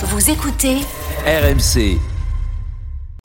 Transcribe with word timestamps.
Vous 0.00 0.30
écoutez 0.30 0.76
RMC. 1.26 1.98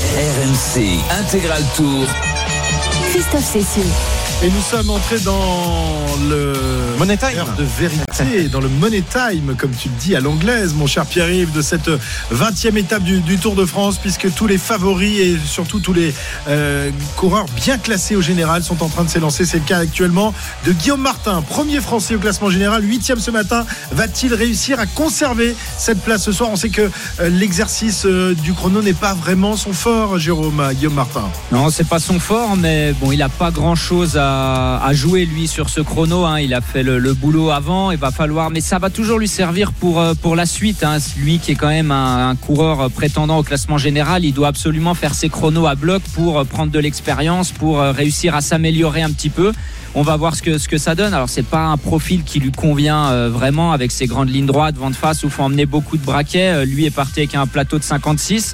RMC 0.01 0.99
Intégral 1.19 1.61
Tour. 1.75 2.07
Christophe 3.11 3.43
Cessieux. 3.43 4.22
Et 4.43 4.49
nous 4.49 4.61
sommes 4.61 4.89
entrés 4.89 5.19
dans 5.19 6.05
le 6.29 6.51
Money 6.99 7.15
Time. 7.15 7.37
heure 7.37 7.55
de 7.57 7.63
vérité, 7.63 8.49
dans 8.49 8.59
le 8.59 8.67
Money 8.67 9.01
Time, 9.01 9.55
comme 9.57 9.71
tu 9.71 9.87
le 9.87 9.95
dis 10.01 10.17
à 10.17 10.19
l'anglaise, 10.19 10.73
mon 10.73 10.85
cher 10.85 11.05
Pierre-Yves, 11.05 11.53
de 11.53 11.61
cette 11.61 11.89
20e 12.29 12.75
étape 12.75 13.03
du, 13.03 13.21
du 13.21 13.37
Tour 13.37 13.55
de 13.55 13.63
France, 13.63 13.97
puisque 13.97 14.33
tous 14.33 14.45
les 14.45 14.57
favoris 14.57 15.17
et 15.17 15.37
surtout 15.45 15.79
tous 15.79 15.93
les 15.93 16.13
euh, 16.49 16.91
coureurs 17.15 17.45
bien 17.55 17.77
classés 17.77 18.17
au 18.17 18.21
général 18.21 18.63
sont 18.63 18.83
en 18.83 18.89
train 18.89 19.05
de 19.05 19.09
s'élancer. 19.09 19.45
C'est 19.45 19.59
le 19.59 19.63
cas 19.63 19.77
actuellement 19.77 20.33
de 20.65 20.73
Guillaume 20.73 21.01
Martin, 21.01 21.41
premier 21.41 21.79
français 21.79 22.15
au 22.15 22.19
classement 22.19 22.49
général, 22.49 22.83
8e 22.83 23.19
ce 23.19 23.31
matin. 23.31 23.65
Va-t-il 23.93 24.33
réussir 24.33 24.77
à 24.77 24.87
conserver 24.87 25.55
cette 25.77 26.01
place 26.01 26.21
ce 26.21 26.33
soir? 26.33 26.49
On 26.51 26.57
sait 26.57 26.69
que 26.69 26.81
euh, 27.21 27.29
l'exercice 27.29 28.05
euh, 28.05 28.35
du 28.35 28.51
chrono 28.51 28.81
n'est 28.81 28.91
pas 28.91 29.13
vraiment 29.13 29.55
son 29.55 29.71
fort, 29.71 30.19
Jérôme, 30.19 30.59
à 30.59 30.73
Guillaume 30.73 30.95
Martin. 30.95 31.29
Non, 31.53 31.69
c'est 31.69 31.87
pas 31.87 31.99
son 31.99 32.19
fort, 32.19 32.57
mais 32.57 32.91
bon, 32.99 33.13
il 33.13 33.21
a 33.21 33.29
pas 33.29 33.49
grand 33.49 33.75
chose 33.75 34.17
à, 34.33 34.93
jouer 34.93 35.25
lui 35.25 35.47
sur 35.47 35.69
ce 35.69 35.81
chrono. 35.81 36.25
hein. 36.25 36.39
Il 36.39 36.53
a 36.53 36.61
fait 36.61 36.83
le, 36.83 37.13
boulot 37.13 37.51
avant. 37.51 37.91
Il 37.91 37.97
va 37.97 38.11
falloir, 38.11 38.49
mais 38.49 38.61
ça 38.61 38.79
va 38.79 38.89
toujours 38.89 39.19
lui 39.19 39.27
servir 39.27 39.71
pour 39.71 39.99
euh, 39.99 40.13
pour 40.13 40.35
la 40.35 40.45
suite. 40.45 40.83
hein. 40.83 40.97
Lui 41.17 41.39
qui 41.39 41.51
est 41.51 41.55
quand 41.55 41.69
même 41.69 41.91
un, 41.91 42.35
coureur 42.35 42.89
prétendant 42.89 43.37
au 43.39 43.43
classement 43.43 43.77
général, 43.77 44.25
il 44.25 44.33
doit 44.33 44.47
absolument 44.47 44.93
faire 44.93 45.13
ses 45.13 45.29
chronos 45.29 45.67
à 45.67 45.75
bloc 45.75 46.01
pour 46.13 46.39
euh, 46.39 46.43
prendre 46.43 46.71
de 46.71 46.79
l'expérience, 46.79 47.51
pour 47.51 47.79
euh, 47.81 47.91
réussir 47.91 48.35
à 48.35 48.41
s'améliorer 48.41 49.01
un 49.01 49.11
petit 49.11 49.29
peu. 49.29 49.51
On 49.95 50.01
va 50.01 50.17
voir 50.17 50.35
ce 50.35 50.41
que, 50.41 50.57
ce 50.57 50.67
que 50.67 50.79
ça 50.79 50.95
donne. 50.95 51.13
Alors, 51.13 51.29
c'est 51.29 51.45
pas 51.45 51.65
un 51.65 51.77
profil 51.77 52.23
qui 52.23 52.39
lui 52.39 52.51
convient 52.51 53.11
euh, 53.11 53.29
vraiment 53.29 53.73
avec 53.73 53.91
ses 53.91 54.07
grandes 54.07 54.29
lignes 54.29 54.47
droites, 54.47 54.75
vent 54.75 54.89
de 54.89 54.95
face, 54.95 55.23
où 55.23 55.29
faut 55.29 55.43
emmener 55.43 55.67
beaucoup 55.67 55.97
de 55.97 56.03
braquets. 56.03 56.49
Euh, 56.49 56.65
lui 56.65 56.85
est 56.85 56.89
parti 56.91 57.19
avec 57.19 57.35
un 57.35 57.45
plateau 57.45 57.77
de 57.77 57.83
56. 57.83 58.53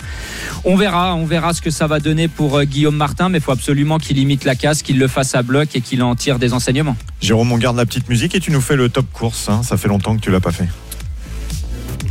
On 0.66 0.76
verra, 0.76 1.16
on 1.16 1.24
verra 1.26 1.54
ce 1.54 1.62
que 1.62 1.70
ça 1.70 1.88
va 1.88 2.02
donner 2.02 2.28
pour 2.28 2.58
euh, 2.58 2.66
Guillaume 2.66 2.98
Martin, 2.98 3.30
mais 3.30 3.38
il 3.38 3.42
faut 3.42 3.54
absolument 3.54 4.00
qu'il 4.00 4.18
imite 4.18 4.44
la 4.44 4.56
casse, 4.56 4.82
qu'il 4.82 5.00
le 5.00 5.08
fasse 5.08 5.34
à 5.34 5.42
bloc 5.42 5.59
et 5.76 5.82
qu'il 5.82 6.02
en 6.04 6.16
tire 6.16 6.40
des 6.40 6.54
enseignements. 6.54 6.96
Jérôme, 7.22 7.52
on 7.52 7.58
garde 7.58 7.78
la 7.78 7.86
petite 7.86 8.10
musique 8.10 8.36
et 8.36 8.40
tu 8.40 8.52
nous 8.52 8.62
fais 8.62 8.76
le 8.76 8.90
top 8.90 9.06
course. 9.14 9.50
hein. 9.50 9.62
Ça 9.64 9.78
fait 9.78 9.88
longtemps 9.88 10.16
que 10.16 10.22
tu 10.22 10.32
l'as 10.32 10.40
pas 10.40 10.52
fait. 10.52 10.68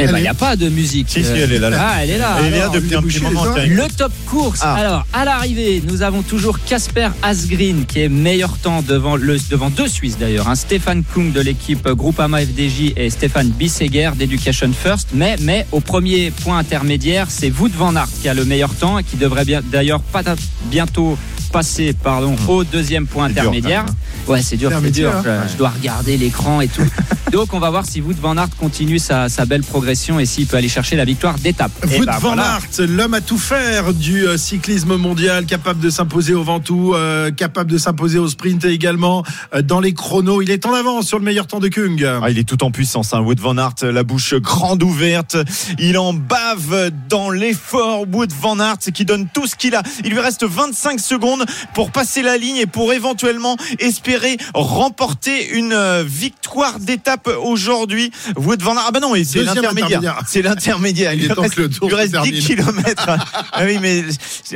Eh 0.00 0.06
ben, 0.06 0.18
il 0.18 0.22
n'y 0.22 0.28
a 0.28 0.34
pas 0.34 0.54
de 0.54 0.68
musique. 0.68 1.08
Si, 1.08 1.24
si, 1.24 1.30
Euh, 1.30 1.42
elle 1.42 1.52
est 1.54 1.58
là. 1.58 1.70
là. 1.70 1.76
Ah, 1.80 2.04
elle 2.04 2.10
est 2.10 2.18
là. 2.18 2.36
Elle 2.38 2.54
est 2.54 2.58
là 2.60 2.68
depuis 2.68 2.94
un 2.94 3.02
petit 3.02 3.20
moment. 3.20 3.42
Le 3.56 3.88
top 3.96 4.12
course. 4.26 4.60
Ah. 4.62 4.74
Alors, 4.74 5.06
à 5.12 5.24
l'arrivée, 5.24 5.82
nous 5.88 6.02
avons 6.02 6.22
toujours 6.22 6.60
Casper 6.64 7.08
Asgreen 7.20 7.84
qui 7.84 8.02
est 8.02 8.08
meilleur 8.08 8.56
temps 8.58 8.80
devant, 8.82 9.16
le, 9.16 9.38
devant 9.50 9.70
deux 9.70 9.88
Suisses 9.88 10.16
d'ailleurs. 10.16 10.46
hein. 10.48 10.54
Stéphane 10.54 11.02
Kung 11.02 11.32
de 11.32 11.40
l'équipe 11.40 11.88
Groupama 11.88 12.42
FDJ 12.42 12.92
et 12.96 13.10
Stéphane 13.10 13.48
Bisseguer 13.48 14.10
d'Education 14.14 14.70
First. 14.72 15.08
Mais, 15.14 15.34
mais 15.40 15.66
au 15.72 15.80
premier 15.80 16.30
point 16.30 16.58
intermédiaire, 16.58 17.26
c'est 17.28 17.50
Wout 17.58 17.70
van 17.76 17.96
Aert 17.96 18.06
qui 18.22 18.28
a 18.28 18.34
le 18.34 18.44
meilleur 18.44 18.72
temps 18.74 18.98
et 19.00 19.02
qui 19.04 19.16
devrait 19.16 19.44
bien, 19.46 19.62
d'ailleurs 19.68 20.00
pas 20.00 20.22
bientôt 20.70 21.18
passer 21.48 21.92
pardon, 21.92 22.34
au 22.48 22.64
deuxième 22.64 23.06
point 23.06 23.28
dur, 23.28 23.38
intermédiaire. 23.40 23.84
même, 23.84 23.94
Ouais, 24.26 24.42
c'est 24.42 24.56
dur, 24.56 24.70
C'est 24.82 24.90
dur. 24.90 25.10
hein. 25.14 25.42
Je, 25.46 25.52
je 25.52 25.56
dois 25.58 25.70
regarder 25.70 26.16
l'écran 26.16 26.60
et 26.60 26.68
tout. 26.68 26.82
Donc, 27.30 27.52
on 27.52 27.58
va 27.58 27.68
voir 27.68 27.84
si 27.84 28.00
Wout 28.00 28.14
van 28.20 28.36
Aert 28.38 28.56
continue 28.58 28.98
sa, 28.98 29.28
sa 29.28 29.44
belle 29.44 29.62
progression 29.62 30.18
et 30.18 30.24
s'il 30.24 30.46
peut 30.46 30.56
aller 30.56 30.68
chercher 30.68 30.96
la 30.96 31.04
victoire 31.04 31.38
d'étape. 31.38 31.72
Wout 31.84 32.06
bah, 32.06 32.18
van 32.20 32.28
voilà. 32.28 32.54
Aert, 32.54 32.86
l'homme 32.88 33.12
à 33.12 33.20
tout 33.20 33.36
faire 33.36 33.92
du 33.92 34.26
euh, 34.26 34.38
cyclisme 34.38 34.96
mondial, 34.96 35.44
capable 35.44 35.80
de 35.80 35.90
s'imposer 35.90 36.32
au 36.32 36.42
Ventoux, 36.42 36.94
euh, 36.94 37.30
capable 37.30 37.70
de 37.70 37.76
s'imposer 37.76 38.18
au 38.18 38.28
sprint 38.28 38.64
également 38.64 39.24
euh, 39.54 39.60
dans 39.60 39.80
les 39.80 39.92
chronos. 39.92 40.40
Il 40.40 40.50
est 40.50 40.64
en 40.64 40.72
avance 40.72 41.06
sur 41.06 41.18
le 41.18 41.24
meilleur 41.24 41.46
temps 41.46 41.60
de 41.60 41.68
Kung. 41.68 42.02
Ah, 42.04 42.30
il 42.30 42.38
est 42.38 42.48
tout 42.48 42.64
en 42.64 42.70
puissance, 42.70 43.12
hein. 43.12 43.20
Wood 43.20 43.40
Van 43.40 43.58
Aert, 43.58 43.74
la 43.82 44.04
bouche 44.04 44.34
grande 44.34 44.82
ouverte. 44.82 45.36
Il 45.78 45.98
en 45.98 46.14
bave 46.14 46.90
dans 47.08 47.30
l'effort. 47.30 48.06
Wood 48.10 48.32
Van 48.40 48.58
Aert 48.58 48.78
qui 48.94 49.04
donne 49.04 49.28
tout 49.32 49.46
ce 49.46 49.54
qu'il 49.54 49.74
a. 49.74 49.82
Il 50.04 50.12
lui 50.12 50.20
reste 50.20 50.44
25 50.44 50.98
secondes 50.98 51.44
pour 51.74 51.90
passer 51.90 52.22
la 52.22 52.38
ligne 52.38 52.56
et 52.56 52.66
pour 52.66 52.92
éventuellement 52.92 53.56
espérer 53.80 54.38
remporter 54.54 55.50
une 55.50 56.02
victoire 56.02 56.78
d'étape 56.78 57.17
aujourd'hui. 57.26 58.10
Wood 58.36 58.62
Van 58.62 58.74
ah 58.78 58.90
ben 58.92 59.00
non, 59.00 59.12
c'est 59.24 59.42
l'intermédiaire. 59.42 59.84
intermédiaire. 59.86 60.20
C'est 60.26 60.42
l'intermédiaire. 60.42 61.12
Il 61.14 61.28
temps 61.28 61.42
reste- 61.42 61.54
que 61.54 61.62
le 61.62 61.70
tour 61.70 61.88
il 61.90 61.94
reste 61.94 62.12
10 62.12 62.12
termine. 62.22 62.40
kilomètres. 62.40 63.06
ah 63.52 63.62
oui, 63.64 63.78
mais 63.80 64.04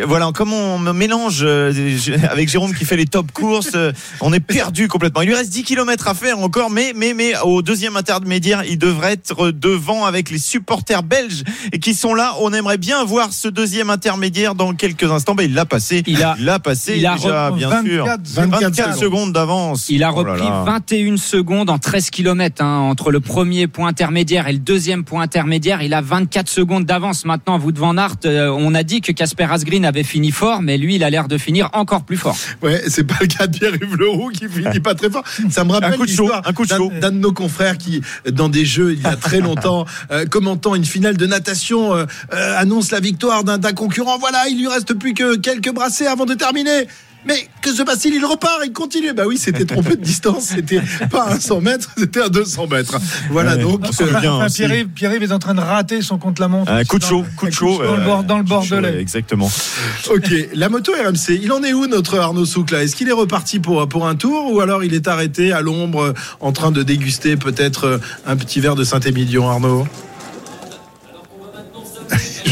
voilà, 0.06 0.30
comme 0.34 0.52
on 0.52 0.78
me 0.78 0.92
mélange 0.92 1.40
euh, 1.42 1.72
avec 2.30 2.48
Jérôme 2.48 2.74
qui 2.74 2.84
fait 2.84 2.96
les 2.96 3.06
top 3.06 3.32
courses, 3.32 3.70
euh, 3.74 3.92
on 4.20 4.32
est 4.32 4.40
perdu 4.40 4.88
complètement. 4.88 5.22
Il 5.22 5.28
lui 5.28 5.34
reste 5.34 5.50
10 5.50 5.64
km 5.64 6.08
à 6.08 6.14
faire 6.14 6.38
encore, 6.38 6.70
mais, 6.70 6.92
mais, 6.96 7.14
mais 7.14 7.32
au 7.44 7.62
deuxième 7.62 7.96
intermédiaire, 7.96 8.62
il 8.68 8.78
devrait 8.78 9.12
être 9.12 9.50
devant 9.50 10.04
avec 10.04 10.30
les 10.30 10.38
supporters 10.38 11.02
belges 11.02 11.42
et 11.72 11.78
qui 11.78 11.94
sont 11.94 12.14
là. 12.14 12.34
On 12.40 12.52
aimerait 12.52 12.78
bien 12.78 13.04
voir 13.04 13.32
ce 13.32 13.48
deuxième 13.48 13.90
intermédiaire 13.90 14.54
dans 14.54 14.74
quelques 14.74 15.10
instants. 15.10 15.34
Ben, 15.34 15.44
il 15.44 15.54
l'a 15.54 15.64
passé. 15.66 16.02
Il 16.06 16.22
a- 16.22 16.36
l'a 16.38 16.58
passé 16.58 16.94
il 16.96 17.06
a 17.06 17.16
déjà, 17.16 17.50
bien 17.50 17.68
24 17.68 17.86
sûr. 18.26 18.42
24 18.42 18.74
secondes. 18.76 18.94
secondes 19.00 19.32
d'avance. 19.32 19.86
Il 19.88 20.02
a 20.04 20.12
Oh 20.12 20.22
là 20.24 20.32
repris 20.32 20.48
là. 20.48 20.64
21 20.66 21.16
secondes 21.16 21.70
en 21.70 21.78
13 21.78 22.10
km 22.10 22.51
entre 22.60 23.10
le 23.10 23.20
premier 23.20 23.66
point 23.66 23.88
intermédiaire 23.88 24.48
et 24.48 24.52
le 24.52 24.58
deuxième 24.58 25.04
point 25.04 25.22
intermédiaire. 25.22 25.82
Il 25.82 25.94
a 25.94 26.00
24 26.00 26.48
secondes 26.48 26.84
d'avance 26.84 27.24
maintenant. 27.24 27.58
Vous 27.58 27.72
devant 27.72 27.96
Aert, 27.96 28.16
euh, 28.26 28.48
on 28.50 28.74
a 28.74 28.82
dit 28.82 29.00
que 29.00 29.12
Casper 29.12 29.46
Asgreen 29.50 29.84
avait 29.84 30.02
fini 30.02 30.30
fort, 30.30 30.62
mais 30.62 30.76
lui, 30.78 30.96
il 30.96 31.04
a 31.04 31.10
l'air 31.10 31.28
de 31.28 31.38
finir 31.38 31.70
encore 31.72 32.02
plus 32.04 32.16
fort. 32.16 32.36
Ouais, 32.62 32.82
c'est 32.88 33.04
pas 33.04 33.16
le 33.20 33.26
cas 33.26 33.46
de 33.46 33.56
Pierre-Yves 33.58 33.96
Leroux 33.96 34.30
qui 34.30 34.48
finit 34.48 34.80
pas 34.80 34.94
très 34.94 35.10
fort. 35.10 35.24
Ça 35.50 35.64
me 35.64 35.72
rappelle 35.72 35.94
Un 35.94 35.96
coup 35.96 36.06
de 36.06 36.10
chaud, 36.10 36.22
l'histoire 36.24 36.42
un 36.46 36.52
coup 36.52 36.64
de 36.64 36.68
d'un- 36.68 36.76
chaud. 36.76 36.92
d'un 37.00 37.10
de 37.10 37.16
nos 37.18 37.32
confrères 37.32 37.78
qui, 37.78 38.00
dans 38.30 38.48
des 38.48 38.64
jeux 38.64 38.92
il 38.92 39.00
y 39.02 39.06
a 39.06 39.16
très 39.16 39.40
longtemps, 39.40 39.86
euh, 40.10 40.26
commentant 40.26 40.74
une 40.74 40.84
finale 40.84 41.16
de 41.16 41.26
natation, 41.26 41.94
euh, 41.94 42.04
euh, 42.34 42.58
annonce 42.58 42.90
la 42.90 43.00
victoire 43.00 43.44
d'un 43.44 43.58
d'un 43.58 43.72
concurrent. 43.72 44.18
Voilà, 44.18 44.48
il 44.48 44.58
lui 44.58 44.68
reste 44.68 44.94
plus 44.94 45.14
que 45.14 45.36
quelques 45.36 45.72
brassées 45.72 46.06
avant 46.06 46.26
de 46.26 46.34
terminer. 46.34 46.86
Mais 47.26 47.46
que 47.60 47.72
se 47.72 47.82
passe-t-il? 47.82 48.14
Il 48.14 48.24
repart, 48.24 48.60
il 48.64 48.72
continue. 48.72 49.12
Bah 49.12 49.24
oui, 49.26 49.38
c'était 49.38 49.64
trompé 49.64 49.90
de 49.96 50.02
distance. 50.02 50.44
C'était 50.54 50.80
pas 51.10 51.28
un 51.30 51.38
100 51.40 51.60
mètres, 51.60 51.90
c'était 51.96 52.22
un 52.22 52.28
200 52.28 52.66
mètres. 52.66 52.96
Voilà 53.30 53.56
Ouais. 53.56 53.62
donc. 53.62 53.84
Euh, 54.00 54.06
Enfin, 54.14 54.46
aussi. 54.46 54.56
Pierre-Yves 54.56 54.88
Pierre-Yves 54.88 55.22
est 55.24 55.32
en 55.32 55.38
train 55.38 55.54
de 55.54 55.60
rater 55.60 56.02
son 56.02 56.18
contre-la-montre. 56.18 56.70
Un 56.70 56.84
coup 56.84 56.98
de 56.98 57.04
chaud, 57.04 57.24
coup 57.36 57.46
de 57.46 57.52
chaud. 57.52 57.78
Dans 57.78 57.94
le, 57.96 58.00
euh, 58.00 58.04
bord, 58.04 58.24
dans 58.24 58.38
le 58.38 58.44
Bordelais. 58.44 59.00
Exactement. 59.00 59.50
Ok, 60.10 60.32
la 60.54 60.68
moto 60.68 60.92
RMC, 60.92 61.38
il 61.42 61.52
en 61.52 61.62
est 61.62 61.72
où 61.72 61.86
notre 61.86 62.18
Arnaud 62.18 62.44
Souk 62.44 62.70
là? 62.70 62.82
Est-ce 62.82 62.96
qu'il 62.96 63.08
est 63.08 63.12
reparti 63.12 63.60
pour, 63.60 63.88
pour 63.88 64.06
un 64.08 64.14
tour 64.16 64.52
ou 64.52 64.60
alors 64.60 64.82
il 64.84 64.94
est 64.94 65.06
arrêté 65.08 65.52
à 65.52 65.60
l'ombre 65.60 66.02
euh, 66.02 66.12
en 66.40 66.52
train 66.52 66.70
de 66.72 66.82
déguster 66.82 67.36
peut-être 67.36 67.84
euh, 67.86 67.98
un 68.26 68.36
petit 68.36 68.60
verre 68.60 68.74
de 68.74 68.84
Saint-Émilion, 68.84 69.48
Arnaud? 69.48 69.86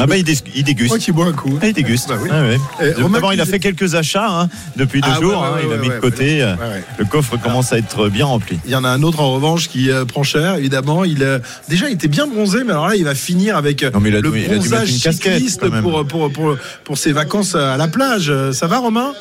Ah 0.02 0.06
bah, 0.06 0.16
il, 0.16 0.24
dé- 0.24 0.34
il 0.54 0.64
déguste. 0.64 0.88
Moi 0.90 0.98
qui 0.98 1.12
bois 1.12 1.26
un 1.26 1.32
coup. 1.32 1.58
Ah, 1.62 1.66
il 1.68 1.72
déguste. 1.74 2.08
Bah 2.08 2.16
oui. 2.20 2.30
Ouais. 2.30 2.58
Euh, 2.82 2.94
De- 2.96 3.02
Romain 3.02 3.18
D'abord, 3.18 3.32
il 3.34 3.40
a 3.40 3.44
fait 3.44 3.58
quelques 3.58 3.94
achats 3.94 4.26
hein, 4.28 4.48
depuis 4.76 5.00
deux 5.00 5.08
Ah, 5.14 5.20
jours. 5.20 5.40
ouais, 5.42 5.46
hein, 5.48 5.52
ouais, 5.56 5.60
il 5.66 5.72
a 5.72 5.76
ouais, 5.76 5.78
mis 5.82 5.88
ouais, 5.88 5.94
de 5.96 6.00
côté. 6.00 6.42
euh, 6.42 6.54
Ouais, 6.56 6.60
ouais. 6.62 6.84
Le 6.98 7.04
coffre 7.04 7.36
commence 7.36 7.72
à 7.72 7.78
être 7.78 8.08
bien 8.08 8.24
rempli. 8.26 8.58
Il 8.64 8.70
y 8.70 8.74
en 8.76 8.84
a 8.84 8.88
un 8.88 9.02
autre 9.02 9.20
en 9.20 9.32
revanche 9.34 9.68
qui 9.68 9.90
euh, 9.90 10.04
prend 10.04 10.22
cher, 10.22 10.54
évidemment. 10.56 11.04
Il 11.04 11.22
euh, 11.22 11.38
déjà 11.68 11.88
il 11.88 11.94
était 11.94 12.08
bien 12.08 12.26
bronzé, 12.26 12.64
mais 12.64 12.72
alors 12.72 12.88
là 12.88 12.96
il 12.96 13.04
va 13.04 13.14
finir 13.14 13.56
avec 13.56 13.82
Non, 13.82 14.00
mais 14.00 14.08
il 14.10 14.16
a 14.16 14.20
le 14.20 14.30
dû- 14.30 14.38
il 14.38 14.44
a 14.44 14.48
dû 14.48 14.54
mettre 14.54 14.68
bronzage 14.70 14.90
une 14.92 14.98
casquette, 15.00 15.60
pour, 15.82 16.06
pour, 16.06 16.32
pour, 16.32 16.56
pour 16.84 16.98
ses 16.98 17.12
vacances 17.12 17.54
à 17.54 17.76
la 17.76 17.88
plage. 17.88 18.32
Ça 18.52 18.66
va 18.66 18.78
Romain? 18.78 19.12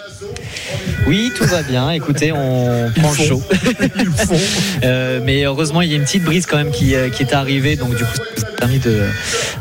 Oui, 1.07 1.31
tout 1.35 1.45
va 1.45 1.61
bien. 1.63 1.89
Écoutez, 1.91 2.31
on 2.31 2.91
prend 2.95 3.13
chaud. 3.13 3.41
Euh, 4.83 5.19
mais 5.23 5.43
heureusement, 5.43 5.81
il 5.81 5.89
y 5.89 5.93
a 5.93 5.97
une 5.97 6.03
petite 6.03 6.23
brise 6.23 6.45
quand 6.45 6.57
même 6.57 6.71
qui, 6.71 6.95
euh, 6.95 7.09
qui 7.09 7.23
est 7.23 7.33
arrivée. 7.33 7.75
Donc, 7.75 7.89
du 7.95 8.03
coup, 8.03 8.09
ça 8.37 8.47
a 8.47 8.51
permis 8.57 8.79
de 8.79 9.01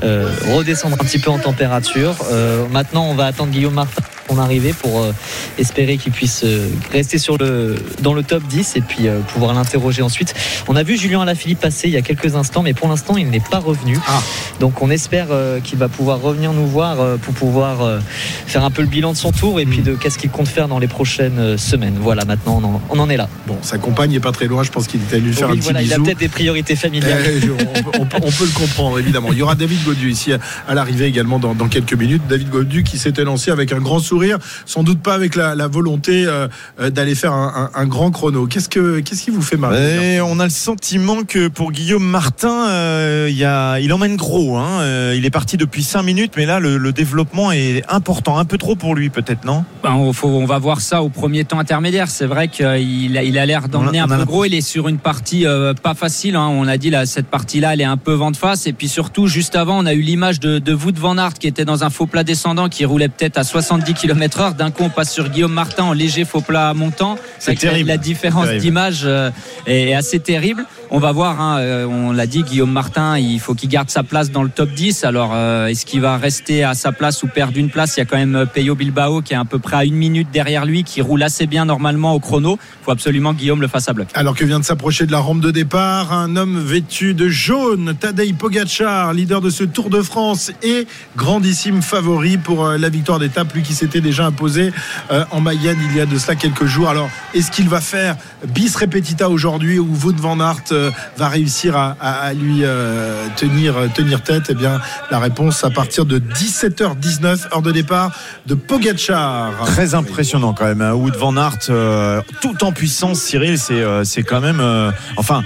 euh, 0.05 0.29
redescendre 0.55 0.95
un 0.95 0.99
petit 1.09 1.19
peu 1.19 1.31
en 1.31 1.39
température. 1.39 2.17
Euh, 2.31 2.67
maintenant, 2.69 3.07
on 3.09 3.15
va 3.15 3.27
attendre 3.27 3.51
Guillaume 3.51 3.73
Martin 3.73 4.03
son 4.29 4.39
arrivée 4.39 4.73
pour 4.73 5.01
euh, 5.01 5.13
espérer 5.59 5.97
qu'il 5.97 6.13
puisse 6.13 6.43
euh, 6.45 6.69
rester 6.93 7.19
sur 7.19 7.39
le, 7.39 7.77
dans 8.03 8.13
le 8.15 8.23
top 8.23 8.43
10 8.45 8.77
et 8.77 8.81
puis 8.81 9.09
euh, 9.09 9.21
pouvoir 9.21 9.55
l'interroger 9.55 10.03
ensuite. 10.03 10.35
On 10.69 10.77
a 10.77 10.83
vu 10.83 10.97
Julien 10.97 11.23
Alaphilippe 11.23 11.61
passer 11.61 11.89
il 11.89 11.95
y 11.95 11.97
a 11.97 12.03
quelques 12.03 12.35
instants, 12.37 12.63
mais 12.63 12.75
pour 12.75 12.89
l'instant, 12.89 13.17
il 13.17 13.29
n'est 13.31 13.41
pas 13.41 13.59
revenu. 13.59 13.99
Ah. 14.07 14.21
Donc, 14.61 14.83
on 14.83 14.91
espère 14.91 15.29
qu'il 15.65 15.79
va 15.79 15.89
pouvoir 15.89 16.21
revenir 16.21 16.53
nous 16.53 16.67
voir 16.67 16.97
pour 17.19 17.35
pouvoir 17.35 18.01
faire 18.47 18.65
un 18.65 18.71
peu 18.71 18.83
le 18.83 18.89
bilan 18.89 19.13
de 19.13 19.17
son 19.17 19.33
tour 19.33 19.61
et 19.61 19.67
puis 19.67 19.81
de 19.83 19.95
qu'est-ce 19.95 20.19
qu'il 20.19 20.31
compte 20.31 20.49
faire 20.49 20.69
dans 20.69 20.79
les 20.79 20.89
prochaines 20.89 21.57
semaines. 21.57 21.97
Voilà, 22.01 22.25
maintenant, 22.25 22.61
on 22.63 22.67
en- 22.67 22.83
on 22.91 22.99
en 22.99 23.09
est 23.11 23.17
là. 23.17 23.29
Bon, 23.47 23.57
sa 23.63 23.79
compagne 23.79 24.13
est 24.13 24.21
pas 24.21 24.33
très 24.33 24.47
loin. 24.47 24.63
Je 24.63 24.71
pense 24.71 24.87
qu'il 24.87 25.01
est 25.01 25.13
allé 25.15 25.23
lui 25.23 25.33
faire 25.33 25.49
Oui, 25.51 25.59
un 25.59 25.73
petit 25.73 25.85
il 25.85 25.93
a 25.93 25.97
peut-être 25.99 26.19
des 26.19 26.29
priorités 26.29 26.77
familiales. 26.77 27.23
Eh, 27.27 27.51
on, 27.51 27.57
peut- 27.83 27.99
on 28.01 28.07
peut- 28.07 28.17
on 28.23 28.31
peut 28.31 28.45
le 28.45 28.59
comprendre, 28.59 28.99
évidemment. 28.99 29.29
Il 29.33 29.39
y 29.39 29.43
aura 29.43 29.55
David 29.55 29.83
Godu 29.85 30.11
ici 30.11 30.33
à, 30.33 30.39
à 30.69 30.75
l'arrivée 30.75 31.07
également 31.07 31.39
dans, 31.39 31.55
dans 31.55 31.69
quelques 31.69 31.95
minutes. 31.95 32.23
David 32.29 32.51
Godu 32.51 32.83
qui 32.85 32.99
s'était 32.99 33.25
lancé 33.25 33.51
avec 33.51 33.73
un 33.73 33.79
grand 33.79 34.01
sourire 34.01 34.18
sourire, 34.19 34.39
sans 34.67 34.83
doute 34.83 35.01
pas 35.01 35.15
avec 35.15 35.37
la, 35.37 35.55
la 35.55 35.69
volonté 35.69 36.25
euh, 36.27 36.49
euh, 36.81 36.91
d'aller 36.91 37.15
faire 37.15 37.33
un, 37.33 37.71
un- 37.75 37.81
un 37.83 37.87
grand 37.87 38.11
chrono. 38.11 38.47
Qu'est-ce 38.47 38.69
que 38.69 38.99
qu'est-ce 39.01 39.23
qui 39.23 39.31
vous 39.31 39.43
fait 39.43 39.57
marrer 39.57 40.17
Et 40.17 40.21
on 40.21 40.41
a 40.41 40.45
le 40.45 40.51
sentiment 40.51 41.23
que 41.23 41.47
pour 41.49 41.71
Guillaume 41.73 42.03
Martin, 42.05 42.69
euh, 42.69 43.29
il, 43.31 43.37
y 43.37 43.45
a, 43.45 43.79
il 43.79 43.93
emmène 43.93 44.17
gros. 44.17 44.57
Hein. 44.57 44.81
Euh, 44.81 45.15
il 45.17 45.25
est 45.25 45.31
parti 45.31 45.57
depuis 45.57 45.83
5 45.85 46.03
minutes, 46.03 46.33
mais 46.37 46.47
là, 46.47 46.59
le, 46.59 46.79
le 46.79 46.93
développement 46.93 47.53
est 47.53 47.85
important. 47.89 48.39
Un 48.39 48.45
peu 48.45 48.59
trop 48.59 48.75
pour 48.75 48.95
lui, 48.97 49.09
peut-être, 49.11 49.45
non? 49.45 49.65
Ben, 49.85 49.93
on, 49.93 50.13
faut- 50.13 50.29
on 50.29 50.47
va 50.47 50.59
voir 50.59 50.81
ça 50.81 51.03
au 51.03 51.09
premier 51.11 51.45
temps 51.45 51.59
intermédiaire. 51.61 52.09
C'est 52.09 52.27
vrai 52.27 52.49
qu'il 52.49 52.67
a, 52.67 52.79
il 53.23 53.39
a 53.39 53.47
l'air 53.47 53.69
d'emmener 53.69 54.01
un 54.01 54.09
peu 54.09 54.25
gros. 54.25 54.45
Il 54.45 54.55
est 54.55 54.61
sur 54.61 54.89
une 54.89 54.99
partie 54.99 55.47
euh, 55.47 55.75
pas 55.75 55.95
facile. 55.95 56.35
hein. 56.37 56.49
On 56.51 56.67
a 56.67 56.77
dit 56.77 56.91
là, 56.91 57.07
cette 57.07 57.27
partie-là, 57.29 57.75
elle 57.75 57.81
est 57.81 57.85
un 57.85 57.97
peu 57.97 58.15
vent 58.15 58.31
de 58.33 58.37
face. 58.37 58.67
Et 58.67 58.73
puis 58.73 58.89
surtout, 58.89 59.27
juste 59.29 59.55
avant, 59.55 59.79
on 59.79 59.87
a 59.87 59.95
eu 59.95 60.01
l'image 60.01 60.41
de, 60.41 60.59
de 60.59 60.75
Wout 60.75 60.97
van 60.99 61.17
Aert 61.19 61.35
qui 61.35 61.47
était 61.47 61.65
dans 61.65 61.85
un 61.85 61.91
faux 61.91 62.07
plat 62.07 62.25
descendant, 62.25 62.69
qui 62.69 62.85
roulait 62.85 63.09
peut-être 63.09 63.39
à 63.39 63.45
70 63.45 63.95
km 63.95 64.08
heure. 64.41 64.55
D'un 64.55 64.71
coup, 64.71 64.83
on 64.85 64.91
passe 64.91 65.13
sur 65.13 65.29
Guillaume 65.29 65.53
Martin 65.53 65.85
en 65.85 65.93
léger 65.93 66.25
faux 66.25 66.41
plat 66.41 66.75
montant. 66.75 67.17
C'est 67.39 67.55
terrible. 67.55 67.89
La 67.89 67.97
différence 67.97 68.49
d'image 68.51 69.03
euh, 69.05 69.31
est 69.67 69.95
assez 69.95 70.21
terrible. 70.21 70.65
On 70.91 70.99
va 70.99 71.13
voir. 71.13 71.41
hein, 71.41 71.59
euh, 71.59 71.85
on 71.87 72.13
l'a 72.13 72.27
dit, 72.27 72.43
Guillaume 72.43 72.73
Martin, 72.73 73.19
il 73.19 73.41
faut 73.41 73.55
qu'il 73.55 73.69
garde 73.69 73.91
sa 73.91 74.03
place 74.03 74.31
dans 74.31 74.43
le 74.43 74.49
top 74.49 74.71
10. 74.71 75.05
Alors, 75.05 75.33
euh, 75.35 75.67
est-ce 75.67 75.85
qu'il 75.85 76.01
va 76.01 76.17
rester 76.17 76.65
à 76.65 76.75
sa 76.75 76.93
place 76.93 77.23
ou 77.23 77.27
perdre 77.27 77.59
une 77.59 77.69
place? 77.69 77.97
Il 77.97 78.01
y 78.01 78.03
a 78.03 78.07
quand 78.07 78.17
même 78.17 78.47
Peyo 78.53 78.75
Bilbao 78.75 79.21
qui 79.21 79.35
est 79.35 79.37
à 79.37 79.45
peu 79.45 79.59
près 79.59 79.77
à 79.77 79.85
une 79.85 79.95
minute 79.97 80.29
derrière 80.33 80.65
lui, 80.65 80.85
qui 80.85 81.03
roule 81.03 81.23
assez 81.23 81.47
bien 81.47 81.65
normalement 81.67 82.15
au 82.15 82.21
chrono. 82.21 82.59
Il 82.81 82.85
faut 82.85 82.91
absolument 82.91 83.35
que 83.35 83.39
Guillaume 83.41 83.61
le 83.61 83.69
fasse 83.69 83.89
à 83.89 83.93
bloc. 83.93 84.09
Alors 84.15 84.35
que 84.35 84.45
vient 84.45 84.61
de 84.61 84.65
s'approcher 84.65 85.05
de 85.07 85.13
la 85.13 85.19
rampe 85.19 85.41
de 85.41 85.51
départ, 85.51 86.13
un 86.13 86.37
homme 86.37 86.59
vêtu 86.59 87.15
de 87.15 87.29
jaune, 87.29 87.95
Tadej 87.99 88.35
Pogacar, 88.35 89.13
leader 89.13 89.41
de 89.41 89.51
ce 89.51 89.65
Tour 89.65 89.91
de 89.91 90.01
France 90.01 90.51
et 90.63 90.87
grandissime 91.17 91.83
favori 91.83 92.39
pour 92.39 92.67
la 92.67 92.89
victoire 92.89 93.19
d'étape, 93.19 93.53
lui 93.53 93.63
qui 93.63 93.75
s'était 93.75 93.98
déjà 94.01 94.27
imposé 94.27 94.73
euh, 95.11 95.25
en 95.31 95.41
Mayenne 95.41 95.79
il 95.91 95.97
y 95.97 96.01
a 96.01 96.07
de 96.07 96.19
cela 96.19 96.35
quelques 96.37 96.65
jours. 96.67 96.89
Alors, 96.89 97.09
est-ce 97.35 97.51
qu'il 97.51 97.69
va 97.69 97.81
faire 97.81 98.17
bis 98.47 98.75
repetita 98.77 99.29
aujourd'hui 99.29 99.79
ou 99.79 99.87
Wout 100.05 100.17
van 100.17 100.39
Aert 100.41 100.57
euh, 100.73 100.91
va 101.17 101.29
réussir 101.29 101.77
à, 101.77 101.97
à- 102.01 102.13
à 102.29 102.33
lui 102.35 102.61
euh, 102.65 103.27
tenir, 103.37 103.75
tenir 103.95 104.23
tête? 104.23 104.45
Eh 104.51 104.55
bien, 104.55 104.81
la 105.11 105.19
réponse 105.19 105.65
à 105.65 105.71
partir 105.71 106.05
de 106.07 106.19
17h19, 106.19 107.53
heure 107.53 107.63
de 107.63 107.73
départ 107.73 108.11
de 108.47 108.55
Pogacar. 108.55 109.53
Très 109.67 109.95
impressionnant 109.95 110.53
quand 110.53 110.65
même. 110.67 110.81
hein. 110.83 110.93
Wood 110.93 111.17
Van 111.17 111.37
Aert, 111.37 111.59
euh, 111.71 112.21
tout 112.41 112.65
en 112.65 112.73
puissance, 112.73 113.21
Cyril, 113.21 113.59
c'est 113.59 113.75
euh, 113.75 114.05
c'est 114.05 114.23
quand 114.23 114.41
même. 114.41 114.61
euh, 114.61 114.91
enfin. 115.17 115.43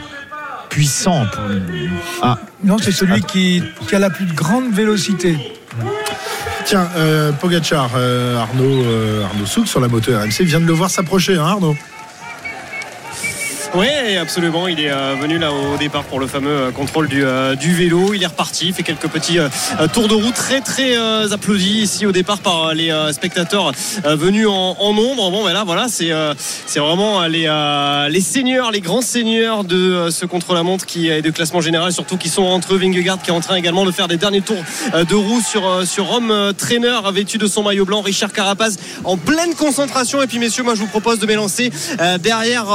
Puissant. 0.69 1.27
pour- 1.31 1.43
Ah, 2.23 2.39
Non, 2.65 2.79
c'est 2.81 2.93
celui 2.93 3.21
qui, 3.21 3.63
qui 3.87 3.95
a 3.95 3.99
la 3.99 4.09
plus 4.09 4.25
grande 4.25 4.73
vélocité. 4.73 5.37
Tiens, 6.73 6.89
euh, 6.97 7.33
Pogacar, 7.33 7.91
euh, 7.97 8.39
Arnaud, 8.39 8.83
euh, 8.87 9.25
Arnaud 9.25 9.45
Souk 9.45 9.69
sur 9.69 9.79
la 9.79 9.89
moto 9.89 10.11
RMC 10.11 10.43
vient 10.45 10.59
de 10.59 10.65
le 10.65 10.73
voir 10.73 10.89
s'approcher, 10.89 11.37
hein, 11.37 11.45
Arnaud? 11.45 11.77
Oui, 13.75 14.19
absolument. 14.21 14.69
Il 14.69 14.81
est 14.81 14.91
euh, 14.91 15.15
venu 15.19 15.39
là 15.39 15.51
au 15.51 15.79
départ 15.79 16.05
pour 16.05 16.21
le 16.21 16.27
fameux 16.27 16.51
euh, 16.51 16.71
contrôle 16.73 17.09
du, 17.09 17.25
euh, 17.25 17.55
du 17.55 17.73
vélo. 17.73 18.13
Il 18.13 18.23
est 18.23 18.27
reparti, 18.27 18.71
fait 18.71 18.83
quelques 18.83 19.09
petits 19.09 19.39
tours 19.95 20.09
de 20.09 20.15
roue 20.15 20.31
très 20.31 20.61
très 20.61 20.95
applaudis 21.33 21.81
ici 21.81 22.05
au 22.05 22.13
départ 22.13 22.41
par 22.41 22.75
les 22.75 22.93
spectateurs 23.13 23.73
venus 24.05 24.47
en, 24.47 24.77
en 24.79 24.93
nombre. 24.93 25.31
Bon, 25.31 25.45
ben 25.45 25.55
là, 25.55 25.65
voilà, 25.65 25.87
c'est 25.89 26.11
c'est 26.67 26.81
vraiment 26.81 27.27
les 27.27 27.49
les 28.11 28.21
seigneurs, 28.21 28.71
les 28.71 28.81
grands 28.81 29.01
seigneurs 29.01 29.65
de 29.65 30.09
ce 30.11 30.27
contre 30.27 30.55
la 30.55 30.63
montre 30.63 30.85
qui 30.85 31.09
est 31.09 31.23
de 31.23 31.31
classement 31.31 31.61
général, 31.61 31.93
surtout 31.93 32.17
qui 32.17 32.29
sont 32.29 32.43
entre 32.43 32.75
eux. 32.75 32.79
Vingegaard 32.79 33.23
qui 33.23 33.31
est 33.31 33.35
en 33.35 33.41
train 33.41 33.57
également 33.57 33.85
de 33.85 33.91
faire 33.93 34.09
des 34.09 34.17
derniers 34.17 34.43
tours 34.43 34.63
de 34.93 35.15
roue 35.15 35.41
sur 35.41 35.87
sur 35.87 36.07
euh, 36.13 36.53
trainer 36.53 36.99
vêtu 37.13 37.39
de 37.39 37.47
son 37.47 37.63
maillot 37.63 37.85
blanc. 37.85 38.03
Richard 38.03 38.33
Carapaz 38.33 38.77
en 39.05 39.17
pleine 39.17 39.55
concentration. 39.55 40.23
Et 40.23 40.27
puis 40.27 40.39
messieurs, 40.39 40.63
moi 40.63 40.75
je 40.75 40.81
vous 40.81 40.87
propose 40.87 41.19
de 41.19 41.27
m'élancer 41.27 41.71
derrière 42.21 42.67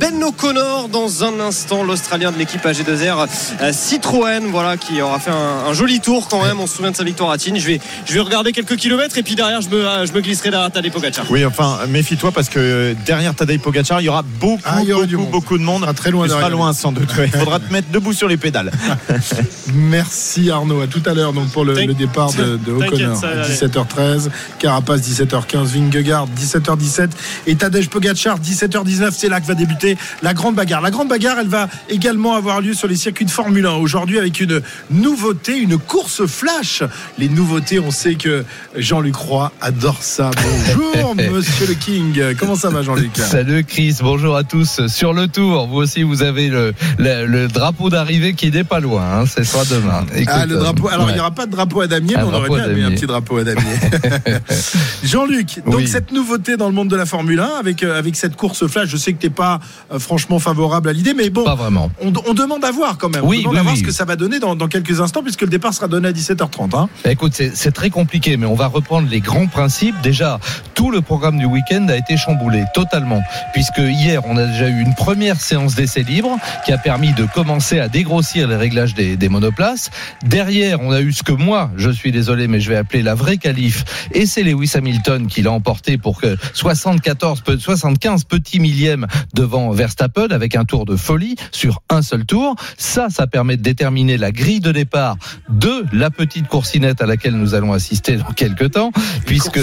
Ben 0.00 0.23
O'Connor 0.24 0.88
dans 0.88 1.22
un 1.24 1.38
instant, 1.40 1.84
l'Australien 1.84 2.32
de 2.32 2.38
l'équipe 2.38 2.64
AG2R 2.64 3.26
euh, 3.60 3.72
Citroën, 3.72 4.40
voilà, 4.50 4.76
qui 4.76 5.00
aura 5.02 5.18
fait 5.18 5.30
un, 5.30 5.68
un 5.70 5.72
joli 5.74 6.00
tour 6.00 6.28
quand 6.28 6.42
même. 6.42 6.60
On 6.60 6.66
se 6.66 6.76
souvient 6.76 6.90
de 6.90 6.96
sa 6.96 7.04
victoire 7.04 7.30
à 7.30 7.38
Tignes. 7.38 7.58
Je 7.58 7.66
vais, 7.66 7.80
je 8.06 8.14
vais 8.14 8.20
regarder 8.20 8.52
quelques 8.52 8.76
kilomètres 8.76 9.18
et 9.18 9.22
puis 9.22 9.34
derrière, 9.34 9.60
je 9.60 9.68
me, 9.68 9.86
euh, 9.86 10.06
je 10.06 10.12
me 10.12 10.20
glisserai 10.20 10.50
derrière 10.50 10.70
Tadej 10.70 10.90
Pogacar. 10.92 11.26
oui, 11.30 11.44
enfin, 11.44 11.78
méfie-toi 11.88 12.32
parce 12.32 12.48
que 12.48 12.94
derrière 13.04 13.34
Tadej 13.34 13.60
Pogacar, 13.60 14.00
il 14.00 14.04
y 14.04 14.08
aura 14.08 14.22
beaucoup, 14.22 14.62
Ah, 14.64 14.78
il 14.82 14.88
y 14.88 14.92
aura 14.92 15.02
beaucoup, 15.02 15.06
du 15.08 15.16
monde. 15.16 15.30
beaucoup 15.30 15.58
de 15.58 15.62
monde. 15.62 15.84
Ah, 15.86 15.92
très 15.92 16.10
loin 16.10 16.24
Tu 16.24 16.30
seras 16.30 16.40
derrière. 16.42 16.56
loin 16.58 16.72
sans 16.72 16.92
doute. 16.92 17.14
ouais. 17.16 17.30
Il 17.32 17.38
faudra 17.38 17.58
te 17.60 17.72
mettre 17.72 17.90
debout 17.90 18.12
sur 18.12 18.28
les 18.28 18.36
pédales. 18.36 18.72
Merci 19.74 20.50
Arnaud. 20.50 20.80
À 20.80 20.86
tout 20.86 21.02
à 21.06 21.14
l'heure 21.14 21.32
donc 21.32 21.50
pour 21.50 21.64
le, 21.64 21.74
départ 21.94 22.32
de, 22.32 22.56
de 22.56 22.72
O'Connor. 22.72 23.16
ça 23.16 23.28
va 23.28 23.42
aller. 23.44 23.54
17h13, 23.54 24.28
Carapace 24.58 25.00
17h15, 25.00 25.64
Vingegaard 25.64 26.26
17h17 26.38 27.08
et 27.46 27.56
Tadej 27.56 27.88
Pogacar 27.88 28.38
17h19. 28.40 29.10
C'est 29.12 29.28
là 29.28 29.40
que 29.40 29.46
va 29.46 29.54
débuter 29.54 29.96
la 30.22 30.34
grande 30.34 30.54
bagarre. 30.54 30.80
La 30.80 30.90
grande 30.90 31.08
bagarre, 31.08 31.38
elle 31.40 31.48
va 31.48 31.68
également 31.88 32.34
avoir 32.34 32.60
lieu 32.60 32.74
sur 32.74 32.88
les 32.88 32.96
circuits 32.96 33.24
de 33.24 33.30
Formule 33.30 33.66
1 33.66 33.72
aujourd'hui 33.74 34.18
avec 34.18 34.40
une 34.40 34.60
nouveauté, 34.90 35.56
une 35.58 35.78
course 35.78 36.26
flash. 36.26 36.82
Les 37.18 37.28
nouveautés, 37.28 37.78
on 37.80 37.90
sait 37.90 38.14
que 38.14 38.44
Jean-Luc 38.76 39.16
Roy 39.16 39.52
adore 39.60 40.02
ça. 40.02 40.30
Bonjour 40.74 41.14
Monsieur 41.32 41.66
le 41.66 41.74
King. 41.74 42.34
Comment 42.38 42.54
ça 42.56 42.70
va 42.70 42.82
Jean-Luc 42.82 43.10
Salut 43.16 43.64
Chris, 43.64 43.96
bonjour 44.02 44.36
à 44.36 44.44
tous. 44.44 44.86
Sur 44.88 45.12
le 45.12 45.28
tour, 45.28 45.66
vous 45.66 45.76
aussi, 45.76 46.02
vous 46.02 46.22
avez 46.22 46.48
le, 46.48 46.74
le, 46.98 47.26
le 47.26 47.48
drapeau 47.48 47.90
d'arrivée 47.90 48.34
qui 48.34 48.50
n'est 48.50 48.64
pas 48.64 48.80
loin. 48.80 49.20
Hein, 49.20 49.24
ce 49.26 49.42
sera 49.44 49.64
demain. 49.64 50.04
Écoute, 50.14 50.28
Ah, 50.36 50.46
le 50.46 50.56
drapeau. 50.56 50.88
Alors, 50.88 51.10
il 51.10 51.14
n'y 51.14 51.20
aura 51.20 51.30
pas 51.30 51.46
de 51.46 51.50
drapeau 51.52 51.80
à 51.80 51.86
damier, 51.86 52.16
Un 52.16 52.22
mais 52.22 52.28
on 52.28 52.34
aurait 52.34 52.48
bien 52.48 52.70
aimé 52.70 52.82
un 52.84 52.90
petit 52.90 53.06
drapeau 53.06 53.38
à 53.38 53.44
damier. 53.44 53.62
Jean-Luc, 55.04 55.60
donc 55.64 55.76
Oui. 55.76 55.88
cette 55.88 56.12
nouveauté 56.12 56.56
dans 56.56 56.68
le 56.68 56.74
monde 56.74 56.88
de 56.88 56.96
la 56.96 57.06
Formule 57.06 57.40
1, 57.40 57.44
avec, 57.60 57.82
euh, 57.82 57.98
avec 57.98 58.16
cette 58.16 58.36
course 58.36 58.66
flash, 58.66 58.88
je 58.88 58.96
sais 58.96 59.12
que 59.12 59.20
tu 59.20 59.26
n'es 59.26 59.32
pas 59.32 59.60
euh, 59.92 59.98
franchement 60.04 60.38
favorable 60.38 60.88
à 60.88 60.92
l'idée, 60.92 61.14
mais 61.14 61.30
bon, 61.30 61.44
Pas 61.44 61.54
vraiment. 61.54 61.90
on, 62.00 62.12
on 62.28 62.34
demande 62.34 62.64
à 62.64 62.70
voir 62.70 62.98
quand 62.98 63.08
même. 63.08 63.24
Oui, 63.24 63.38
on 63.46 63.50
demande 63.50 63.54
oui, 63.54 63.58
à 63.58 63.62
voir 63.62 63.74
oui. 63.74 63.80
ce 63.80 63.84
que 63.84 63.92
ça 63.92 64.04
va 64.04 64.16
donner 64.16 64.38
dans, 64.38 64.54
dans 64.54 64.68
quelques 64.68 65.00
instants, 65.00 65.22
puisque 65.22 65.42
le 65.42 65.48
départ 65.48 65.74
sera 65.74 65.88
donné 65.88 66.08
à 66.08 66.12
17h30. 66.12 66.76
hein. 66.78 66.88
Écoute, 67.08 67.32
c'est 67.34 67.72
très 67.72 67.90
compliqué, 67.90 68.36
mais 68.36 68.46
on 68.46 68.54
va 68.54 68.66
reprendre 68.68 69.08
les 69.10 69.20
grands 69.20 69.46
principes. 69.46 69.94
Déjà, 70.02 70.38
tout 70.74 70.90
le 70.90 71.00
programme 71.00 71.38
du 71.38 71.46
week-end 71.46 71.86
a 71.88 71.96
été 71.96 72.16
chamboulé 72.16 72.64
totalement, 72.74 73.22
puisque 73.52 73.78
hier, 73.78 74.20
on 74.26 74.36
a 74.36 74.46
déjà 74.46 74.68
eu 74.68 74.80
une 74.80 74.94
première 74.94 75.40
séance 75.40 75.74
d'essai 75.74 76.02
libre 76.02 76.36
qui 76.64 76.72
a 76.72 76.78
permis 76.78 77.12
de 77.14 77.24
commencer 77.26 77.80
à 77.80 77.88
dégrossir 77.88 78.46
les 78.48 78.56
réglages 78.56 78.94
des, 78.94 79.16
des 79.16 79.28
monoplaces. 79.28 79.90
Derrière, 80.24 80.80
on 80.82 80.90
a 80.92 81.00
eu 81.00 81.12
ce 81.12 81.22
que 81.22 81.32
moi, 81.32 81.70
je 81.76 81.90
suis 81.90 82.12
désolé, 82.12 82.46
mais 82.48 82.60
je 82.60 82.68
vais 82.68 82.76
appeler 82.76 83.02
la 83.02 83.14
vraie 83.14 83.38
qualif, 83.38 83.84
et 84.12 84.26
c'est 84.26 84.42
Lewis 84.42 84.72
Hamilton 84.74 85.26
qui 85.26 85.42
l'a 85.42 85.52
emporté 85.52 85.96
pour 85.98 86.20
que 86.20 86.36
74, 86.52 87.40
pe- 87.40 87.58
75 87.58 88.24
petits 88.24 88.60
millièmes 88.60 89.06
devant 89.34 89.70
Verstappen 89.70 89.93
avec 90.30 90.56
un 90.56 90.64
tour 90.64 90.84
de 90.84 90.96
folie 90.96 91.36
sur 91.50 91.82
un 91.90 92.02
seul 92.02 92.24
tour. 92.24 92.54
Ça, 92.78 93.08
ça 93.10 93.26
permet 93.26 93.56
de 93.56 93.62
déterminer 93.62 94.16
la 94.16 94.32
grille 94.32 94.60
de 94.60 94.72
départ 94.72 95.16
de 95.48 95.84
la 95.92 96.10
petite 96.10 96.46
coursinette 96.48 97.00
à 97.02 97.06
laquelle 97.06 97.34
nous 97.34 97.54
allons 97.54 97.72
assister 97.72 98.16
dans 98.16 98.32
quelques 98.32 98.72
temps, 98.72 98.92
puisque 99.26 99.60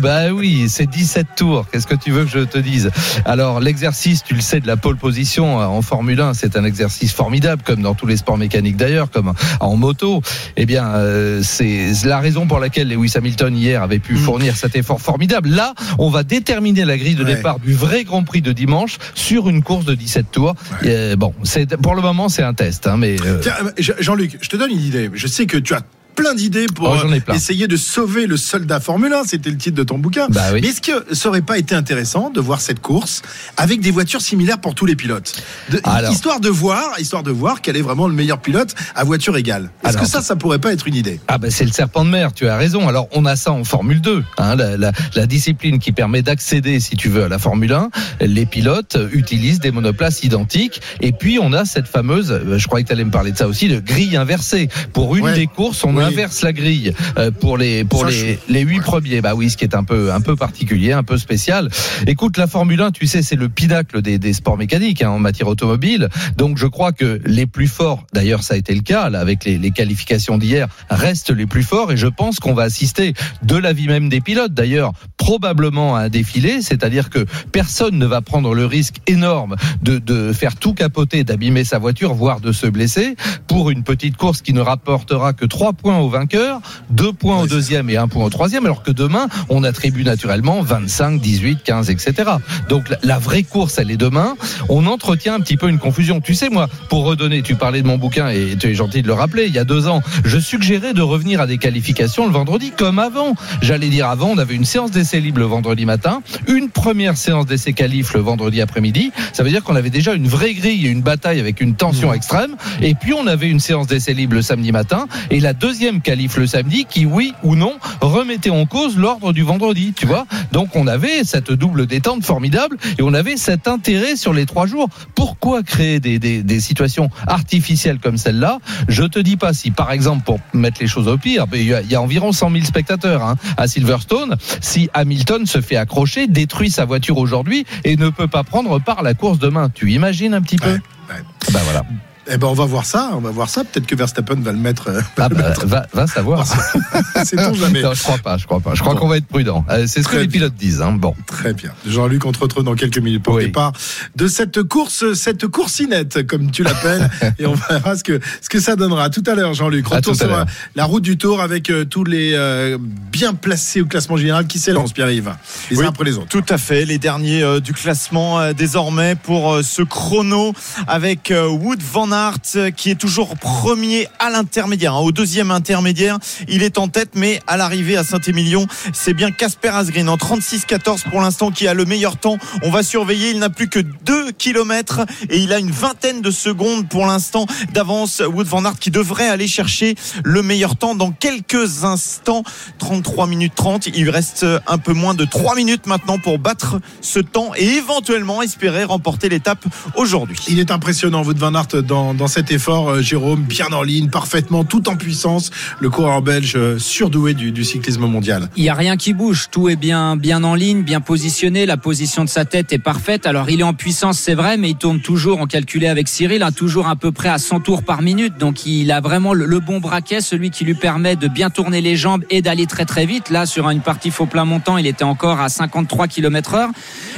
bah 0.00 0.30
oui, 0.32 0.66
c'est 0.68 0.88
17 0.88 1.26
tours. 1.36 1.66
Qu'est-ce 1.70 1.86
que 1.86 1.94
tu 1.94 2.10
veux 2.10 2.24
que 2.24 2.30
je 2.30 2.44
te 2.44 2.58
dise? 2.58 2.90
Alors 3.24 3.60
l'exercice, 3.60 4.22
tu 4.24 4.34
le 4.34 4.40
sais, 4.40 4.60
de 4.60 4.66
la 4.66 4.76
pole 4.76 4.96
position 4.96 5.60
euh, 5.60 5.64
en 5.64 5.82
Formule 5.82 6.20
1, 6.20 6.34
c'est 6.34 6.56
un 6.56 6.64
exercice 6.64 7.12
formidable, 7.12 7.62
comme 7.64 7.82
dans 7.82 7.94
tous 7.94 8.06
les 8.06 8.16
sports 8.16 8.38
mécaniques 8.38 8.76
d'ailleurs, 8.76 9.10
comme 9.10 9.32
en 9.60 9.76
moto. 9.76 10.22
Eh 10.56 10.66
bien, 10.66 10.86
euh, 10.88 11.40
c'est 11.42 11.92
la 12.04 12.20
raison 12.20 12.46
pour 12.46 12.58
laquelle 12.58 12.88
Lewis 12.88 13.12
Hamilton 13.16 13.56
hier 13.56 13.82
avait 13.82 13.98
pu 13.98 14.16
fournir 14.16 14.56
cet 14.56 14.76
effort 14.76 15.00
formidable. 15.00 15.48
Là, 15.48 15.74
on 15.98 16.10
va 16.10 16.22
déterminer 16.22 16.84
la 16.84 16.96
grille 16.96 17.14
de 17.14 17.24
Ouais. 17.24 17.36
départ 17.36 17.58
du 17.60 17.74
vrai 17.74 18.04
Grand 18.04 18.24
Prix 18.24 18.40
de 18.42 18.52
dimanche 18.52 18.96
sur 19.14 19.48
une 19.48 19.62
course 19.62 19.69
de 19.78 19.94
17 19.94 20.26
tours. 20.30 20.54
Et, 20.82 20.88
euh, 20.90 21.16
bon, 21.16 21.32
c'est 21.44 21.76
pour 21.76 21.94
le 21.94 22.02
moment 22.02 22.28
c'est 22.28 22.42
un 22.42 22.54
test, 22.54 22.86
hein, 22.86 22.96
mais 22.96 23.16
euh, 23.20 23.40
euh, 23.46 23.70
Je- 23.78 23.92
Jean-Luc, 24.00 24.38
je 24.40 24.48
te 24.48 24.56
donne 24.56 24.70
une 24.70 24.80
idée. 24.80 25.10
Je 25.14 25.26
sais 25.26 25.46
que 25.46 25.56
tu 25.56 25.74
as 25.74 25.82
plein 26.14 26.34
d'idées 26.34 26.66
pour 26.74 26.88
Oh, 26.90 27.06
euh, 27.06 27.20
plein. 27.20 27.34
essayer 27.34 27.66
de 27.68 27.76
sauver 27.76 28.26
le 28.26 28.36
soldat 28.36 28.80
Formule 28.80 29.12
1. 29.12 29.24
C'était 29.24 29.50
le 29.50 29.56
titre 29.56 29.76
de 29.76 29.82
ton 29.82 29.98
bouquin. 29.98 30.26
Bah 30.28 30.40
oui. 30.52 30.60
Mais 30.62 30.68
est-ce 30.68 30.80
que 30.80 31.14
ça 31.14 31.28
aurait 31.28 31.40
pas 31.42 31.58
été 31.58 31.74
intéressant 31.74 32.30
de 32.30 32.40
voir 32.40 32.60
cette 32.60 32.80
course 32.80 33.22
avec 33.56 33.80
des 33.80 33.90
voitures 33.90 34.20
similaires 34.20 34.58
pour 34.60 34.74
tous 34.74 34.86
les 34.86 34.96
pilotes? 34.96 35.34
De- 35.70 35.80
Alors. 35.84 36.12
Histoire 36.12 36.40
de 36.40 36.48
voir, 36.48 36.98
histoire 36.98 37.22
de 37.22 37.30
voir 37.30 37.60
quel 37.62 37.76
est 37.76 37.82
vraiment 37.82 38.08
le 38.08 38.14
meilleur 38.14 38.38
pilote 38.40 38.74
à 38.94 39.04
voiture 39.04 39.36
égale. 39.36 39.70
Est-ce 39.86 39.96
que 39.96 40.06
ça, 40.06 40.22
ça 40.22 40.36
pourrait 40.36 40.58
pas 40.58 40.72
être 40.72 40.86
une 40.86 40.94
idée? 40.94 41.20
Ah 41.28 41.38
ben 41.38 41.50
c'est 41.50 41.64
le 41.64 41.72
serpent 41.72 42.04
de 42.04 42.10
mer, 42.10 42.32
tu 42.32 42.46
as 42.48 42.56
raison. 42.56 42.88
Alors 42.88 43.08
on 43.12 43.24
a 43.24 43.36
ça 43.36 43.52
en 43.52 43.64
Formule 43.64 44.00
2, 44.00 44.24
hein, 44.38 44.56
la, 44.56 44.76
la- 44.76 44.92
la 45.14 45.26
discipline 45.26 45.78
qui 45.78 45.92
permet 45.92 46.22
d'accéder, 46.22 46.80
si 46.80 46.96
tu 46.96 47.08
veux, 47.08 47.24
à 47.24 47.28
la 47.28 47.38
Formule 47.38 47.72
1. 47.72 47.90
Les 48.20 48.46
pilotes 48.46 48.98
utilisent 49.12 49.60
des 49.60 49.70
monoplaces 49.70 50.22
identiques. 50.24 50.80
Et 51.00 51.12
puis 51.12 51.38
on 51.40 51.52
a 51.52 51.64
cette 51.64 51.86
fameuse, 51.86 52.30
euh, 52.32 52.58
je 52.58 52.66
croyais 52.66 52.82
que 52.84 52.88
tu 52.88 52.92
allais 52.94 53.04
me 53.04 53.10
parler 53.10 53.32
de 53.32 53.36
ça 53.38 53.46
aussi, 53.48 53.68
de 53.68 53.78
grille 53.80 54.16
inversée. 54.16 54.68
Pour 54.92 55.16
une 55.16 55.24
Ouais. 55.24 55.34
des 55.34 55.46
courses, 55.46 55.84
on 55.84 55.96
Oui. 56.00 56.12
inverse 56.12 56.42
la 56.42 56.52
grille 56.52 56.92
euh, 57.18 57.30
pour 57.30 57.56
les 57.56 57.84
pour 57.84 58.00
Ça, 58.02 58.10
les 58.10 58.38
les 58.48 58.60
huit 58.62 58.80
premiers. 58.80 59.20
Bah 59.20 59.34
oui, 59.34 59.50
ce 59.50 59.56
qui 59.56 59.64
est 59.64 59.74
un 59.74 59.84
peu 59.84 60.12
un 60.12 60.20
peu 60.20 60.36
particulier, 60.36 60.92
un 60.92 61.02
peu 61.02 61.18
spécial. 61.18 61.68
Écoute, 62.06 62.36
la 62.36 62.46
Formule 62.46 62.80
1, 62.80 62.90
tu 62.90 63.06
sais, 63.06 63.22
c'est 63.22 63.36
le 63.36 63.48
pinacle 63.48 64.02
des, 64.02 64.18
des 64.18 64.32
sports 64.32 64.56
mécaniques 64.56 65.02
hein, 65.02 65.10
en 65.10 65.18
matière 65.18 65.48
automobile. 65.48 66.08
Donc 66.36 66.58
je 66.58 66.66
crois 66.66 66.92
que 66.92 67.20
les 67.24 67.46
plus 67.46 67.68
forts, 67.68 68.06
d'ailleurs 68.12 68.42
ça 68.42 68.54
a 68.54 68.56
été 68.56 68.74
le 68.74 68.82
cas 68.82 69.10
là 69.10 69.20
avec 69.20 69.44
les, 69.44 69.58
les 69.58 69.70
qualifications 69.70 70.38
d'hier, 70.38 70.68
restent 70.88 71.30
les 71.30 71.46
plus 71.46 71.62
forts 71.62 71.92
et 71.92 71.96
je 71.96 72.06
pense 72.06 72.40
qu'on 72.40 72.54
va 72.54 72.64
assister 72.64 73.14
de 73.42 73.56
l'avis 73.56 73.86
même 73.86 74.08
des 74.08 74.20
pilotes 74.20 74.54
d'ailleurs 74.54 74.92
probablement 75.16 75.96
à 75.96 76.02
un 76.02 76.08
défilé, 76.08 76.62
c'est-à-dire 76.62 77.10
que 77.10 77.26
personne 77.52 77.98
ne 77.98 78.06
va 78.06 78.20
prendre 78.20 78.54
le 78.54 78.64
risque 78.64 78.96
énorme 79.06 79.56
de, 79.82 79.98
de 79.98 80.32
faire 80.32 80.56
tout 80.56 80.74
capoter, 80.74 81.24
d'abîmer 81.24 81.64
sa 81.64 81.78
voiture, 81.78 82.14
voire 82.14 82.40
de 82.40 82.52
se 82.52 82.66
blesser 82.66 83.16
pour 83.46 83.70
une 83.70 83.82
petite 83.82 84.16
course 84.16 84.40
qui 84.42 84.52
ne 84.52 84.60
rapportera 84.60 85.32
que 85.32 85.44
3 85.44 85.72
points 85.74 85.89
au 85.98 86.08
vainqueur, 86.08 86.60
2 86.90 87.12
points 87.12 87.40
au 87.42 87.46
deuxième 87.46 87.90
et 87.90 87.96
1 87.96 88.08
point 88.08 88.24
au 88.24 88.30
troisième, 88.30 88.64
alors 88.64 88.82
que 88.82 88.90
demain, 88.90 89.28
on 89.48 89.64
attribue 89.64 90.04
naturellement 90.04 90.62
25, 90.62 91.20
18, 91.20 91.62
15, 91.64 91.90
etc. 91.90 92.30
Donc 92.68 92.88
la, 92.88 92.98
la 93.02 93.18
vraie 93.18 93.42
course, 93.42 93.78
elle 93.78 93.90
est 93.90 93.96
demain. 93.96 94.36
On 94.68 94.86
entretient 94.86 95.34
un 95.34 95.40
petit 95.40 95.56
peu 95.56 95.68
une 95.68 95.78
confusion. 95.78 96.20
Tu 96.20 96.34
sais, 96.34 96.48
moi, 96.48 96.68
pour 96.88 97.04
redonner, 97.04 97.42
tu 97.42 97.54
parlais 97.54 97.82
de 97.82 97.86
mon 97.86 97.98
bouquin 97.98 98.28
et 98.28 98.56
tu 98.58 98.68
es 98.68 98.74
gentil 98.74 99.02
de 99.02 99.06
le 99.06 99.14
rappeler, 99.14 99.46
il 99.46 99.54
y 99.54 99.58
a 99.58 99.64
deux 99.64 99.88
ans, 99.88 100.02
je 100.24 100.38
suggérais 100.38 100.94
de 100.94 101.02
revenir 101.02 101.40
à 101.40 101.46
des 101.46 101.58
qualifications 101.58 102.26
le 102.26 102.32
vendredi 102.32 102.72
comme 102.76 102.98
avant. 102.98 103.34
J'allais 103.62 103.88
dire 103.88 104.08
avant, 104.08 104.28
on 104.28 104.38
avait 104.38 104.54
une 104.54 104.64
séance 104.64 104.90
d'essai 104.90 105.20
libre 105.20 105.40
le 105.40 105.46
vendredi 105.46 105.86
matin, 105.86 106.22
une 106.46 106.68
première 106.68 107.16
séance 107.16 107.46
d'essai 107.46 107.72
qualif 107.72 108.14
le 108.14 108.20
vendredi 108.20 108.60
après-midi. 108.60 109.12
Ça 109.32 109.42
veut 109.42 109.50
dire 109.50 109.62
qu'on 109.62 109.76
avait 109.76 109.90
déjà 109.90 110.14
une 110.14 110.28
vraie 110.28 110.54
grille 110.54 110.86
et 110.86 110.90
une 110.90 111.02
bataille 111.02 111.40
avec 111.40 111.60
une 111.60 111.74
tension 111.74 112.12
extrême. 112.12 112.56
Et 112.80 112.94
puis 112.94 113.12
on 113.12 113.26
avait 113.26 113.48
une 113.48 113.60
séance 113.60 113.86
d'essai 113.86 114.14
libre 114.14 114.34
le 114.34 114.42
samedi 114.42 114.72
matin 114.72 115.06
et 115.30 115.40
la 115.40 115.52
deuxième 115.52 115.79
qualif 116.02 116.36
le 116.36 116.46
samedi 116.46 116.84
qui, 116.88 117.06
oui 117.06 117.32
ou 117.42 117.56
non, 117.56 117.74
remettait 118.00 118.50
en 118.50 118.66
cause 118.66 118.96
l'ordre 118.96 119.32
du 119.32 119.42
vendredi. 119.42 119.92
Tu 119.96 120.06
vois 120.06 120.26
Donc 120.52 120.76
on 120.76 120.86
avait 120.86 121.24
cette 121.24 121.50
double 121.50 121.86
détente 121.86 122.24
formidable 122.24 122.76
et 122.98 123.02
on 123.02 123.14
avait 123.14 123.36
cet 123.36 123.68
intérêt 123.68 124.16
sur 124.16 124.32
les 124.32 124.46
trois 124.46 124.66
jours. 124.66 124.88
Pourquoi 125.14 125.62
créer 125.62 126.00
des, 126.00 126.18
des, 126.18 126.42
des 126.42 126.60
situations 126.60 127.10
artificielles 127.26 127.98
comme 127.98 128.16
celle-là? 128.16 128.58
Je 128.88 129.04
te 129.04 129.18
dis 129.18 129.36
pas 129.36 129.52
si, 129.52 129.70
par 129.70 129.90
exemple, 129.92 130.24
pour 130.24 130.38
mettre 130.52 130.80
les 130.80 130.86
choses 130.86 131.08
au 131.08 131.16
pire, 131.16 131.46
il 131.52 131.64
y 131.64 131.74
a, 131.74 131.80
il 131.80 131.90
y 131.90 131.94
a 131.94 132.02
environ 132.02 132.32
100 132.32 132.50
000 132.50 132.64
spectateurs 132.64 133.22
hein, 133.22 133.36
à 133.56 133.66
Silverstone. 133.66 134.36
Si 134.60 134.88
Hamilton 134.94 135.46
se 135.46 135.60
fait 135.60 135.76
accrocher, 135.76 136.26
détruit 136.26 136.70
sa 136.70 136.84
voiture 136.84 137.18
aujourd'hui 137.18 137.64
et 137.84 137.96
ne 137.96 138.10
peut 138.10 138.28
pas 138.28 138.44
prendre 138.44 138.78
part 138.80 139.00
à 139.00 139.02
la 139.02 139.14
course 139.14 139.38
demain, 139.38 139.70
tu 139.72 139.92
imagines 139.92 140.34
un 140.34 140.42
petit 140.42 140.56
peu? 140.56 140.70
Ouais, 140.70 140.80
ouais. 141.10 141.22
Bah 141.52 141.60
voilà. 141.64 141.84
Eh 142.32 142.38
ben, 142.38 142.46
on 142.46 142.54
va 142.54 142.64
voir 142.64 142.84
ça. 142.84 143.10
On 143.14 143.20
va 143.20 143.30
voir 143.30 143.48
ça. 143.50 143.64
Peut-être 143.64 143.86
que 143.86 143.94
Verstappen 143.96 144.36
va 144.40 144.52
le 144.52 144.58
mettre. 144.58 144.88
euh, 144.88 145.00
Ah 145.16 145.28
bah, 145.30 145.52
va, 145.64 145.86
va 145.92 146.06
savoir. 146.06 146.46
Sait-on 147.24 147.54
jamais. 147.60 147.82
Non, 147.82 147.92
je 147.94 148.02
crois 148.02 148.18
pas, 148.18 148.36
je 148.36 148.46
crois 148.46 148.60
pas. 148.60 148.74
Je 148.74 148.80
crois 148.80 148.94
Bon. 148.94 149.00
qu'on 149.00 149.08
va 149.08 149.16
être 149.16 149.26
prudent. 149.26 149.64
Euh, 149.70 149.86
C'est 149.88 150.02
ce 150.02 150.08
que 150.08 150.16
les 150.16 150.26
bien. 150.26 150.40
pilotes 150.40 150.54
disent. 150.54 150.80
Hein. 150.80 150.92
Bon. 150.92 151.14
Très 151.26 151.52
bien. 151.54 151.70
Jean-Luc, 151.86 152.24
on 152.24 152.32
te 152.32 152.38
retrouve 152.38 152.62
dans 152.64 152.74
quelques 152.74 152.98
minutes 152.98 153.22
pour 153.24 153.34
le 153.34 153.40
Oui. 153.40 153.46
départ 153.46 153.72
de 154.16 154.28
cette 154.28 154.62
course, 154.62 155.12
cette 155.14 155.46
coursinette, 155.48 156.26
comme 156.26 156.50
tu 156.52 156.62
l'appelles. 156.62 157.10
et 157.38 157.46
on 157.46 157.54
verra 157.54 157.96
ce 157.96 158.04
que, 158.04 158.20
ce 158.40 158.48
que 158.48 158.60
ça 158.60 158.76
donnera. 158.76 159.04
À 159.04 159.10
tout 159.10 159.24
à 159.26 159.34
l'heure, 159.34 159.54
Jean-Luc. 159.54 159.86
Retour 159.88 160.12
tout 160.12 160.18
sur 160.18 160.32
euh, 160.32 160.44
la 160.76 160.84
route 160.84 161.02
du 161.02 161.16
tour 161.18 161.40
avec 161.40 161.68
euh, 161.70 161.84
tous 161.84 162.04
les 162.04 162.32
euh, 162.34 162.78
bien 162.80 163.34
placés 163.34 163.80
au 163.80 163.86
classement 163.86 164.16
général 164.16 164.46
qui 164.46 164.58
s'élancent, 164.60 164.92
Pierre-Yves? 164.92 165.32
Les 165.70 165.76
Oui. 165.78 165.84
uns 165.84 165.88
après 165.88 166.04
les 166.04 166.16
autres. 166.16 166.28
Tout 166.28 166.44
à 166.48 166.58
fait, 166.58 166.84
les 166.84 166.98
derniers 166.98 167.42
euh, 167.42 167.58
du 167.60 167.72
classement 167.72 168.38
euh, 168.40 168.52
désormais 168.52 169.16
pour 169.16 169.52
euh, 169.54 169.62
ce 169.62 169.82
chrono 169.82 170.52
avec 170.86 171.30
euh, 171.32 171.48
Wood 171.48 171.82
Van 171.82 172.10
Aert 172.12 172.19
euh, 172.56 172.70
qui 172.70 172.90
est 172.90 172.94
toujours 172.94 173.36
premier 173.36 174.08
à 174.18 174.30
l'intermédiaire. 174.30 174.94
hein. 174.94 175.00
Au 175.00 175.12
deuxième 175.12 175.50
intermédiaire, 175.50 176.18
il 176.48 176.62
est 176.62 176.78
en 176.78 176.88
tête, 176.88 177.10
mais 177.14 177.40
à 177.46 177.56
l'arrivée 177.56 177.96
à 177.96 178.04
Saint-Émilion, 178.04 178.66
c'est 178.92 179.14
bien 179.14 179.30
Casper 179.30 179.68
Asgreen 179.68 180.08
en 180.08 180.16
36-14 180.16 181.08
pour 181.10 181.20
l'instant 181.20 181.50
qui 181.50 181.66
a 181.66 181.74
le 181.74 181.84
meilleur 181.84 182.16
temps. 182.16 182.36
On 182.62 182.70
va 182.70 182.82
surveiller, 182.82 183.30
il 183.30 183.38
n'a 183.38 183.50
plus 183.50 183.68
que 183.68 183.78
2 183.80 184.32
km 184.32 185.00
et 185.28 185.38
il 185.38 185.52
a 185.52 185.58
une 185.58 185.70
vingtaine 185.70 186.20
de 186.20 186.30
secondes 186.30 186.88
pour 186.88 187.06
l'instant 187.06 187.46
d'avance. 187.72 188.20
Wood 188.26 188.46
Van 188.46 188.64
Aert 188.64 188.78
qui 188.78 188.90
devrait 188.90 189.28
aller 189.28 189.48
chercher 189.48 189.94
le 190.24 190.42
meilleur 190.42 190.76
temps 190.76 190.94
dans 190.94 191.12
quelques 191.12 191.84
instants. 191.84 192.42
33 192.78 193.26
minutes 193.26 193.54
30. 193.56 193.88
Il 193.94 194.10
reste 194.10 194.44
un 194.66 194.78
peu 194.78 194.92
moins 194.92 195.14
de 195.14 195.24
3 195.24 195.54
minutes 195.56 195.86
maintenant 195.86 196.18
pour 196.18 196.38
battre 196.38 196.80
ce 197.00 197.18
temps 197.18 197.52
et 197.56 197.64
éventuellement 197.66 198.42
espérer 198.42 198.84
remporter 198.84 199.28
l'étape 199.28 199.64
aujourd'hui. 199.96 200.36
Il 200.48 200.58
est 200.58 200.70
impressionnant, 200.70 201.22
Wout 201.22 201.36
van 201.38 201.54
Aert, 201.54 201.82
dans, 201.82 202.09
dans 202.14 202.26
cet 202.26 202.50
effort. 202.50 202.90
Euh, 202.90 203.02
Jérôme, 203.02 203.42
bien 203.42 203.68
en 203.72 203.82
ligne, 203.82 204.08
parfaitement, 204.08 204.64
tout 204.64 204.88
en 204.88 204.96
puissance. 204.96 205.50
Le 205.80 205.90
coureur 205.90 206.22
belge 206.22 206.54
euh, 206.56 206.78
surdoué 206.78 207.34
du, 207.34 207.64
cyclisme 207.64 208.06
mondial. 208.06 208.48
Il 208.56 208.64
y 208.64 208.68
a 208.68 208.74
rien 208.74 208.96
qui 208.96 209.12
bouge, 209.12 209.48
tout 209.50 209.68
est 209.68 209.76
bien 209.76 210.16
bien 210.16 210.44
en 210.44 210.54
ligne, 210.54 210.82
bien 210.82 211.00
positionné, 211.00 211.66
la 211.66 211.76
position 211.76 212.24
de 212.24 212.28
sa 212.28 212.44
tête 212.44 212.72
est 212.72 212.78
parfaite. 212.78 213.26
Alors 213.26 213.50
il 213.50 213.60
est 213.60 213.64
en 213.64 213.74
puissance, 213.74 214.18
c'est 214.18 214.34
vrai, 214.34 214.56
mais 214.56 214.70
il 214.70 214.76
tourne 214.76 215.00
toujours, 215.00 215.40
on 215.40 215.46
calculait 215.46 215.88
avec 215.88 216.08
Cyril, 216.08 216.42
hein, 216.42 216.52
toujours 216.52 216.88
à 216.88 216.96
peu 216.96 217.12
près 217.12 217.28
à 217.28 217.38
100 217.38 217.60
tours 217.60 217.82
par 217.82 218.02
minute. 218.02 218.38
Donc 218.38 218.66
il 218.66 218.90
a 218.92 219.00
vraiment 219.00 219.34
le, 219.34 219.44
le 219.44 219.60
bon 219.60 219.78
braquet, 219.78 220.20
celui 220.20 220.50
qui 220.50 220.64
lui 220.64 220.74
permet 220.74 221.16
de 221.16 221.28
bien 221.28 221.50
tourner 221.50 221.80
les 221.80 221.96
jambes 221.96 222.24
et 222.30 222.42
d'aller 222.42 222.66
très 222.66 222.84
très 222.84 223.06
vite. 223.06 223.30
Là 223.30 223.46
sur 223.46 223.68
une 223.68 223.80
partie 223.80 224.10
faux 224.10 224.26
plein 224.26 224.44
montant, 224.44 224.78
il 224.78 224.86
était 224.86 225.04
encore 225.04 225.40
à 225.40 225.48
53 225.48 226.08
km 226.08 226.54
heure. 226.54 226.70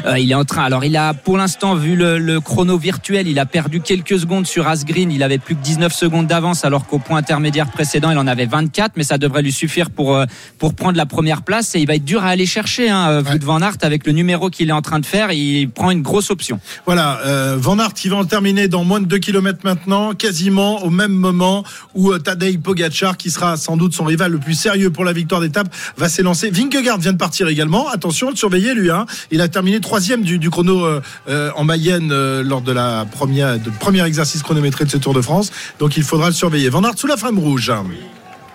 Euh, 0.07 0.19
il 0.19 0.31
est 0.31 0.35
en 0.35 0.45
train. 0.45 0.65
Alors 0.65 0.85
il 0.85 0.97
a 0.97 1.15
pour 1.15 1.37
l'instant 1.37 1.75
vu 1.75 1.97
le, 1.97 2.19
le 2.19 2.41
chrono 2.41 2.77
virtuel, 2.79 3.29
il 3.29 3.39
a 3.39 3.47
perdu 3.47 3.81
quelques 3.81 4.19
secondes 4.19 4.47
sur 4.47 4.69
Asgreen. 4.73 5.11
Il 5.11 5.23
avait 5.23 5.39
plus 5.39 5.55
que 5.55 5.63
19 5.63 5.93
secondes 5.93 6.27
d'avance, 6.27 6.65
alors 6.65 6.87
qu'au 6.87 6.99
point 6.99 7.19
intermédiaire 7.19 7.71
précédent, 7.71 8.11
il 8.11 8.19
en 8.19 8.27
avait 8.27 8.47
24, 8.47 8.95
mais 8.97 9.05
ça 9.05 9.19
devrait 9.19 9.43
lui 9.43 9.53
suffire 9.53 9.91
pour 9.91 10.17
euh, 10.17 10.27
pour 10.59 10.75
prendre 10.75 10.97
la 10.97 11.07
première 11.07 11.43
place. 11.43 11.75
Et 11.75 11.81
il 11.81 11.87
va 11.87 11.95
être 11.95 12.05
dur 12.05 12.25
à 12.25 12.29
aller 12.29 12.47
chercher. 12.47 12.91
Hein, 12.91 13.09
euh, 13.11 13.23
Wout 13.23 13.45
van 13.45 13.61
Aert 13.61 13.77
avec 13.83 14.07
le 14.07 14.13
numéro 14.13 14.51
qu'il 14.51 14.69
est 14.69 14.73
en 14.73 14.83
train 14.83 14.99
de 14.99 15.07
faire, 15.07 15.33
il 15.33 15.71
prend 15.71 15.91
une 15.91 16.03
grosse 16.03 16.31
option. 16.31 16.61
Voilà, 16.87 17.21
euh, 17.25 17.57
Van 17.59 17.79
Aert 17.79 17.95
qui 17.95 18.09
va 18.09 18.17
en 18.17 18.25
terminer 18.25 18.69
dans 18.69 18.85
moins 18.85 19.01
de 19.01 19.07
2 19.07 19.19
km 19.19 19.61
maintenant, 19.65 20.13
quasiment 20.15 20.83
au 20.83 20.91
même 20.91 21.13
moment 21.13 21.65
où 21.95 22.17
Tadej 22.19 22.59
Pogacar, 22.59 23.17
qui 23.17 23.31
sera 23.31 23.57
sans 23.57 23.77
doute 23.77 23.95
son 23.95 24.05
rival 24.05 24.33
le 24.33 24.39
plus 24.39 24.55
sérieux 24.55 24.91
pour 24.91 25.05
la 25.05 25.13
victoire 25.13 25.41
d'étape, 25.41 25.73
va 25.97 26.09
s'élancer. 26.09 26.51
Vingegaard 26.51 26.99
vient 26.99 27.13
de 27.13 27.19
partir 27.19 27.49
également. 27.49 27.89
Attention, 27.89 28.31
le 28.31 28.37
surveiller 28.37 28.75
lui. 28.75 28.91
Hein. 28.91 29.07
Il 29.31 29.41
a 29.41 29.49
terminé 29.49 29.81
troisième 29.81 30.23
du, 30.23 30.39
du 30.39 30.51
chrono 30.51 30.85
euh, 30.85 31.01
euh, 31.29 31.51
en 31.57 31.65
Mayenne 31.65 32.13
lors 32.43 32.63
de 32.63 32.73
la 32.73 33.07
première, 33.11 33.59
de 33.59 33.71
premier 33.71 34.05
exercice 34.05 34.43
de 34.71 34.91
ce 34.91 34.97
Tour 34.97 35.15
de 35.15 35.21
France. 35.21 35.51
Donc 35.79 35.97
il 35.97 36.03
faudra 36.03 36.29
le 36.29 36.35
surveiller. 36.35 36.69
Van 36.69 36.83
sous 36.97 37.07
la 37.07 37.17
flamme 37.17 37.39
rouge. 37.39 37.73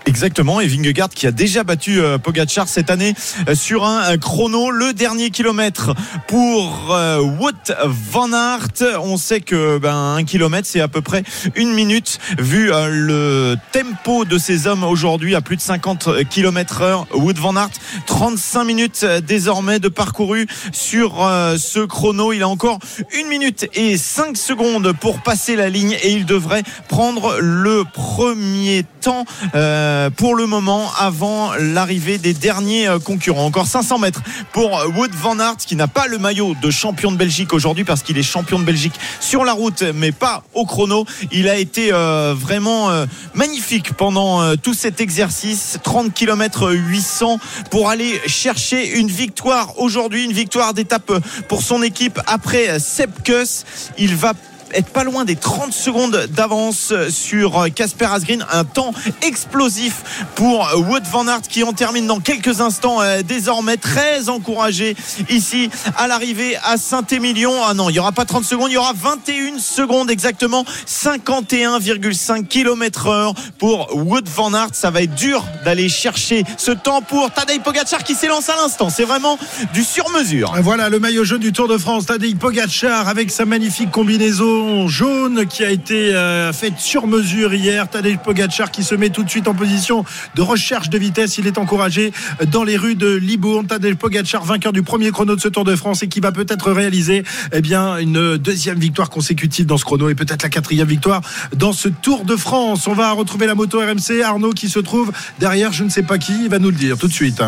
Exactement, 0.08 0.62
et 0.62 0.68
Vingegaard 0.68 1.10
qui 1.10 1.28
a 1.28 1.32
déjà 1.32 1.66
battu 1.66 2.00
euh, 2.00 2.18
Pogacar 2.18 2.70
cette 2.70 2.90
année 2.90 3.14
euh, 3.50 3.56
sur 3.56 3.84
un, 3.84 4.00
un 4.00 4.18
chrono, 4.18 4.72
le 4.72 4.94
dernier 4.94 5.32
kilomètre 5.32 5.94
pour 6.30 6.96
euh, 6.96 7.20
Wout 7.20 7.74
van 7.86 8.32
Aert. 8.32 9.00
On 9.04 9.18
sait 9.18 9.42
que 9.42 9.78
ben, 9.80 10.16
un 10.16 10.24
kilomètre 10.24 10.66
c'est 10.66 10.80
à 10.80 10.88
peu 10.88 11.02
près 11.02 11.24
une 11.56 11.74
minute 11.74 12.20
vu 12.40 12.72
euh, 12.72 12.88
le 12.88 13.56
tempo 13.74 14.24
de 14.24 14.38
ces 14.38 14.66
hommes 14.66 14.86
aujourd'hui 14.86 15.36
à 15.36 15.42
plus 15.42 15.58
de 15.58 15.62
50 15.62 16.24
km 16.30 16.82
heure. 16.84 17.06
Wout 17.14 17.34
van 17.38 17.58
Aert, 17.58 17.72
35 18.06 18.64
minutes 18.64 19.02
euh, 19.04 19.20
désormais 19.20 19.80
de 19.80 19.90
parcouru 19.90 20.48
sur 20.72 21.22
euh, 21.26 21.58
ce 21.58 21.80
chrono. 21.80 22.32
Il 22.32 22.44
a 22.44 22.48
encore 22.48 22.80
une 23.20 23.28
minute 23.28 23.68
et 23.74 23.98
5 23.98 24.38
secondes 24.38 24.94
pour 25.02 25.20
passer 25.22 25.58
la 25.58 25.70
ligne 25.70 25.98
et 26.02 26.12
il 26.14 26.26
devrait 26.26 26.64
prendre 26.88 27.40
le 27.42 27.84
premier 27.84 28.86
temps. 29.02 29.26
euh, 29.54 29.97
pour 30.16 30.36
le 30.36 30.46
moment 30.46 30.92
avant 30.98 31.54
l'arrivée 31.60 32.18
des 32.18 32.34
derniers 32.34 32.88
euh, 32.88 33.00
concurrents. 33.00 33.46
Encore 33.46 33.68
500 33.68 34.00
mètres 34.00 34.22
pour 34.54 34.82
Wood 34.96 35.12
Van 35.14 35.40
Aert 35.40 35.58
qui 35.58 35.76
n'a 35.76 35.88
pas 35.88 36.08
le 36.08 36.18
maillot 36.18 36.56
de 36.62 36.70
champion 36.70 37.12
de 37.12 37.18
Belgique 37.18 37.54
aujourd'hui 37.54 37.84
parce 37.84 38.04
qu'il 38.04 38.18
est 38.18 38.24
champion 38.24 38.60
de 38.60 38.64
Belgique 38.64 38.94
sur 39.20 39.44
la 39.44 39.54
route 39.54 39.84
mais 39.96 40.12
pas 40.12 40.44
au 40.54 40.66
chrono. 40.66 41.06
Il 41.32 41.50
a 41.50 41.58
été 41.58 41.94
euh, 41.94 42.34
vraiment 42.38 42.90
euh, 42.90 43.06
magnifique 43.34 43.94
pendant 43.94 44.42
euh, 44.42 44.56
tout 44.56 44.74
cet 44.74 45.02
exercice. 45.02 45.78
30 45.84 46.14
km 46.14 46.72
800 46.72 47.40
pour 47.72 47.90
aller 47.90 48.20
chercher 48.28 48.98
une 48.98 49.08
victoire 49.08 49.80
aujourd'hui, 49.80 50.26
une 50.26 50.34
victoire 50.34 50.74
d'étape 50.74 51.12
pour 51.48 51.62
son 51.62 51.82
équipe 51.82 52.20
après 52.28 52.80
Sepkus. 52.80 53.66
Il 53.98 54.16
va 54.16 54.34
être 54.74 54.90
pas 54.90 55.04
loin 55.04 55.26
des 55.26 55.36
30 55.36 55.74
secondes 55.74 56.28
d'avance 56.32 56.94
sur 57.10 57.68
Casper 57.74 58.06
Asgreen. 58.06 58.46
Un 58.52 58.64
temps 58.64 58.94
explosif 59.22 60.28
pour 60.36 60.70
Wood 60.76 61.04
Van 61.12 61.28
Aert 61.28 61.42
qui 61.42 61.64
en 61.64 61.74
termine 61.74 62.08
dans 62.08 62.20
quelques 62.20 62.62
instants 62.62 63.02
euh, 63.02 63.22
désormais 63.22 63.78
très 63.78 64.30
encouragé 64.30 64.96
ici 65.30 65.70
à 65.98 66.08
l'arrivée 66.08 66.58
à 66.64 66.78
Saint-Émilion. 66.78 67.54
Ah 67.66 67.74
non, 67.74 67.90
il 67.90 67.94
n'y 67.94 68.00
aura 68.00 68.12
pas 68.12 68.26
30 68.26 68.44
secondes, 68.44 68.70
il 68.70 68.74
y 68.74 68.78
aura 68.78 68.94
21 68.94 69.60
secondes 69.60 70.10
exactement, 70.10 70.66
51,5 70.88 72.48
km 72.48 73.08
heure 73.08 73.34
pour 73.58 73.96
Wood 73.96 74.28
Van 74.28 74.54
Aert. 74.54 74.70
Ça 74.74 74.92
va 74.92 75.02
être 75.02 75.16
dur 75.16 75.44
d'aller 75.66 75.90
chercher 75.90 76.44
ce 76.58 76.72
temps 76.72 77.02
pour 77.02 77.32
Tadej 77.32 77.62
Pogacar 77.62 78.04
qui 78.04 78.16
s'élance 78.16 78.50
à 78.50 78.56
l'instant. 78.56 78.90
C'est 78.90 79.06
vraiment 79.06 79.38
du 79.74 79.84
sur-mesure. 79.84 80.54
Voilà 80.62 80.90
le 80.90 81.00
maillot 81.00 81.24
jaune 81.24 81.40
du 81.40 81.54
Tour 81.54 81.68
de 81.68 81.78
France. 81.78 82.06
Tadej 82.06 82.36
Pogacar 82.36 83.08
avec 83.08 83.32
sa 83.32 83.46
magnifique 83.46 83.92
combinaison 83.92 84.57
jaune 84.88 85.46
qui 85.46 85.64
a 85.64 85.70
été 85.70 86.16
euh, 86.16 86.54
fait 86.54 86.74
sur 86.78 87.08
mesure 87.08 87.54
hier. 87.54 87.90
Tadej 87.90 88.18
Pogacar 88.18 88.72
qui 88.72 88.84
se 88.84 88.96
met 88.96 89.10
tout 89.10 89.24
de 89.24 89.30
suite 89.30 89.48
en 89.48 89.54
position 89.54 90.06
de 90.36 90.42
recherche 90.42 90.90
de 90.90 90.98
vitesse. 90.98 91.38
Il 91.38 91.48
est 91.48 91.58
encouragé 91.58 92.12
dans 92.52 92.64
les 92.64 92.78
rues 92.78 92.96
de 92.96 93.16
Libourne. 93.16 93.68
Tadej 93.68 93.96
Pogacar, 93.96 94.44
vainqueur 94.44 94.74
du 94.74 94.84
premier 94.84 95.12
chrono 95.12 95.36
de 95.36 95.42
ce 95.42 95.48
Tour 95.48 95.64
de 95.64 95.76
France 95.76 96.04
et 96.04 96.08
qui 96.08 96.20
va 96.20 96.32
peut-être 96.32 96.72
réaliser 96.72 97.24
eh 97.52 97.62
bien, 97.62 97.98
une 97.98 98.38
deuxième 98.38 98.80
victoire 98.80 99.10
consécutive 99.10 99.66
dans 99.66 99.78
ce 99.78 99.86
chrono 99.86 100.10
et 100.10 100.16
peut-être 100.16 100.44
la 100.44 100.50
quatrième 100.50 100.88
victoire 100.88 101.22
dans 101.56 101.74
ce 101.74 101.90
Tour 101.90 102.26
de 102.26 102.36
France. 102.36 102.88
On 102.88 102.94
va 102.94 103.12
retrouver 103.12 103.48
la 103.48 103.56
moto 103.56 103.80
RMC. 103.80 104.22
Arnaud 104.24 104.52
qui 104.52 104.70
se 104.70 104.80
trouve 104.80 105.12
derrière 105.40 105.72
je 105.74 105.84
ne 105.84 105.90
sais 105.90 106.04
pas 106.04 106.18
qui. 106.18 106.34
Il 106.44 106.50
va 106.50 106.60
nous 106.60 106.70
le 106.70 106.78
dire 106.78 106.98
tout 106.98 107.08
de 107.08 107.14
suite. 107.14 107.42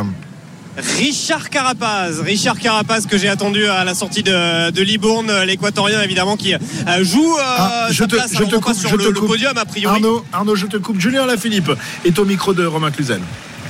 Richard 0.98 1.50
Carapaz, 1.50 2.22
Richard 2.22 2.58
Carapaz 2.60 3.06
que 3.08 3.18
j'ai 3.18 3.30
attendu 3.30 3.66
à 3.68 3.84
la 3.84 3.94
sortie 3.94 4.24
de, 4.24 4.70
de 4.72 4.82
Libourne, 4.82 5.32
l'équatorien 5.46 6.02
évidemment 6.02 6.38
qui 6.38 6.54
joue 7.02 7.36
euh, 7.38 7.42
Ah, 7.58 7.88
je 7.90 7.98
sa 7.98 8.08
te- 8.08 8.16
place 8.16 8.32
je 8.32 8.38
alors 8.38 8.50
te 8.50 8.56
on 8.56 8.60
passe 8.60 8.78
coupe, 8.78 8.80
sur 8.82 8.90
je 8.92 8.96
le, 8.98 9.04
te 9.04 9.10
le 9.10 9.20
coupe. 9.20 9.28
podium 9.30 9.58
a 9.58 9.66
priori. 9.66 9.96
Arnaud, 9.96 10.26
Arnaud, 10.32 10.56
je 10.56 10.66
te 10.68 10.78
coupe. 10.78 11.00
Julien 11.00 11.26
Lafilippe 11.26 11.72
est 12.06 12.18
au 12.20 12.26
micro 12.26 12.54
de 12.54 12.66
Romain 12.66 12.92
Cluzel. 12.92 13.20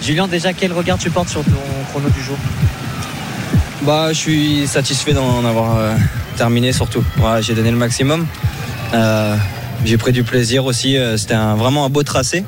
Julien, 0.01 0.27
déjà, 0.27 0.53
quel 0.53 0.71
regard 0.73 0.97
tu 0.97 1.09
portes 1.09 1.29
sur 1.29 1.43
ton 1.43 1.51
chrono 1.91 2.09
du 2.09 2.21
jour? 2.23 2.37
Bah, 3.83 4.09
je 4.09 4.17
suis 4.17 4.67
satisfait 4.67 5.13
d'en 5.13 5.43
avoir 5.45 5.77
euh, 5.77 5.93
terminé 6.37 6.71
surtout. 6.73 7.03
J'ai 7.41 7.53
donné 7.53 7.71
le 7.71 7.77
maximum. 7.77 8.25
Euh, 8.93 9.35
j'ai 9.85 9.97
pris 9.97 10.11
du 10.11 10.23
plaisir 10.23 10.65
aussi. 10.65 10.97
euh, 10.97 11.17
C'était 11.17 11.33
un- 11.33 11.55
vraiment 11.55 11.85
un 11.85 11.89
beau 11.89 12.03
tracé. 12.03 12.43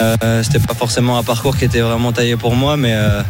Euh, 0.00 0.42
C'était 0.42 0.58
pas 0.58 0.74
forcément 0.74 1.18
un 1.18 1.22
parcours 1.22 1.56
qui 1.56 1.64
était 1.64 1.80
vraiment 1.80 2.12
taillé 2.12 2.36
pour 2.36 2.54
moi, 2.56 2.76
mais, 2.76 2.92
euh, 2.94 3.22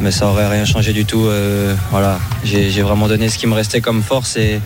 mais 0.00 0.10
ça 0.10 0.26
aurait 0.28 0.48
rien 0.48 0.64
changé 0.64 0.92
du 0.92 1.04
tout. 1.04 1.26
Euh, 1.26 1.74
voilà, 1.90 2.18
j'ai 2.44 2.82
vraiment 2.82 3.08
donné 3.08 3.28
ce 3.28 3.38
qui 3.38 3.46
me 3.46 3.54
restait 3.54 3.80
comme 3.80 4.02
force 4.02 4.36
et, 4.36 4.60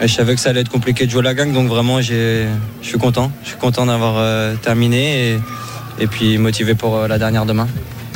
et 0.00 0.08
je 0.08 0.12
savais 0.14 0.34
que 0.34 0.40
ça 0.40 0.50
allait 0.50 0.60
être 0.60 0.70
compliqué 0.70 1.06
de 1.06 1.10
jouer 1.10 1.22
la 1.22 1.34
gang, 1.34 1.52
donc 1.52 1.68
vraiment, 1.68 2.00
je 2.00 2.46
suis 2.82 2.98
content. 2.98 3.30
Je 3.42 3.48
suis 3.50 3.58
content 3.58 3.86
d'avoir 3.86 4.14
euh, 4.16 4.54
terminé 4.56 5.30
et, 5.32 5.40
et 6.00 6.06
puis 6.06 6.38
motivé 6.38 6.74
pour 6.74 6.96
euh, 6.96 7.08
la 7.08 7.18
dernière 7.18 7.46
demain. 7.46 7.68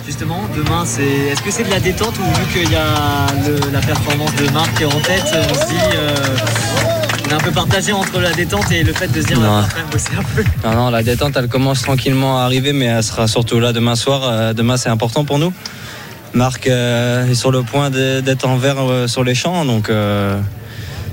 Justement, 0.06 0.40
demain, 0.56 0.82
c'est. 0.84 1.02
Est-ce 1.04 1.40
que 1.42 1.50
c'est 1.52 1.62
de 1.62 1.70
la 1.70 1.78
détente 1.78 2.14
ou 2.18 2.22
vu 2.24 2.60
qu'il 2.64 2.72
y 2.72 2.74
a 2.76 3.26
le- 3.46 3.70
la 3.72 3.80
performance 3.80 4.34
de 4.36 4.50
Marc 4.50 4.74
qui 4.76 4.82
est 4.82 4.86
en 4.86 5.00
tête, 5.00 5.22
on 5.32 5.54
se 5.54 5.66
dit. 5.68 5.76
on 7.26 7.30
est 7.30 7.34
un 7.34 7.38
peu 7.38 7.52
partagé 7.52 7.92
entre 7.92 8.18
la 8.18 8.32
détente 8.32 8.72
et 8.72 8.82
le 8.82 8.92
fait 8.92 9.06
de 9.06 9.20
se 9.20 9.26
dire 9.28 9.38
on 9.38 9.42
va 9.42 9.68
quand 9.70 9.76
même 9.76 9.86
bosser 9.92 10.08
un 10.18 10.22
peu. 10.34 10.42
Non, 10.64 10.74
non, 10.74 10.90
la 10.90 11.04
détente, 11.04 11.36
elle 11.36 11.46
commence 11.46 11.82
tranquillement 11.82 12.40
à 12.40 12.42
arriver, 12.44 12.72
mais 12.72 12.86
elle 12.86 13.04
sera 13.04 13.28
surtout 13.28 13.60
là 13.60 13.72
demain 13.72 13.94
soir. 13.94 14.52
Demain, 14.54 14.76
c'est 14.76 14.88
important 14.88 15.24
pour 15.24 15.38
nous. 15.38 15.52
Marc 16.34 16.68
euh, 16.68 17.26
est 17.26 17.34
sur 17.34 17.50
le 17.50 17.62
point 17.62 17.90
d'être 17.90 18.46
en 18.46 18.56
vert 18.56 18.76
euh, 18.78 19.08
sur 19.08 19.24
les 19.24 19.34
champs, 19.34 19.64
donc 19.64 19.88
euh, 19.90 20.38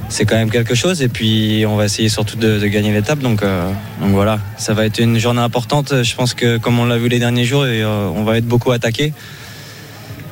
c'est 0.09 0.25
quand 0.25 0.35
même 0.35 0.51
quelque 0.51 0.75
chose. 0.75 1.01
Et 1.01 1.07
puis, 1.07 1.65
on 1.67 1.75
va 1.75 1.85
essayer 1.85 2.07
surtout 2.07 2.37
de, 2.37 2.65
gagner 2.67 2.93
l'étape. 2.93 3.19
Donc, 3.19 3.43
voilà, 3.99 4.39
ça 4.57 4.73
va 4.73 4.85
être 4.85 4.99
une 4.99 5.17
journée 5.17 5.41
importante. 5.41 6.03
Je 6.03 6.15
pense 6.15 6.33
que, 6.33 6.57
comme 6.57 6.79
on 6.79 6.85
l'a 6.85 6.97
vu 6.97 7.09
les 7.09 7.19
derniers 7.19 7.43
jours, 7.43 7.65
on 8.15 8.23
va 8.23 8.37
être 8.37 8.45
beaucoup 8.45 8.71
attaqué. 8.71 9.11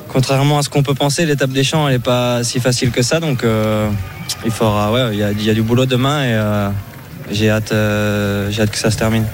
Contrairement 0.08 0.58
à 0.58 0.62
ce 0.62 0.70
qu'on 0.70 0.82
peut 0.82 0.94
penser, 0.94 1.26
l'étape 1.26 1.50
des 1.50 1.64
champs, 1.64 1.88
n'est 1.90 1.98
pas 1.98 2.42
si 2.42 2.58
facile 2.58 2.90
que 2.90 3.02
ça. 3.02 3.20
Donc, 3.20 3.44
il 4.46 4.50
faudra, 4.50 4.92
ouais, 4.92 5.10
il 5.12 5.42
y, 5.42 5.44
y 5.44 5.50
a 5.50 5.54
du 5.54 5.62
boulot 5.62 5.84
demain 5.84 6.24
et 6.24 6.70
j'ai 7.30 7.50
hâte, 7.50 7.74
j'ai 8.50 8.62
hâte 8.62 8.70
que 8.70 8.78
ça 8.78 8.90
se 8.90 8.96
termine. 8.96 9.26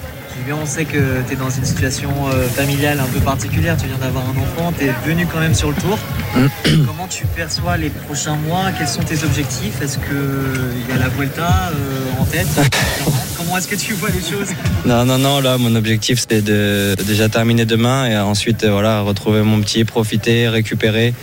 On 0.51 0.65
sait 0.65 0.85
que 0.85 1.21
tu 1.27 1.33
es 1.33 1.35
dans 1.35 1.49
une 1.49 1.65
situation 1.65 2.09
euh, 2.31 2.47
familiale 2.47 2.99
un 2.99 3.05
peu 3.07 3.19
particulière. 3.19 3.75
Tu 3.77 3.87
viens 3.87 3.97
d'avoir 3.97 4.23
un 4.25 4.41
enfant, 4.41 4.73
tu 4.77 4.85
es 4.85 4.93
venu 5.05 5.25
quand 5.31 5.39
même 5.39 5.53
sur 5.53 5.69
le 5.69 5.75
tour. 5.75 5.97
Comment 6.85 7.07
tu 7.07 7.25
perçois 7.25 7.75
les 7.77 7.89
prochains 7.89 8.35
mois? 8.35 8.65
Quels 8.77 8.87
sont 8.87 9.01
tes 9.03 9.23
objectifs? 9.23 9.81
Est-ce 9.81 9.97
qu'il 9.97 10.89
y 10.89 10.91
a 10.93 10.97
la 10.97 11.09
Vuelta 11.09 11.71
euh, 11.73 12.21
en 12.21 12.25
tête? 12.25 12.47
Comment 13.37 13.57
est-ce 13.57 13.67
que 13.67 13.75
tu 13.75 13.93
vois 13.93 14.09
les 14.09 14.19
choses? 14.21 14.53
Non, 14.85 15.05
non, 15.05 15.17
non, 15.17 15.39
là, 15.41 15.57
mon 15.57 15.75
objectif, 15.75 16.23
c'est 16.29 16.41
de 16.41 16.95
déjà 17.05 17.29
terminer 17.29 17.65
demain 17.65 18.05
et 18.05 18.17
ensuite, 18.17 18.63
euh, 18.63 18.71
voilà, 18.71 19.01
retrouver 19.01 19.41
mon 19.41 19.59
petit, 19.61 19.83
profiter, 19.85 20.47
récupérer. 20.47 21.13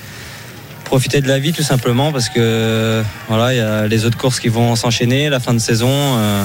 Profiter 0.85 1.21
de 1.21 1.29
la 1.29 1.39
vie, 1.39 1.53
tout 1.53 1.62
simplement, 1.62 2.11
parce 2.12 2.29
que, 2.29 3.03
voilà, 3.29 3.55
il 3.55 3.59
y 3.59 3.61
a 3.61 3.87
les 3.87 4.05
autres 4.05 4.19
courses 4.19 4.41
qui 4.41 4.49
vont 4.49 4.75
s'enchaîner, 4.77 5.29
la 5.29 5.41
fin 5.41 5.55
de 5.55 5.59
saison. 5.61 5.89
euh, 5.91 6.45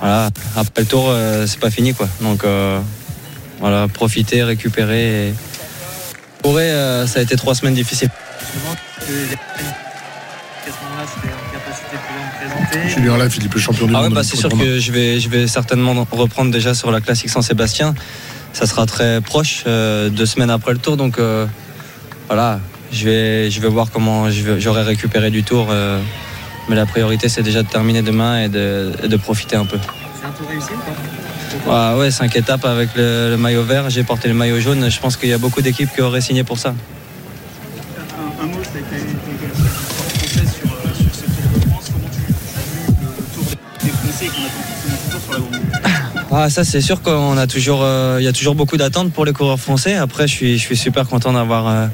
voilà, 0.00 0.30
après 0.56 0.82
le 0.82 0.86
tour, 0.86 1.06
euh, 1.08 1.46
c'est 1.46 1.60
pas 1.60 1.70
fini, 1.70 1.94
quoi. 1.94 2.08
Donc, 2.20 2.44
euh, 2.44 2.80
voilà, 3.60 3.88
profiter, 3.88 4.42
récupérer. 4.42 5.28
Et... 5.28 5.34
Pourrait, 6.42 6.70
euh, 6.70 7.06
ça 7.06 7.20
a 7.20 7.22
été 7.22 7.36
trois 7.36 7.54
semaines 7.54 7.74
difficiles. 7.74 8.10
Julien 12.88 13.16
Lafilippe, 13.16 13.54
le 13.54 13.60
champion 13.60 13.86
du 13.86 13.92
Ah 13.94 13.98
ouais, 13.98 14.04
monde. 14.04 14.14
bah, 14.14 14.22
c'est 14.24 14.36
sûr 14.36 14.50
que 14.50 14.78
je 14.78 14.92
vais, 14.92 15.20
je 15.20 15.28
vais 15.28 15.46
certainement 15.46 16.06
reprendre 16.10 16.50
déjà 16.50 16.74
sur 16.74 16.90
la 16.90 17.00
classique 17.00 17.30
Saint-Sébastien. 17.30 17.94
Ça 18.52 18.66
sera 18.66 18.86
très 18.86 19.20
proche, 19.20 19.64
euh, 19.66 20.08
deux 20.10 20.26
semaines 20.26 20.50
après 20.50 20.72
le 20.72 20.78
tour. 20.78 20.96
Donc 20.96 21.18
voilà, 22.28 22.60
je 22.92 23.04
vais, 23.04 23.50
je 23.50 23.60
vais 23.60 23.68
voir 23.68 23.90
comment 23.90 24.30
j'aurai 24.30 24.82
récupéré 24.82 25.30
du 25.30 25.42
tour. 25.42 25.68
Mais 26.68 26.76
la 26.76 26.86
priorité, 26.86 27.28
c'est 27.28 27.42
déjà 27.42 27.62
de 27.62 27.68
terminer 27.68 28.02
demain 28.02 28.42
et 28.44 28.48
de, 28.48 28.92
et 29.02 29.08
de 29.08 29.16
profiter 29.16 29.56
un 29.56 29.64
peu. 29.64 29.78
C'est 30.20 30.26
un 30.26 30.30
tour 30.30 30.48
réussi 30.48 30.68
ou 30.72 31.58
pas 31.68 31.92
Ah 31.92 31.96
ouais, 31.98 32.10
cinq 32.10 32.34
étapes 32.36 32.64
avec 32.64 32.90
le, 32.96 33.30
le 33.30 33.36
maillot 33.36 33.64
vert. 33.64 33.90
J'ai 33.90 34.04
porté 34.04 34.28
le 34.28 34.34
maillot 34.34 34.60
jaune. 34.60 34.90
Je 34.90 35.00
pense 35.00 35.16
qu'il 35.16 35.28
y 35.28 35.32
a 35.32 35.38
beaucoup 35.38 35.60
d'équipes 35.62 35.90
qui 35.94 36.00
auraient 36.00 36.20
signé 36.20 36.44
pour 36.44 36.58
ça. 36.58 36.70
Un, 36.70 38.44
un 38.44 38.46
mot, 38.46 38.62
ça 38.62 38.70
a 38.76 38.78
été 38.78 39.04
une 39.04 39.18
française 39.18 40.52
sur, 40.58 40.68
sur 40.96 41.14
ce 41.14 41.24
Tour 41.24 41.60
de 41.60 41.68
France. 41.68 41.90
Comment 41.92 42.08
tu 42.10 42.18
as 42.18 42.26
vu 42.62 42.82
le 43.00 43.34
Tour 43.34 43.44
des 43.82 43.90
Français 43.90 44.26
et 44.26 44.28
qu'on 44.28 44.44
a 44.44 44.48
fait 44.48 45.10
toujours 45.10 45.22
sur 45.22 45.32
la 46.32 46.44
Ah, 46.44 46.48
ça 46.48 46.64
c'est 46.64 46.80
sûr 46.80 47.02
qu'on 47.02 47.36
a 47.36 47.46
toujours, 47.46 47.80
euh, 47.82 48.16
il 48.18 48.24
y 48.24 48.28
a 48.28 48.32
toujours 48.32 48.54
beaucoup 48.54 48.78
d'attentes 48.78 49.12
pour 49.12 49.24
les 49.26 49.32
coureurs 49.34 49.60
français. 49.60 49.96
Après, 49.96 50.26
je 50.26 50.32
suis, 50.32 50.58
je 50.58 50.62
suis 50.62 50.76
super 50.78 51.06
content 51.06 51.32
d'avoir 51.34 51.68
euh, 51.68 51.86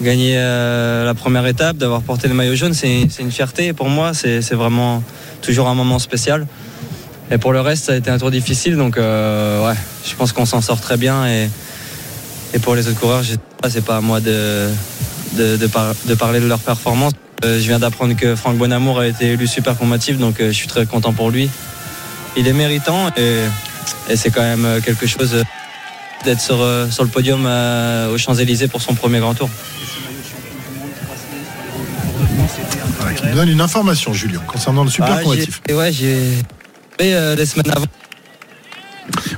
gagné 0.00 0.34
euh, 0.36 1.04
la 1.04 1.14
première 1.14 1.46
étape, 1.46 1.76
d'avoir 1.76 2.02
porté 2.02 2.28
le 2.28 2.34
maillot 2.34 2.54
jaune. 2.54 2.74
C'est 2.74 3.08
une 3.18 3.30
fierté 3.30 3.72
pour 3.72 3.88
moi. 3.88 4.12
C'est 4.14 4.54
vraiment 4.54 5.02
toujours 5.42 5.68
un 5.68 5.74
moment 5.74 5.98
spécial. 5.98 6.46
Et 7.30 7.38
pour 7.38 7.52
le 7.52 7.60
reste, 7.60 7.86
ça 7.86 7.92
a 7.92 7.96
été 7.96 8.10
un 8.10 8.18
tour 8.18 8.30
difficile. 8.30 8.76
Donc, 8.76 8.98
euh, 8.98 9.66
ouais, 9.66 9.74
je 10.08 10.14
pense 10.14 10.32
qu'on 10.32 10.46
s'en 10.46 10.60
sort 10.60 10.80
très 10.80 10.96
bien. 10.96 11.26
Et, 11.26 11.48
pour 12.62 12.74
les 12.74 12.88
autres 12.88 12.98
coureurs, 12.98 13.22
pas, 13.60 13.68
c'est 13.68 13.84
pas 13.84 13.98
à 13.98 14.00
moi 14.00 14.20
de, 14.20 14.70
de, 15.34 15.56
de 15.58 15.66
par- 15.66 15.94
de 16.06 16.14
parler 16.14 16.40
de 16.40 16.46
leur 16.46 16.58
performance. 16.60 17.12
Euh, 17.44 17.60
je 17.60 17.66
viens 17.66 17.78
d'apprendre 17.78 18.16
que 18.16 18.34
Franck 18.34 18.56
Bonamour 18.56 19.00
a 19.00 19.06
été 19.06 19.32
élu 19.32 19.46
super 19.46 19.76
combatif, 19.76 20.16
donc 20.16 20.36
je 20.38 20.50
suis 20.52 20.66
très 20.66 20.86
content 20.86 21.12
pour 21.12 21.30
lui. 21.30 21.50
Il 22.34 22.48
est 22.48 22.54
méritant 22.54 23.10
et, 23.18 23.40
c'est 24.14 24.30
quand 24.30 24.40
même 24.40 24.80
quelque 24.82 25.06
chose 25.06 25.44
d'être 26.24 26.40
sur, 26.40 26.66
sur 26.90 27.04
le 27.04 27.10
podium 27.10 27.46
aux 28.10 28.16
Champs-Élysées 28.16 28.68
pour 28.68 28.80
son 28.80 28.94
premier 28.94 29.18
grand 29.18 29.34
tour. 29.34 29.50
Nous 33.30 33.34
donne 33.36 33.48
une 33.48 33.60
information, 33.60 34.12
Julien, 34.12 34.40
concernant 34.46 34.84
le 34.84 34.90
super 34.90 35.16
Ah, 35.18 35.22
combatif. 35.22 35.60
j'ai- 35.68 35.74
ouais, 35.74 35.92
j'ai 35.92 36.16
fait 36.98 37.14
euh, 37.14 37.34
les 37.36 37.46
semaines 37.46 37.70
avant. 37.74 37.86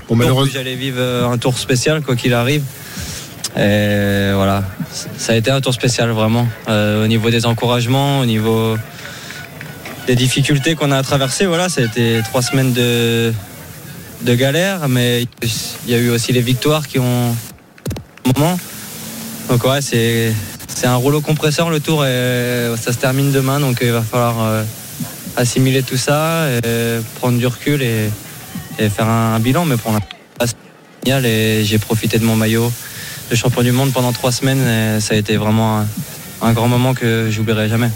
Bon, 0.08 0.16
malheureusement. 0.16 0.52
J'allais 0.54 0.74
vivre 0.76 0.98
euh, 0.98 1.28
un 1.28 1.38
tour 1.38 1.58
spécial, 1.58 2.02
quoi 2.02 2.16
qu'il 2.16 2.34
arrive. 2.34 2.62
Et 3.56 4.30
voilà, 4.34 4.62
ça 5.16 5.32
a 5.32 5.36
été 5.36 5.50
un 5.50 5.60
tour 5.60 5.74
spécial 5.74 6.10
vraiment. 6.10 6.46
Euh, 6.68 7.04
au 7.04 7.06
niveau 7.08 7.30
des 7.30 7.44
encouragements, 7.46 8.20
au 8.20 8.24
niveau 8.26 8.76
des 10.06 10.14
difficultés 10.16 10.74
qu'on 10.74 10.92
a 10.92 10.98
à 10.98 11.02
traverser, 11.02 11.46
voilà, 11.46 11.68
ça 11.68 11.80
a 11.80 11.84
été 11.84 12.20
trois 12.24 12.42
semaines 12.42 12.72
de, 12.72 13.32
de 14.22 14.34
galère, 14.34 14.88
mais 14.88 15.26
il 15.42 15.90
y 15.90 15.94
a 15.94 15.98
eu 15.98 16.10
aussi 16.10 16.32
les 16.32 16.40
victoires 16.42 16.86
qui 16.86 16.98
ont 16.98 17.34
moment. 18.36 18.58
Donc 19.50 19.64
ouais, 19.64 19.80
c'est 19.80 20.32
c'est 20.68 20.86
un 20.86 20.94
rouleau 20.94 21.20
compresseur 21.20 21.70
le 21.70 21.80
tour 21.80 22.04
et 22.04 22.72
ça 22.80 22.92
se 22.92 22.98
termine 22.98 23.32
demain, 23.32 23.58
donc 23.60 23.78
il 23.80 23.90
va 23.90 24.02
falloir 24.02 24.36
euh, 24.40 24.62
assimiler 25.36 25.82
tout 25.82 25.96
ça, 25.96 26.48
et 26.50 27.00
prendre 27.16 27.38
du 27.38 27.46
recul 27.46 27.82
et, 27.82 28.10
faire 28.88 29.08
un, 29.08 29.40
bilan. 29.40 29.64
Mais 29.64 29.76
pour 29.76 29.92
l'instant, 29.92 30.56
génial 31.04 31.26
et 31.26 31.64
j'ai 31.64 31.78
profité 31.78 32.18
de 32.18 32.24
mon 32.24 32.36
maillot 32.36 32.70
de 33.30 33.36
champion 33.36 33.62
du 33.62 33.72
monde 33.72 33.92
pendant 33.92 34.12
trois 34.12 34.32
semaines 34.32 34.66
et 34.66 35.00
ça 35.00 35.14
a 35.14 35.16
été 35.16 35.36
vraiment 35.36 35.80
un, 35.80 35.86
un 36.42 36.52
grand 36.52 36.68
moment 36.68 36.94
que 36.94 37.28
j'oublierai 37.30 37.68
jamais. 37.68 37.90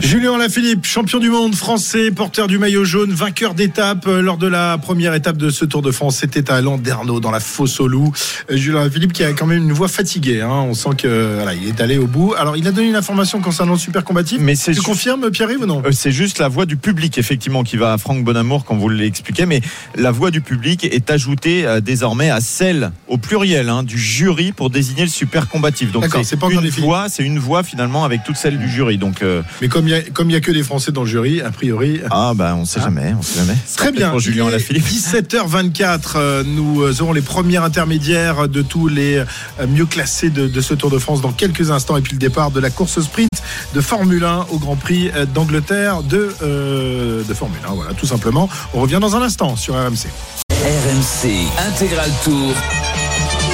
Julien 0.00 0.38
Lafilippe, 0.38 0.86
champion 0.86 1.18
du 1.18 1.28
monde 1.28 1.54
français, 1.54 2.10
porteur 2.10 2.46
du 2.46 2.58
maillot 2.58 2.84
jaune, 2.84 3.12
vainqueur 3.12 3.52
d'étape 3.54 4.06
euh, 4.06 4.22
lors 4.22 4.38
de 4.38 4.46
la 4.46 4.78
première 4.78 5.12
étape 5.14 5.36
de 5.36 5.50
ce 5.50 5.64
Tour 5.64 5.82
de 5.82 5.90
France. 5.90 6.16
C'était 6.20 6.50
à 6.50 6.60
Landerneau, 6.60 7.20
dans 7.20 7.30
la 7.30 7.40
fosse 7.40 7.78
au 7.80 7.88
loup. 7.88 8.12
Euh, 8.50 8.56
Julien 8.56 8.84
Lafilippe 8.84 9.12
qui 9.12 9.22
a 9.22 9.32
quand 9.32 9.46
même 9.46 9.58
une 9.64 9.72
voix 9.72 9.88
fatiguée. 9.88 10.40
hein. 10.40 10.48
On 10.50 10.74
sent 10.74 10.90
que 10.98 11.34
voilà, 11.34 11.54
il 11.54 11.68
est 11.68 11.80
allé 11.80 11.98
au 11.98 12.06
bout. 12.06 12.34
Alors, 12.38 12.56
il 12.56 12.66
a 12.66 12.72
donné 12.72 12.88
une 12.88 12.96
information 12.96 13.40
concernant 13.40 13.72
le 13.74 13.78
super 13.78 14.02
combatif. 14.04 14.38
Mais 14.40 14.54
c'est 14.54 14.72
tu 14.72 14.80
confirmes, 14.80 15.30
Pierre-Yves, 15.30 15.62
ou 15.62 15.66
non 15.66 15.82
Euh, 15.84 15.92
C'est 15.92 16.12
juste 16.12 16.38
la 16.38 16.48
voix 16.48 16.64
du 16.64 16.76
public, 16.76 17.18
effectivement, 17.18 17.62
qui 17.62 17.76
va 17.76 17.92
à 17.92 17.98
Franck 17.98 18.24
Bonamour, 18.24 18.64
comme 18.64 18.78
vous 18.78 18.88
l'expliquez, 18.88 19.44
mais 19.46 19.60
la 19.96 20.10
voix 20.10 20.30
du 20.30 20.40
public 20.40 20.84
est 20.84 21.10
ajoutée 21.10 21.66
désormais 21.82 22.30
à 22.30 22.40
celle, 22.40 22.92
au 23.08 23.18
pluriel, 23.18 23.68
hein, 23.68 23.82
du 23.82 23.98
jury 23.98 24.52
pour 24.52 24.70
désigner 24.70 25.02
le 25.02 25.08
super 25.10 25.48
combatif. 25.48 25.92
Donc 25.92 26.04
c'est 26.24 26.38
pas 26.38 26.48
une 26.50 26.68
voix, 26.70 27.08
c'est 27.08 27.22
une 27.24 27.38
voix 27.38 27.62
finalement 27.62 28.04
avec 28.04 28.24
toute 28.24 28.36
celle 28.36 28.58
du 28.58 28.68
jury. 28.68 28.96
Donc, 28.98 29.22
euh, 29.22 29.42
Mais 29.60 29.68
comme 29.68 29.81
comme 29.82 29.88
il 29.88 29.90
y 29.90 29.94
a- 29.94 30.02
comme 30.02 30.30
il 30.30 30.32
y 30.34 30.36
a 30.36 30.40
que 30.40 30.52
des 30.52 30.62
Français 30.62 30.92
dans 30.92 31.02
le 31.02 31.08
jury, 31.08 31.40
a 31.40 31.50
priori. 31.50 32.00
Ah 32.10 32.32
bah 32.36 32.54
on 32.56 32.64
sait 32.64 32.78
Ah. 32.80 32.84
jamais, 32.84 33.14
on 33.18 33.22
sait 33.22 33.40
jamais. 33.40 33.56
Très 33.76 33.90
bien. 33.90 34.10
Pour 34.10 34.20
Julien 34.20 34.44
Il 34.44 34.50
est 34.52 34.54
Alaphilippe. 34.54 34.84
17h24, 34.86 36.14
euh, 36.16 36.44
nous 36.46 36.82
euh, 36.82 36.94
aurons 37.00 37.12
les 37.12 37.20
premiers 37.20 37.56
intermédiaires 37.56 38.48
de 38.48 38.62
tous 38.62 38.86
les 38.86 39.16
euh, 39.18 39.24
mieux 39.68 39.86
classés 39.86 40.30
de, 40.30 40.46
de 40.46 40.60
ce 40.60 40.74
Tour 40.74 40.90
de 40.90 40.98
France 40.98 41.20
dans 41.20 41.32
quelques 41.32 41.70
instants. 41.72 41.96
Et 41.96 42.00
puis 42.02 42.12
le 42.12 42.18
départ 42.18 42.50
de 42.52 42.60
la 42.60 42.70
course 42.70 43.00
sprint 43.00 43.28
de 43.74 43.80
Formule 43.80 44.24
1 44.24 44.46
au 44.50 44.58
Grand 44.58 44.76
Prix 44.76 45.10
euh, 45.16 45.26
d'Angleterre 45.26 46.02
de, 46.04 46.32
euh, 46.42 47.22
de 47.24 47.34
Formule 47.34 47.58
1. 47.68 47.72
Voilà, 47.74 47.92
tout 47.94 48.06
simplement. 48.06 48.48
On 48.74 48.80
revient 48.82 48.98
dans 49.00 49.16
un 49.16 49.22
instant 49.22 49.56
sur 49.56 49.74
RMC. 49.74 50.06
RMC 50.50 51.48
Intégral 51.66 52.10
Tour. 52.24 52.54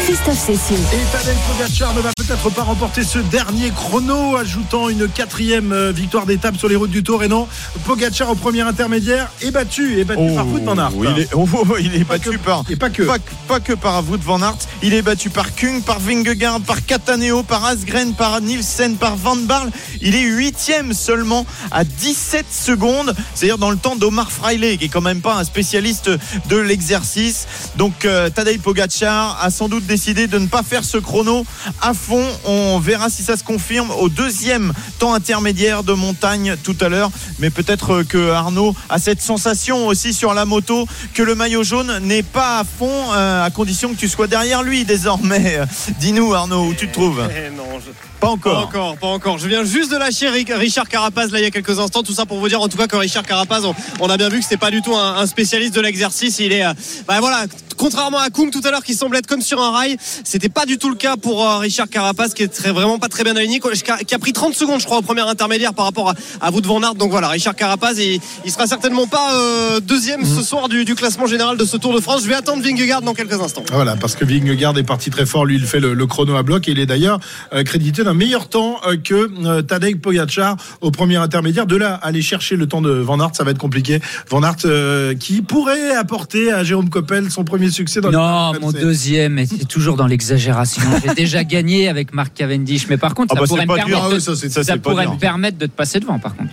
Christophe 0.08 0.38
Cessieux. 0.38 0.76
Et 0.94 1.12
Tadej 1.12 1.36
Pogacar 1.46 1.92
ne 1.92 2.00
va 2.00 2.08
peut-être 2.16 2.48
pas 2.48 2.62
remporter 2.62 3.04
ce 3.04 3.18
dernier 3.18 3.68
chrono, 3.70 4.36
ajoutant 4.38 4.88
une 4.88 5.06
quatrième 5.06 5.70
euh, 5.72 5.92
victoire 5.92 6.24
d'étape 6.24 6.56
sur 6.56 6.66
les 6.70 6.76
routes 6.76 6.90
du 6.90 7.02
Tour. 7.02 7.22
Et 7.24 7.28
non, 7.28 7.46
Pogacar 7.84 8.30
au 8.30 8.34
premier 8.34 8.62
intermédiaire 8.62 9.28
est 9.42 9.50
battu, 9.50 10.00
est 10.00 10.04
battu 10.04 10.34
par 10.34 10.46
Wout 10.46 10.64
van 10.64 10.78
Aert. 10.78 10.92
il 11.14 11.18
est, 11.20 11.28
oh, 11.34 11.46
oh, 11.52 11.76
il 11.78 11.94
est 11.94 12.04
Pas 12.06 12.16
battu 12.16 12.30
que- 12.30 12.36
par. 12.38 12.64
Et 12.70 12.76
pas 12.76 12.88
que. 12.88 13.02
Pas, 13.02 13.18
pas 13.46 13.60
que 13.60 13.74
par 13.74 14.02
Wout 14.08 14.16
van 14.22 14.40
Aert, 14.40 14.56
il 14.82 14.94
est 14.94 15.02
battu 15.02 15.28
par 15.28 15.54
Kung, 15.54 15.82
par 15.82 15.98
Vingegaard, 16.00 16.60
par 16.60 16.86
Cataneo, 16.86 17.42
par 17.42 17.66
Asgren, 17.66 18.14
par 18.14 18.40
Nielsen, 18.40 18.96
par 18.96 19.14
Van 19.14 19.36
Barle. 19.36 19.68
Il 20.00 20.14
est 20.14 20.22
huitième 20.22 20.94
seulement 20.94 21.44
à 21.70 21.84
17 21.84 22.46
secondes, 22.50 23.14
c'est-à-dire 23.34 23.58
dans 23.58 23.70
le 23.70 23.76
temps 23.76 23.94
d'Omar 23.94 24.32
Freile, 24.32 24.78
qui 24.78 24.86
est 24.86 24.88
quand 24.88 25.02
même 25.02 25.20
pas 25.20 25.34
un 25.36 25.44
spécialiste 25.44 26.08
de 26.48 26.56
l'exercice. 26.56 27.46
Donc 27.76 28.06
euh, 28.06 28.30
Tadej 28.30 28.58
Pogacar 28.60 29.38
a 29.42 29.50
sans 29.50 29.68
doute 29.68 29.84
décidé 29.98 30.28
de 30.28 30.38
ne 30.38 30.46
pas 30.46 30.62
faire 30.62 30.84
ce 30.84 30.96
chrono 30.96 31.44
à 31.82 31.92
fond. 31.92 32.24
On 32.44 32.78
verra 32.78 33.10
si 33.10 33.24
ça 33.24 33.36
se 33.36 33.42
confirme 33.42 33.90
au 33.90 34.08
deuxième 34.08 34.72
temps 35.00 35.12
intermédiaire 35.12 35.82
de 35.82 35.92
montagne 35.92 36.54
tout 36.62 36.76
à 36.80 36.88
l'heure. 36.88 37.10
Mais 37.40 37.50
peut-être 37.50 38.04
que 38.04 38.30
Arnaud 38.30 38.76
a 38.90 39.00
cette 39.00 39.20
sensation 39.20 39.88
aussi 39.88 40.12
sur 40.14 40.34
la 40.34 40.44
moto 40.44 40.86
que 41.14 41.22
le 41.24 41.34
maillot 41.34 41.64
jaune 41.64 41.98
n'est 42.02 42.22
pas 42.22 42.60
à 42.60 42.64
fond, 42.64 43.12
euh, 43.12 43.44
à 43.44 43.50
condition 43.50 43.92
que 43.92 43.96
tu 43.98 44.08
sois 44.08 44.28
derrière 44.28 44.62
lui 44.62 44.84
désormais. 44.84 45.58
Dis-nous 45.98 46.32
Arnaud, 46.32 46.66
où 46.68 46.74
tu 46.74 46.86
te 46.86 46.92
trouves 46.92 47.28
Eh 47.28 47.50
non, 47.56 47.80
je- 47.84 47.90
Pas 48.20 48.26
Pas 48.28 48.32
encore. 48.32 48.58
encore, 48.68 48.96
pas 48.98 49.06
encore. 49.08 49.38
Je 49.38 49.48
viens 49.48 49.64
juste 49.64 49.90
de 49.90 49.96
lâcher 49.96 50.28
Ric- 50.28 50.52
Richard 50.54 50.88
Carapaz 50.88 51.28
là 51.32 51.40
il 51.40 51.42
y 51.42 51.46
a 51.46 51.50
quelques 51.50 51.78
instants. 51.80 52.04
Tout 52.04 52.12
ça 52.14 52.24
pour 52.24 52.38
vous 52.38 52.48
dire 52.48 52.60
en 52.60 52.68
tout 52.68 52.76
cas 52.78 52.86
que 52.86 52.96
Richard 52.96 53.24
Carapaz, 53.24 53.64
on, 53.64 53.74
on 53.98 54.08
a 54.10 54.16
bien 54.16 54.28
vu 54.28 54.38
que 54.38 54.44
c'était 54.44 54.56
pas 54.56 54.70
du 54.70 54.80
tout 54.80 54.94
un, 54.94 55.16
un 55.16 55.26
spécialiste 55.26 55.74
de 55.74 55.80
l'exercice. 55.80 56.38
Il 56.38 56.52
est, 56.52 56.64
euh, 56.64 56.72
bah 57.08 57.18
voilà, 57.20 57.44
contrairement 57.76 58.18
à 58.18 58.28
Kung 58.30 58.50
tout 58.50 58.60
à 58.64 58.70
l'heure 58.72 58.82
qui 58.82 58.94
semblait 58.94 59.20
être 59.20 59.26
comme 59.28 59.40
sur 59.40 59.62
un 59.62 59.70
rail, 59.70 59.87
c'était 59.98 60.48
pas 60.48 60.66
du 60.66 60.78
tout 60.78 60.88
le 60.90 60.96
cas 60.96 61.16
pour 61.16 61.44
euh, 61.44 61.58
Richard 61.58 61.88
Carapaz 61.88 62.34
qui 62.34 62.42
est 62.42 62.48
très, 62.48 62.72
vraiment 62.72 62.98
pas 62.98 63.08
très 63.08 63.24
bien 63.24 63.36
aligné, 63.36 63.60
qui 63.60 63.90
a, 63.90 63.96
qui 63.98 64.14
a 64.14 64.18
pris 64.18 64.32
30 64.32 64.54
secondes 64.54 64.80
je 64.80 64.84
crois 64.86 64.98
au 64.98 65.02
premier 65.02 65.20
intermédiaire 65.22 65.74
par 65.74 65.84
rapport 65.86 66.10
à, 66.10 66.14
à 66.40 66.50
Wout 66.50 66.62
van 66.64 66.82
Aert. 66.82 66.94
Donc 66.94 67.10
voilà, 67.10 67.28
Richard 67.28 67.54
Carapaz, 67.56 67.98
il, 67.98 68.20
il 68.44 68.50
sera 68.50 68.66
certainement 68.66 69.06
pas 69.06 69.34
euh, 69.34 69.80
deuxième 69.80 70.24
ce 70.24 70.42
soir 70.42 70.68
du, 70.68 70.84
du 70.84 70.94
classement 70.94 71.26
général 71.26 71.56
de 71.56 71.64
ce 71.64 71.76
Tour 71.76 71.94
de 71.94 72.00
France. 72.00 72.22
Je 72.22 72.28
vais 72.28 72.34
attendre 72.34 72.62
Vingegaard 72.62 73.02
dans 73.02 73.14
quelques 73.14 73.40
instants. 73.40 73.64
Ah, 73.70 73.74
Voilà, 73.74 73.96
parce 73.96 74.14
que 74.16 74.24
Vingegaard 74.24 74.76
est 74.78 74.82
parti 74.82 75.10
très 75.10 75.26
fort. 75.26 75.44
Lui, 75.46 75.56
il 75.56 75.66
fait 75.66 75.80
le, 75.80 75.94
le 75.94 76.06
chrono 76.06 76.36
à 76.36 76.42
bloc 76.42 76.68
et 76.68 76.72
il 76.72 76.78
est 76.78 76.86
d'ailleurs 76.86 77.18
euh, 77.52 77.62
crédité 77.62 78.04
d'un 78.04 78.14
meilleur 78.14 78.48
temps 78.48 78.76
euh, 78.86 78.96
que 78.96 79.30
euh, 79.46 79.62
Tadej 79.62 79.96
Pogacar 80.00 80.56
au 80.80 80.90
premier 80.90 81.16
intermédiaire. 81.16 81.66
De 81.66 81.76
là, 81.76 81.94
aller 81.94 82.22
chercher 82.22 82.56
le 82.56 82.66
temps 82.66 82.80
de 82.82 82.90
Van 82.90 83.18
Aert, 83.20 83.30
ça 83.34 83.44
va 83.44 83.50
être 83.52 83.58
compliqué. 83.58 84.00
Van 84.28 84.42
Aert 84.42 84.56
euh, 84.64 85.14
qui 85.14 85.42
pourrait 85.42 85.94
apporter 85.94 86.52
à 86.52 86.64
Jérôme 86.64 86.90
Coppel 86.90 87.30
son 87.30 87.44
premier 87.44 87.70
succès 87.70 88.00
dans 88.00 88.10
Non, 88.10 88.52
le 88.52 88.60
mon 88.60 88.72
deuxième, 88.72 89.34
mais 89.34 89.46
c'est 89.46 89.66
toujours 89.78 89.96
dans 89.96 90.08
l'exagération. 90.08 90.82
J'ai 91.06 91.14
déjà 91.14 91.44
gagné 91.44 91.88
avec 91.88 92.12
Marc 92.12 92.34
Cavendish, 92.34 92.88
mais 92.88 92.96
par 92.96 93.14
contre, 93.14 93.32
Ah 93.32 93.36
ça 93.36 93.40
bah, 93.42 93.46
pourrait, 93.46 93.66
me 93.66 93.74
dur. 93.86 93.86
permettre, 93.86 94.20
Ah 94.26 94.34
de, 94.34 94.62
ça, 94.62 94.76
pourrait 94.78 95.06
me 95.06 95.18
permettre 95.18 95.56
de 95.56 95.66
te 95.66 95.70
passer 95.70 96.00
devant, 96.00 96.18
par 96.18 96.34
contre. 96.34 96.50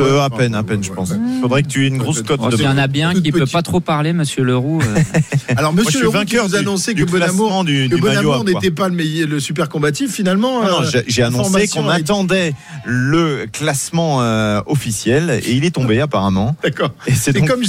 Euh, 0.00 0.20
à 0.22 0.30
peine, 0.30 0.54
à 0.54 0.62
peine, 0.62 0.82
je 0.82 0.90
pense. 0.92 1.12
Faudrait 1.40 1.62
que 1.62 1.68
tu 1.68 1.84
aies 1.84 1.88
une 1.88 1.98
grosse 1.98 2.22
cote 2.22 2.40
Oh, 2.42 2.50
S'il 2.50 2.62
y 2.62 2.68
en 2.68 2.78
a 2.78 2.86
bien 2.86 3.12
qui 3.14 3.30
peut 3.32 3.40
petite. 3.40 3.52
pas 3.52 3.62
trop 3.62 3.80
parler, 3.80 4.12
Monsieur 4.12 4.42
Leroux. 4.42 4.80
euh, 4.82 5.00
Alors, 5.56 5.72
Monsieur 5.72 6.00
Leroux 6.00 6.12
vainqueur 6.12 6.44
nous 6.48 6.54
a 6.54 6.58
du- 6.58 6.64
annoncé 6.64 6.94
du 6.94 7.04
que 7.04 7.10
Bonamour, 7.10 7.64
n'était 8.44 8.70
pas 8.70 8.88
le, 8.88 8.94
meilleur- 8.94 9.28
le 9.28 9.38
super 9.40 9.68
combatif 9.68 10.10
finalement. 10.12 10.62
Non, 10.62 10.82
euh, 10.82 10.86
j'ai- 10.90 11.04
j'ai 11.06 11.22
annoncé 11.22 11.68
qu'on 11.68 11.88
attendait 11.88 12.54
le 12.84 13.46
classement 13.52 14.22
euh, 14.22 14.60
officiel 14.66 15.40
et 15.44 15.52
il 15.52 15.64
est 15.64 15.70
tombé 15.74 16.00
apparemment. 16.00 16.56
D'accord. 16.62 16.90
Et 17.06 17.12
c'est 17.14 17.32
comme. 17.46 17.62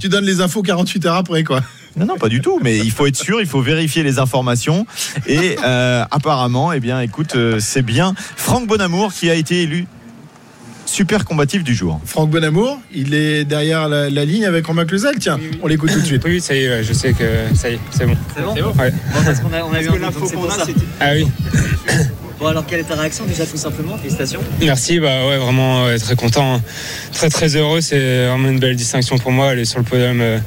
Tu 0.00 0.08
donnes 0.08 0.24
les 0.24 0.40
infos 0.40 0.62
48 0.62 1.06
heures 1.06 1.16
après, 1.16 1.44
quoi. 1.44 1.60
Non, 1.96 2.06
non, 2.06 2.16
pas 2.16 2.28
du 2.28 2.40
tout. 2.40 2.58
Mais 2.62 2.78
il 2.78 2.90
faut 2.90 3.06
être 3.06 3.16
sûr, 3.16 3.40
il 3.40 3.46
faut 3.46 3.60
vérifier 3.60 4.02
les 4.02 4.18
informations. 4.18 4.86
Et 5.26 5.56
euh, 5.64 6.04
apparemment, 6.10 6.72
eh 6.72 6.80
bien, 6.80 7.00
écoute, 7.00 7.34
euh, 7.36 7.58
c'est 7.60 7.82
bien 7.82 8.14
Franck 8.36 8.66
Bonamour 8.66 9.12
qui 9.12 9.28
a 9.28 9.34
été 9.34 9.62
élu 9.62 9.86
super 10.92 11.24
combatif 11.24 11.64
du 11.64 11.74
jour. 11.74 11.98
Franck 12.04 12.28
Bonamour, 12.28 12.78
il 12.94 13.14
est 13.14 13.44
derrière 13.44 13.88
la, 13.88 14.10
la 14.10 14.24
ligne 14.26 14.44
avec 14.44 14.66
Romain 14.66 14.84
Cluzel. 14.84 15.14
Tiens, 15.18 15.40
on 15.62 15.66
l'écoute 15.66 15.90
tout 15.90 16.00
de 16.00 16.04
suite. 16.04 16.22
Oui, 16.26 16.40
ça 16.40 16.54
y 16.54 16.64
est, 16.64 16.84
je 16.84 16.92
sais 16.92 17.14
que 17.14 17.24
ça 17.54 17.70
y 17.70 17.74
est, 17.74 17.78
c'est 17.90 18.04
bon. 18.04 18.16
C'est 18.36 18.62
bon 18.62 18.72
Ouais. 18.78 18.90
Bon, 19.14 19.22
parce 19.24 19.40
qu'on 19.40 19.52
a, 19.54 19.62
on 19.62 19.72
a 19.72 19.80
eu 19.82 19.88
un 19.88 19.92
doute, 19.92 20.00
donc 20.02 20.28
c'est 20.28 20.34
pour 20.34 20.52
ça. 20.52 20.66
Ah 21.00 21.12
oui, 21.14 21.26
Bon, 22.38 22.48
alors 22.48 22.66
quelle 22.66 22.80
est 22.80 22.84
ta 22.84 22.96
réaction 22.96 23.24
déjà 23.24 23.46
tout 23.46 23.56
simplement? 23.56 23.96
Félicitations. 23.96 24.40
merci, 24.60 24.98
bah 24.98 25.26
ouais, 25.28 25.38
vraiment 25.38 25.84
ouais, 25.84 25.98
très 25.98 26.16
content, 26.16 26.60
très 27.12 27.30
très 27.30 27.56
heureux. 27.56 27.80
C'est 27.80 28.26
vraiment 28.26 28.48
une 28.48 28.58
belle 28.58 28.76
distinction 28.76 29.16
pour 29.16 29.30
moi. 29.30 29.50
Aller 29.50 29.64
sur 29.64 29.78
le 29.78 29.84
podium, 29.84 30.20
euh, 30.20 30.38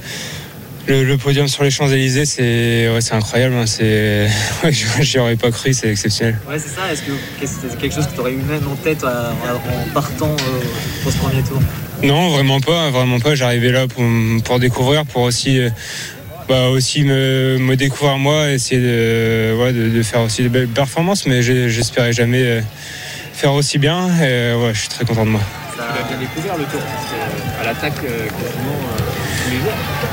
le, 0.88 1.04
le 1.04 1.18
podium 1.18 1.48
sur 1.48 1.64
les 1.64 1.72
Champs 1.72 1.88
Élysées, 1.90 2.26
c'est 2.26 2.90
ouais, 2.90 3.00
incroyable. 3.14 3.56
hein, 3.56 3.66
c'est, 3.66 4.28
ouais, 4.64 4.72
j'y 4.72 5.20
aurais 5.20 5.36
pas 5.36 5.52
cru, 5.52 5.74
c'est 5.74 5.90
exceptionnel. 5.90 6.38
Ouais, 6.48 6.60
c'est 6.60 6.70
ça. 6.70 6.92
Est-ce 6.92 7.02
que 7.02 7.12
c'est 7.44 7.78
quelque 7.78 7.96
chose 7.96 8.08
que 8.08 8.14
tu 8.14 8.20
aurais 8.20 8.34
eu 8.34 8.42
même 8.48 8.68
en 8.68 8.76
tête 8.76 9.04
euh, 9.04 9.32
en 9.32 9.94
partant 9.94 10.32
euh, 10.32 10.64
pour 11.04 11.12
ce 11.12 11.18
premier 11.18 11.42
tour? 11.44 11.60
Non, 12.04 12.30
vraiment 12.30 12.60
pas, 12.60 12.90
vraiment 12.92 13.20
pas. 13.20 13.36
J'arrivais 13.36 13.72
là 13.72 13.88
pour, 13.88 14.04
pour 14.44 14.60
découvrir, 14.60 15.06
pour 15.06 15.24
aussi, 15.24 15.60
euh, 15.60 15.70
bah, 16.48 16.68
aussi 16.70 17.04
me, 17.04 17.58
me 17.60 17.76
découvrir 17.76 18.18
moi, 18.18 18.52
essayer 18.52 18.80
de, 18.82 19.56
ouais, 19.60 19.74
de, 19.74 19.90
de 19.90 20.04
faire 20.04 20.22
aussi 20.22 20.44
de 20.44 20.50
belles 20.50 20.68
performances, 20.68 21.26
mais 21.26 21.42
j'espérais 21.42 22.14
jamais 22.14 22.44
euh, 22.44 22.62
faire 23.34 23.54
aussi 23.54 23.80
bien. 23.80 24.08
Et, 24.22 24.54
ouais, 24.54 24.72
je 24.74 24.80
suis 24.82 24.90
très 24.90 25.06
content 25.06 25.26
de 25.26 25.32
moi. 25.32 25.42
Tu 25.74 25.80
l'as 25.80 26.08
bien 26.08 26.18
découvert 26.20 26.58
le 26.58 26.66
tour, 26.66 26.82
à 27.60 27.66
l'attaque 27.66 28.02
quasiment. 28.02 28.78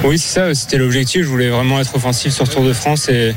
Oui, 0.05 0.19
c'est 0.19 0.33
ça, 0.33 0.55
c'était 0.55 0.79
l'objectif. 0.79 1.23
Je 1.23 1.29
voulais 1.29 1.49
vraiment 1.49 1.81
être 1.81 1.95
offensif 1.95 2.33
sur 2.33 2.49
Tour 2.49 2.65
de 2.65 2.73
France 2.73 3.09
et 3.09 3.35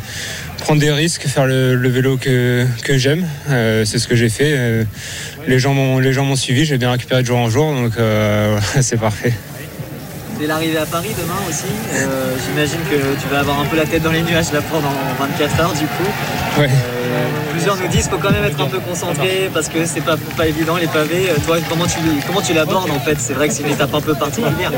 prendre 0.60 0.79
des 0.81 0.91
risques, 0.91 1.27
faire 1.27 1.45
le, 1.45 1.75
vélo 1.89 2.17
que, 2.17 2.65
j'aime. 2.88 3.25
Euh, 3.49 3.86
c'est 3.86 3.99
ce 3.99 4.08
que 4.08 4.15
j'ai 4.15 4.29
fait. 4.29 4.53
Euh, 4.55 4.84
les 5.47 5.60
gens 5.60 5.73
m'ont 5.73 6.36
suivi, 6.36 6.65
j'ai 6.65 6.77
bien 6.77 6.91
récupéré 6.91 7.21
de 7.21 7.27
jour 7.27 7.38
en 7.38 7.49
jour, 7.49 7.73
donc 7.73 7.93
euh, 7.97 8.60
c'est 8.81 8.99
parfait. 8.99 9.34
Dès 10.39 10.47
l'arrivée 10.47 10.77
à 10.77 10.85
Paris 10.85 11.11
demain 11.17 11.39
aussi, 11.49 11.63
euh, 11.93 12.33
j'imagine 12.45 12.79
que 12.91 13.21
tu 13.21 13.27
vas 13.31 13.39
avoir 13.39 13.59
un 13.59 13.65
peu 13.65 13.77
la 13.77 13.85
tête 13.85 14.03
dans 14.03 14.11
les 14.11 14.21
nuages 14.21 14.51
là 14.51 14.59
pendant 14.69 14.91
24 15.17 15.59
heures 15.61 15.73
du 15.73 15.85
coup. 15.85 16.59
Ouais. 16.59 16.67
Euh, 16.69 17.25
plusieurs 17.51 17.77
nous 17.77 17.87
disent 17.87 18.01
qu'il 18.03 18.11
faut 18.11 18.17
quand 18.17 18.31
même 18.31 18.43
être 18.43 18.59
un 18.59 18.67
peu 18.67 18.79
concentré 18.79 19.49
parce 19.53 19.69
que 19.69 19.85
c'est 19.85 20.01
pas, 20.01 20.17
pas 20.35 20.47
évident 20.47 20.75
les 20.75 20.87
pavés. 20.87 21.29
Euh, 21.29 21.35
Toi, 21.45 21.57
comment 21.69 21.85
tu, 21.85 21.99
comment 22.27 22.41
tu 22.41 22.53
l'abordes 22.53 22.91
en 22.91 22.99
fait? 22.99 23.15
C'est 23.17 23.33
vrai 23.33 23.47
que 23.47 23.53
c'est 23.53 23.63
une 23.63 23.71
étape 23.71 23.93
un 23.93 24.01
peu 24.01 24.13
particulière. 24.13 24.73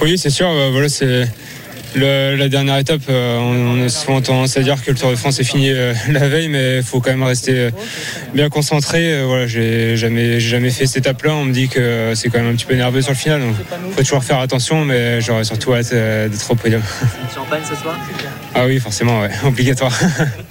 Oui, 0.00 0.16
c'est 0.16 0.30
sûr. 0.30 0.48
voilà, 0.72 0.88
c'est 0.88 1.28
le- 1.94 2.36
la 2.36 2.48
dernière 2.48 2.78
étape. 2.78 3.02
euh, 3.08 3.38
on, 3.38 3.80
on 3.80 3.84
a 3.84 3.88
souvent 3.88 4.20
tendance 4.20 4.56
à 4.56 4.60
dire 4.62 4.82
que 4.82 4.90
le 4.90 4.96
Tour 4.96 5.10
de 5.10 5.16
France 5.16 5.40
est 5.40 5.44
fini 5.44 5.70
euh, 5.70 5.92
la 6.10 6.28
veille, 6.28 6.48
mais 6.48 6.78
il 6.78 6.82
faut 6.82 7.00
quand 7.00 7.10
même 7.10 7.22
rester 7.22 7.52
euh, 7.58 7.70
bien 8.34 8.48
concentré. 8.48 9.22
Voilà, 9.24 9.46
j'ai 9.46 9.96
jamais, 9.96 10.40
jamais 10.40 10.70
fait 10.70 10.86
cette 10.86 10.98
étape-là. 11.06 11.34
On 11.34 11.44
me 11.44 11.52
dit 11.52 11.68
que 11.68 12.12
c'est 12.14 12.28
quand 12.28 12.38
même 12.38 12.50
un 12.52 12.54
petit 12.54 12.66
peu 12.66 12.74
nerveux 12.74 13.02
sur 13.02 13.12
le 13.12 13.16
final, 13.16 13.40
donc 13.40 13.54
faut 13.94 14.02
toujours 14.02 14.24
faire 14.24 14.38
attention. 14.38 14.84
Mais 14.84 15.20
j'aurais 15.20 15.44
surtout 15.44 15.74
hâte 15.74 15.90
d'être 15.92 16.50
au 16.50 16.54
podium. 16.54 16.82
Une 17.22 17.34
champagne 17.34 17.62
ce 17.68 17.76
soir? 17.76 17.98
Ah 18.54 18.66
oui, 18.66 18.78
forcément, 18.80 19.20
ouais, 19.20 19.30
obligatoire. 19.44 19.92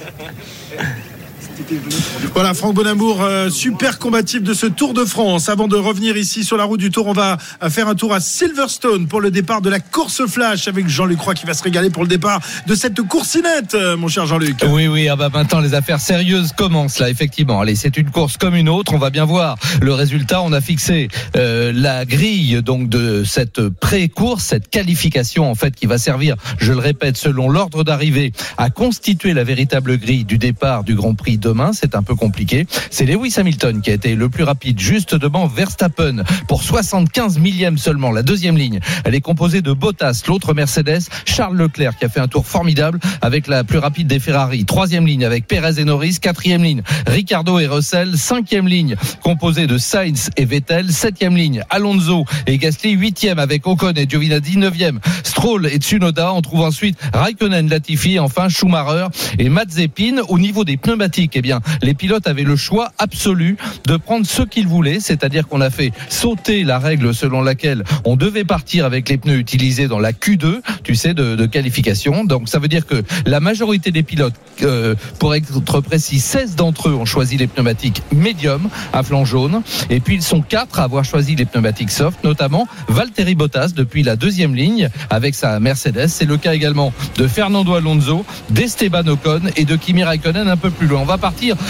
Voilà, 2.34 2.53
Franck 2.53 2.73
Bonamour, 2.73 3.21
euh, 3.21 3.49
super 3.49 3.99
combatif 3.99 4.41
de 4.41 4.53
ce 4.53 4.65
Tour 4.65 4.93
de 4.93 5.05
France. 5.05 5.49
Avant 5.49 5.67
de 5.67 5.75
revenir 5.75 6.17
ici 6.17 6.43
sur 6.43 6.58
la 6.58 6.63
route 6.63 6.79
du 6.79 6.89
Tour, 6.89 7.08
on 7.08 7.13
va 7.13 7.38
faire 7.69 7.88
un 7.88 7.95
tour 7.95 8.13
à 8.13 8.19
Silverstone 8.19 9.08
pour 9.08 9.21
le 9.21 9.29
départ 9.29 9.62
de 9.62 9.69
la 9.69 9.79
course 9.79 10.25
flash 10.25 10.67
avec 10.67 10.88
Jean-Luc 10.88 11.19
Roy 11.19 11.34
qui 11.34 11.45
va 11.45 11.53
se 11.53 11.63
régaler 11.63 11.89
pour 11.89 12.03
le 12.03 12.10
départ 12.10 12.39
de 12.65 12.75
cette 12.75 13.01
coursinette, 13.01 13.75
euh, 13.75 13.97
mon 13.97 14.08
cher 14.08 14.25
Jean-Luc. 14.25 14.58
Oui, 14.67 14.88
oui, 14.88 15.08
ah 15.10 15.15
bah 15.15 15.29
maintenant 15.32 15.60
les 15.60 15.73
affaires 15.73 15.99
sérieuses 15.99 16.53
commencent 16.53 16.99
là, 16.99 17.10
effectivement. 17.10 17.62
Allez, 17.62 17.75
c'est 17.75 17.97
une 17.97 18.10
course 18.10 18.38
comme 18.38 18.55
une 18.55 18.69
autre. 18.69 18.93
On 18.93 18.99
va 18.99 19.10
bien 19.10 19.25
voir 19.25 19.58
le 19.82 19.93
résultat. 19.93 20.41
On 20.41 20.53
a 20.53 20.62
fixé 20.62 21.10
euh, 21.36 21.71
la 21.75 22.05
grille 22.05 22.62
donc 22.63 22.89
de 22.89 23.23
cette 23.23 23.69
pré-course, 23.69 24.43
cette 24.43 24.69
qualification 24.69 25.49
en 25.49 25.55
fait 25.55 25.75
qui 25.75 25.86
va 25.86 25.97
servir, 25.97 26.36
je 26.58 26.71
le 26.71 26.79
répète, 26.79 27.17
selon 27.17 27.49
l'ordre 27.49 27.84
d'arrivée, 27.84 28.32
à 28.58 28.69
constituer 28.69 29.34
la 29.34 29.43
véritable 29.43 29.97
grille 29.97 30.25
du 30.25 30.38
départ 30.38 30.84
du 30.84 30.95
Grand 30.95 31.13
Prix 31.13 31.38
demain. 31.38 31.59
C'est 31.74 31.95
un 31.95 32.04
peu 32.04 32.15
compliqué. 32.15 32.65
C'est 32.89 33.06
Lewis 33.06 33.34
Hamilton 33.38 33.82
qui 33.82 33.91
a 33.91 33.93
été 33.93 34.15
le 34.15 34.30
plus 34.30 34.43
rapide, 34.43 34.80
juste 34.80 35.15
devant 35.15 35.48
Verstappen 35.48 36.24
pour 36.48 36.63
75 36.63 37.39
millièmes 37.39 37.78
seulement. 37.78 38.12
La 38.12 38.24
deuxième 38.24 38.58
ligne, 38.58 38.80
elle 39.06 39.15
est 39.15 39.22
composée 39.22 39.62
de 39.62 39.74
Bottas, 39.74 40.24
l'autre 40.28 40.54
Mercedes, 40.54 41.02
Charles 41.26 41.58
Leclerc 41.58 41.98
qui 41.98 42.06
a 42.06 42.10
fait 42.10 42.19
un 42.19 42.28
tour 42.28 42.45
formidable 42.45 43.00
avec 43.22 43.48
la 43.48 43.63
plus 43.63 43.78
rapide 43.78 44.08
des 44.08 44.19
Ferrari. 44.19 44.65
Troisième 44.65 45.06
ligne 45.06 45.26
avec 45.26 45.48
Perez 45.48 45.80
et 45.80 45.86
Norris. 45.86 46.17
Quatrième 46.22 46.63
ligne, 46.63 46.82
Ricardo 47.08 47.60
et 47.60 47.67
Russell. 47.67 48.17
Cinquième 48.17 48.67
ligne 48.67 48.95
composée 49.22 49.67
de 49.67 49.78
Sainz 49.78 50.30
et 50.38 50.45
Vettel. 50.45 50.91
Septième 50.91 51.36
ligne, 51.36 51.63
Alonso 51.69 52.26
et 52.48 52.58
Gasly. 52.58 52.91
Huitième 52.91 53.39
avec 53.39 53.65
Ocon 53.67 53.93
et 53.95 54.08
Giovinazzi. 54.08 54.58
Neuvième, 54.58 55.00
Stroll 55.24 55.67
et 55.67 55.78
Tsunoda. 55.78 56.34
On 56.34 56.41
trouve 56.41 56.62
ensuite 56.62 56.98
Raikkonen, 57.13 57.69
Latifi, 57.69 58.19
enfin 58.19 58.50
Schumacher 58.50 59.08
et 59.38 59.50
Mazepin. 59.50 60.17
Au 60.28 60.39
niveau 60.39 60.63
des 60.63 60.78
pneumatiques, 60.78 61.36
eh 61.36 61.41
les 61.81 61.93
pilotes 61.93 62.27
avaient 62.27 62.43
le 62.43 62.55
choix 62.55 62.91
absolu 62.97 63.57
de 63.85 63.97
prendre 63.97 64.25
ce 64.25 64.43
qu'ils 64.43 64.67
voulaient, 64.67 64.99
c'est-à-dire 64.99 65.47
qu'on 65.47 65.62
a 65.62 65.69
fait 65.69 65.91
sauter 66.09 66.63
la 66.63 66.79
règle 66.79 67.13
selon 67.13 67.41
laquelle 67.41 67.83
on 68.05 68.15
devait 68.15 68.43
partir 68.43 68.85
avec 68.85 69.09
les 69.09 69.17
pneus 69.17 69.38
utilisés 69.38 69.88
dans 69.88 69.99
la 69.99 70.12
Q2, 70.12 70.62
tu 70.83 70.95
sais, 70.95 71.13
de, 71.13 71.45
qualification. 71.45 72.25
Donc 72.25 72.47
ça 72.49 72.59
veut 72.59 72.67
dire 72.67 72.85
que 72.85 73.03
la 73.25 73.39
majorité 73.39 73.91
des 73.91 74.03
pilotes, 74.03 74.35
euh, 74.62 74.93
pour 75.19 75.33
être 75.35 75.81
précis, 75.81 76.19
16 76.19 76.55
d'entre 76.55 76.89
eux 76.89 76.93
ont 76.93 77.05
choisi 77.05 77.38
les 77.38 77.47
pneumatiques 77.47 78.03
médium 78.12 78.69
à 78.93 79.03
flanc 79.03 79.25
jaune, 79.25 79.62
et 79.89 79.99
puis 79.99 80.15
ils 80.15 80.21
sont 80.21 80.41
quatre 80.41 80.79
à 80.79 80.83
avoir 80.83 81.05
choisi 81.05 81.35
les 81.35 81.45
pneumatiques 81.45 81.91
soft, 81.91 82.23
notamment 82.23 82.67
Valtteri 82.88 83.35
Bottas 83.35 83.71
depuis 83.75 84.03
la 84.03 84.15
deuxième 84.15 84.55
ligne 84.55 84.89
avec 85.09 85.35
sa 85.35 85.59
Mercedes. 85.59 86.07
C'est 86.07 86.25
le 86.25 86.38
cas 86.38 86.53
également 86.53 86.93
de 87.17 87.27
Fernando 87.27 87.73
Alonso, 87.73 88.25
d'Esteban 88.49 89.07
Ocon 89.07 89.41
et 89.55 89.65
de 89.65 89.75
Kimi 89.75 90.03
Raikkonen 90.03 90.47
un 90.47 90.57
peu 90.57 90.69
plus 90.69 90.88
loin. 90.88 91.03
Va 91.03 91.17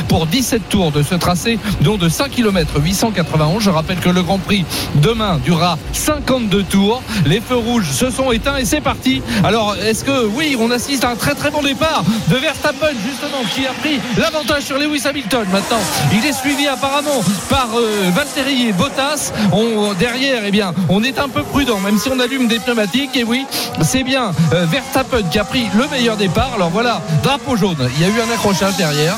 pour 0.07 0.25
17 0.25 0.69
tours 0.69 0.91
de 0.91 1.03
ce 1.03 1.15
tracé, 1.15 1.59
dont 1.81 1.97
de 1.97 2.09
5 2.09 2.29
km 2.31 2.79
891. 2.79 3.63
Je 3.63 3.69
rappelle 3.69 3.99
que 3.99 4.09
le 4.09 4.23
Grand 4.23 4.39
Prix 4.39 4.65
demain 4.95 5.39
durera 5.43 5.77
52 5.93 6.63
tours. 6.63 7.01
Les 7.25 7.41
feux 7.41 7.57
rouges 7.57 7.89
se 7.91 8.09
sont 8.09 8.31
éteints 8.31 8.57
et 8.57 8.65
c'est 8.65 8.81
parti. 8.81 9.21
Alors, 9.43 9.75
est-ce 9.75 10.03
que 10.03 10.25
oui, 10.25 10.55
on 10.59 10.71
assiste 10.71 11.03
à 11.03 11.11
un 11.11 11.15
très 11.15 11.35
très 11.35 11.51
bon 11.51 11.61
départ 11.61 12.03
de 12.27 12.35
Verstappen 12.35 12.93
justement 13.05 13.43
qui 13.53 13.65
a 13.65 13.73
pris 13.73 13.99
l'avantage 14.17 14.63
sur 14.63 14.77
Lewis 14.77 15.03
Hamilton. 15.05 15.45
Maintenant, 15.51 15.79
il 16.13 16.25
est 16.25 16.33
suivi 16.33 16.67
apparemment 16.67 17.23
par 17.49 17.69
euh, 17.75 18.09
Valtteri 18.13 18.67
et 18.67 18.73
Bottas. 18.73 19.31
On, 19.51 19.93
derrière, 19.93 20.43
eh 20.45 20.51
bien, 20.51 20.73
on 20.89 21.03
est 21.03 21.19
un 21.19 21.29
peu 21.29 21.43
prudent, 21.43 21.79
même 21.79 21.97
si 21.97 22.09
on 22.09 22.19
allume 22.19 22.47
des 22.47 22.59
pneumatiques. 22.59 23.15
Et 23.15 23.23
oui, 23.23 23.45
c'est 23.81 24.03
bien 24.03 24.31
euh, 24.53 24.65
Verstappen 24.65 25.23
qui 25.31 25.39
a 25.39 25.43
pris 25.43 25.67
le 25.75 25.87
meilleur 25.87 26.17
départ. 26.17 26.51
Alors 26.55 26.69
voilà, 26.69 27.01
drapeau 27.23 27.55
jaune. 27.55 27.89
Il 27.97 28.01
y 28.01 28.05
a 28.05 28.07
eu 28.07 28.21
un 28.21 28.33
accrochage 28.33 28.75
derrière. 28.77 29.15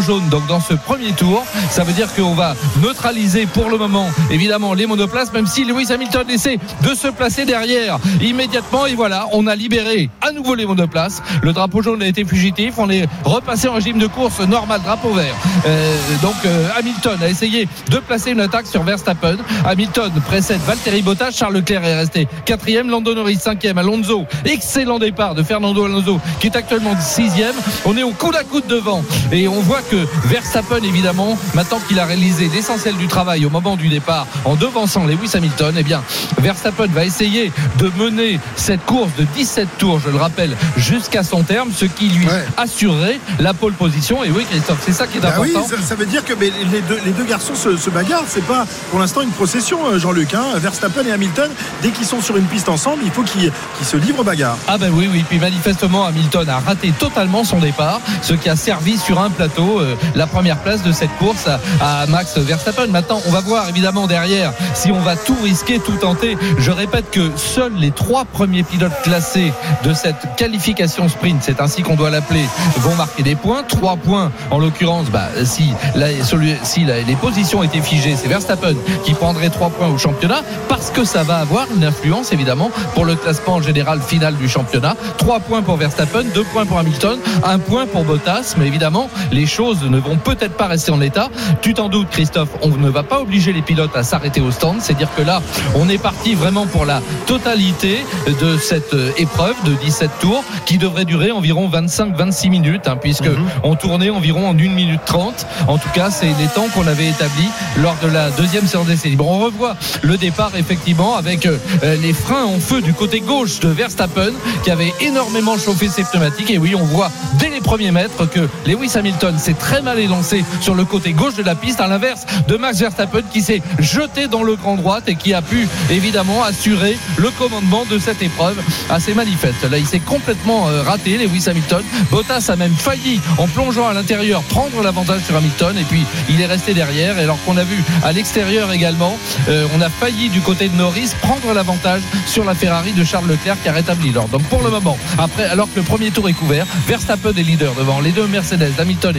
Jaune 0.00 0.28
donc 0.28 0.46
dans 0.46 0.60
ce 0.60 0.74
premier 0.74 1.12
tour. 1.12 1.44
Ça 1.70 1.84
veut 1.84 1.92
dire 1.92 2.12
qu'on 2.14 2.34
va 2.34 2.54
neutraliser 2.82 3.46
pour 3.46 3.70
le 3.70 3.78
moment 3.78 4.08
évidemment 4.30 4.74
les 4.74 4.86
monoplaces, 4.86 5.32
même 5.32 5.46
si 5.46 5.64
Lewis 5.64 5.92
Hamilton 5.92 6.28
essaie 6.30 6.58
de 6.82 6.94
se 6.94 7.08
placer 7.08 7.44
derrière 7.44 7.98
immédiatement. 8.20 8.86
Et 8.86 8.94
voilà, 8.94 9.26
on 9.32 9.46
a 9.46 9.54
libéré 9.54 10.10
à 10.20 10.32
nouveau 10.32 10.54
les 10.54 10.66
monoplaces. 10.66 11.22
Le 11.42 11.52
drapeau 11.52 11.82
jaune 11.82 12.02
a 12.02 12.06
été 12.06 12.24
fugitif. 12.24 12.74
On 12.78 12.90
est 12.90 13.06
repassé 13.24 13.68
en 13.68 13.74
régime 13.74 13.98
de 13.98 14.06
course 14.06 14.40
normal, 14.40 14.80
drapeau 14.82 15.10
vert. 15.10 15.34
Euh, 15.66 15.96
donc 16.22 16.34
euh, 16.44 16.68
Hamilton 16.78 17.18
a 17.22 17.28
essayé 17.28 17.68
de 17.90 17.98
placer 17.98 18.32
une 18.32 18.40
attaque 18.40 18.66
sur 18.66 18.82
Verstappen. 18.82 19.36
Hamilton 19.64 20.12
précède 20.26 20.60
Valtteri 20.66 21.02
Bottas. 21.02 21.32
Charles 21.32 21.54
Leclerc 21.54 21.84
est 21.84 21.96
resté 21.96 22.28
quatrième. 22.44 22.90
Lando 22.90 23.14
Norris 23.14 23.36
cinquième. 23.36 23.78
Alonso, 23.78 24.26
excellent 24.44 24.98
départ 24.98 25.34
de 25.34 25.42
Fernando 25.42 25.84
Alonso 25.84 26.18
qui 26.40 26.46
est 26.48 26.56
actuellement 26.56 26.94
sixième. 27.00 27.54
On 27.84 27.96
est 27.96 28.02
au 28.02 28.12
coude 28.12 28.36
à 28.36 28.44
coude 28.44 28.66
devant 28.66 29.02
et 29.32 29.48
on 29.48 29.55
voit 29.60 29.82
que 29.82 29.96
Verstappen 30.24 30.82
évidemment 30.82 31.38
maintenant 31.54 31.78
qu'il 31.86 31.98
a 32.00 32.04
réalisé 32.04 32.48
l'essentiel 32.52 32.96
du 32.96 33.06
travail 33.08 33.44
au 33.46 33.50
moment 33.50 33.76
du 33.76 33.88
départ 33.88 34.26
en 34.44 34.54
devançant 34.56 35.04
Lewis 35.04 35.30
Hamilton, 35.34 35.74
eh 35.78 35.82
bien 35.82 36.02
Verstappen 36.38 36.86
va 36.88 37.04
essayer 37.04 37.52
de 37.78 37.90
mener 37.96 38.38
cette 38.56 38.84
course 38.84 39.10
de 39.18 39.24
17 39.34 39.68
tours, 39.78 40.00
je 40.04 40.10
le 40.10 40.16
rappelle, 40.16 40.56
jusqu'à 40.76 41.22
son 41.22 41.42
terme, 41.42 41.70
ce 41.74 41.84
qui 41.84 42.08
lui 42.08 42.26
Ouais. 42.26 42.44
assurerait 42.56 43.20
la 43.38 43.54
pole 43.54 43.72
position. 43.74 44.24
Et 44.24 44.30
oui, 44.30 44.44
Christophe, 44.50 44.78
c'est 44.84 44.92
ça 44.92 45.06
qui 45.06 45.18
est 45.18 45.20
Bah 45.20 45.34
oui, 45.38 45.50
important. 45.54 45.76
ça, 45.76 45.82
ça 45.82 45.94
veut 45.94 46.06
dire 46.06 46.24
que 46.24 46.32
mais 46.34 46.50
les, 46.72 46.80
deux, 46.80 46.98
les 47.04 47.12
deux 47.12 47.24
garçons 47.24 47.54
se, 47.54 47.76
se 47.76 47.88
bagarrent. 47.90 48.24
C'est 48.28 48.44
pas 48.44 48.66
pour 48.90 48.98
l'instant 48.98 49.20
une 49.22 49.30
procession, 49.30 49.78
euh, 49.86 49.98
Jean-Luc. 49.98 50.34
hein. 50.34 50.44
Verstappen 50.56 51.04
et 51.06 51.12
Hamilton, 51.12 51.50
dès 51.82 51.90
qu'ils 51.90 52.06
sont 52.06 52.20
sur 52.20 52.36
une 52.36 52.44
piste 52.46 52.68
ensemble, 52.68 53.02
il 53.04 53.10
faut 53.12 53.22
qu'ils 53.22 53.52
qu'ils 53.78 53.86
se 53.86 53.96
livrent 53.96 54.24
bagarre. 54.24 54.56
Ah 54.66 54.76
ben 54.78 54.90
oui, 54.92 55.08
oui. 55.12 55.24
Puis 55.28 55.38
manifestement, 55.38 56.04
Hamilton 56.06 56.48
a 56.48 56.58
raté 56.58 56.92
totalement 56.98 57.44
son 57.44 57.58
départ, 57.60 58.00
ce 58.22 58.34
qui 58.34 58.48
a 58.48 58.56
servi 58.56 58.98
sur 58.98 59.20
un 59.20 59.30
plateau 59.30 59.45
euh, 59.58 59.96
la 60.14 60.26
première 60.26 60.58
place 60.58 60.82
de 60.82 60.92
cette 60.92 61.14
course 61.18 61.48
à, 61.80 62.06
Max 62.08 62.38
Verstappen. 62.38 62.86
Maintenant, 62.88 63.20
on 63.26 63.30
va 63.30 63.40
voir 63.40 63.68
évidemment 63.68 64.06
derrière 64.06 64.52
si 64.74 64.92
on 64.92 65.00
va 65.00 65.16
tout 65.16 65.36
risquer, 65.42 65.78
tout 65.78 65.96
tenter. 65.96 66.36
Je 66.58 66.70
répète 66.70 67.10
que 67.10 67.30
seuls 67.36 67.74
les 67.74 67.90
trois 67.90 68.24
premiers 68.24 68.62
pilotes 68.62 69.00
classés 69.02 69.52
de 69.84 69.92
cette 69.94 70.36
qualification 70.36 71.08
sprint, 71.08 71.42
c'est 71.42 71.60
ainsi 71.60 71.82
qu'on 71.82 71.96
doit 71.96 72.10
l'appeler, 72.10 72.44
vont 72.78 72.94
marquer 72.94 73.22
des 73.22 73.34
points. 73.34 73.62
Trois 73.62 73.96
points, 73.96 74.30
en 74.50 74.58
l'occurrence, 74.58 75.06
bah, 75.10 75.28
si, 75.44 75.72
les 75.96 77.16
positions 77.16 77.62
étaient 77.62 77.80
figées, 77.80 78.16
c'est 78.16 78.28
Verstappen 78.28 78.74
qui 79.04 79.14
prendrait 79.14 79.50
trois 79.50 79.70
points 79.70 79.88
au 79.88 79.98
championnat 79.98 80.42
parce 80.68 80.90
que 80.90 81.04
ça 81.04 81.22
va 81.22 81.36
avoir 81.38 81.66
une 81.74 81.84
influence 81.84 82.32
évidemment 82.32 82.70
pour 82.94 83.04
le 83.04 83.14
classement 83.14 83.60
général 83.60 84.00
final 84.00 84.36
du 84.36 84.48
championnat. 84.48 84.96
Trois 85.18 85.40
points 85.40 85.62
pour 85.62 85.76
Verstappen, 85.76 86.24
deux 86.34 86.44
points 86.44 86.66
pour 86.66 86.78
Hamilton, 86.78 87.18
un 87.44 87.58
point 87.58 87.86
pour 87.86 88.04
Bottas. 88.04 88.54
Mais 88.58 88.66
évidemment, 88.66 89.08
les 89.36 89.46
choses 89.46 89.82
ne 89.82 89.98
vont 89.98 90.16
peut-être 90.16 90.56
pas 90.56 90.66
rester 90.66 90.90
en 90.90 91.00
état. 91.02 91.28
Tu 91.60 91.74
t'en 91.74 91.90
doutes, 91.90 92.08
Christophe, 92.10 92.48
on 92.62 92.68
ne 92.68 92.88
va 92.88 93.02
pas 93.02 93.20
obliger 93.20 93.52
les 93.52 93.60
pilotes 93.60 93.94
à 93.94 94.02
s'arrêter 94.02 94.40
au 94.40 94.50
stand. 94.50 94.80
C'est-à-dire 94.80 95.10
que 95.14 95.20
là, 95.20 95.42
on 95.74 95.88
est 95.90 95.98
parti 95.98 96.34
vraiment 96.34 96.66
pour 96.66 96.86
la 96.86 97.02
totalité 97.26 97.98
de 98.40 98.56
cette 98.56 98.94
euh, 98.94 99.12
épreuve 99.18 99.54
de 99.64 99.74
17 99.74 100.10
tours 100.20 100.42
qui 100.64 100.78
devrait 100.78 101.04
durer 101.04 101.32
environ 101.32 101.68
25-26 101.68 102.48
minutes, 102.48 102.88
hein, 102.88 102.96
puisque 102.96 103.28
on 103.62 103.74
tournait 103.74 104.08
environ 104.08 104.48
en 104.48 104.54
1 104.54 104.54
minute 104.54 105.02
30. 105.04 105.46
En 105.68 105.76
tout 105.76 105.90
cas, 105.92 106.10
c'est 106.10 106.26
les 106.26 106.48
temps 106.54 106.68
qu'on 106.74 106.86
avait 106.86 107.08
établis 107.08 107.50
lors 107.76 107.96
de 108.02 108.08
la 108.08 108.30
deuxième 108.30 108.66
séance 108.66 108.86
d'essai 108.86 109.10
libre. 109.10 109.28
On 109.28 109.38
revoit 109.38 109.76
le 110.00 110.16
départ 110.16 110.52
effectivement 110.56 111.16
avec 111.16 111.44
euh, 111.44 111.58
les 112.00 112.14
freins 112.14 112.44
en 112.44 112.58
feu 112.58 112.80
du 112.80 112.94
côté 112.94 113.20
gauche 113.20 113.60
de 113.60 113.68
Verstappen 113.68 114.32
qui 114.64 114.70
avait 114.70 114.94
énormément 115.02 115.58
chauffé 115.58 115.88
ses 115.88 116.04
pneumatiques. 116.04 116.50
Et 116.50 116.56
oui, 116.56 116.74
on 116.74 116.84
voit 116.84 117.10
dès 117.38 117.50
les 117.50 117.60
premiers 117.60 117.90
mètres 117.90 118.24
que 118.30 118.48
Lewis 118.66 118.92
Hamilton 118.94 119.25
s'est 119.38 119.54
très 119.54 119.82
mal 119.82 119.98
élancé 119.98 120.44
sur 120.60 120.74
le 120.74 120.84
côté 120.84 121.12
gauche 121.12 121.34
de 121.34 121.42
la 121.42 121.54
piste, 121.54 121.80
à 121.80 121.88
l'inverse 121.88 122.26
de 122.48 122.56
Max 122.56 122.78
Verstappen 122.78 123.22
qui 123.32 123.42
s'est 123.42 123.62
jeté 123.78 124.28
dans 124.28 124.42
le 124.42 124.56
grand 124.56 124.76
droite 124.76 125.04
et 125.08 125.16
qui 125.16 125.34
a 125.34 125.42
pu 125.42 125.68
évidemment 125.90 126.42
assurer 126.42 126.96
le 127.16 127.30
commandement 127.30 127.84
de 127.90 127.98
cette 127.98 128.22
épreuve 128.22 128.60
assez 128.90 129.14
manifeste. 129.14 129.68
Là, 129.70 129.78
il 129.78 129.86
s'est 129.86 130.00
complètement 130.00 130.68
euh, 130.68 130.82
raté, 130.82 131.18
Lewis 131.18 131.48
Hamilton. 131.48 131.82
Bottas 132.10 132.46
a 132.48 132.56
même 132.56 132.74
failli, 132.74 133.20
en 133.38 133.46
plongeant 133.46 133.88
à 133.88 133.92
l'intérieur, 133.92 134.42
prendre 134.42 134.82
l'avantage 134.82 135.22
sur 135.22 135.36
Hamilton 135.36 135.76
et 135.78 135.84
puis 135.84 136.04
il 136.28 136.40
est 136.40 136.46
resté 136.46 136.74
derrière. 136.74 137.18
Alors 137.18 137.38
qu'on 137.44 137.56
a 137.56 137.64
vu 137.64 137.82
à 138.04 138.12
l'extérieur 138.12 138.72
également, 138.72 139.16
euh, 139.48 139.66
on 139.76 139.80
a 139.80 139.88
failli 139.88 140.28
du 140.28 140.40
côté 140.40 140.68
de 140.68 140.76
Norris 140.76 141.10
prendre 141.20 141.52
l'avantage 141.52 142.02
sur 142.26 142.44
la 142.44 142.54
Ferrari 142.54 142.92
de 142.92 143.04
Charles 143.04 143.28
Leclerc 143.28 143.56
qui 143.62 143.68
a 143.68 143.72
rétabli 143.72 144.12
l'ordre. 144.12 144.38
Donc 144.38 144.42
pour 144.44 144.62
le 144.62 144.70
moment, 144.70 144.98
après, 145.18 145.44
alors 145.44 145.72
que 145.72 145.76
le 145.76 145.82
premier 145.82 146.10
tour 146.10 146.28
est 146.28 146.32
couvert, 146.32 146.66
Verstappen 146.86 147.32
est 147.36 147.42
leader 147.42 147.74
devant 147.74 148.00
les 148.00 148.12
deux 148.12 148.26
Mercedes, 148.26 148.72
Hamilton 148.78 149.15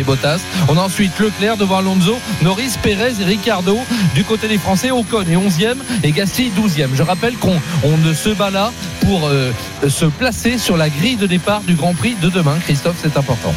On 0.69 0.77
a 0.77 0.81
ensuite 0.81 1.17
Leclerc 1.19 1.57
devant 1.57 1.77
Alonso, 1.77 2.17
Norris, 2.41 2.73
Perez 2.81 3.21
et 3.21 3.23
Ricardo. 3.23 3.77
Du 4.15 4.23
côté 4.23 4.47
des 4.47 4.57
Français, 4.57 4.91
Ocon 4.91 5.21
est 5.21 5.36
11e 5.36 5.77
et 6.03 6.12
Gasly 6.12 6.51
12e. 6.51 6.89
Je 6.93 7.03
rappelle 7.03 7.36
qu'on 7.38 7.60
on 7.83 8.13
se 8.13 8.29
bat 8.29 8.49
là 8.49 8.71
pour 9.01 9.27
euh, 9.27 9.51
se 9.88 10.05
placer 10.05 10.57
sur 10.57 10.77
la 10.77 10.89
grille 10.89 11.17
de 11.17 11.27
départ 11.27 11.62
du 11.62 11.75
Grand 11.75 11.93
Prix 11.93 12.15
de 12.21 12.29
demain. 12.29 12.57
Christophe, 12.60 12.97
c'est 13.01 13.17
important. 13.17 13.53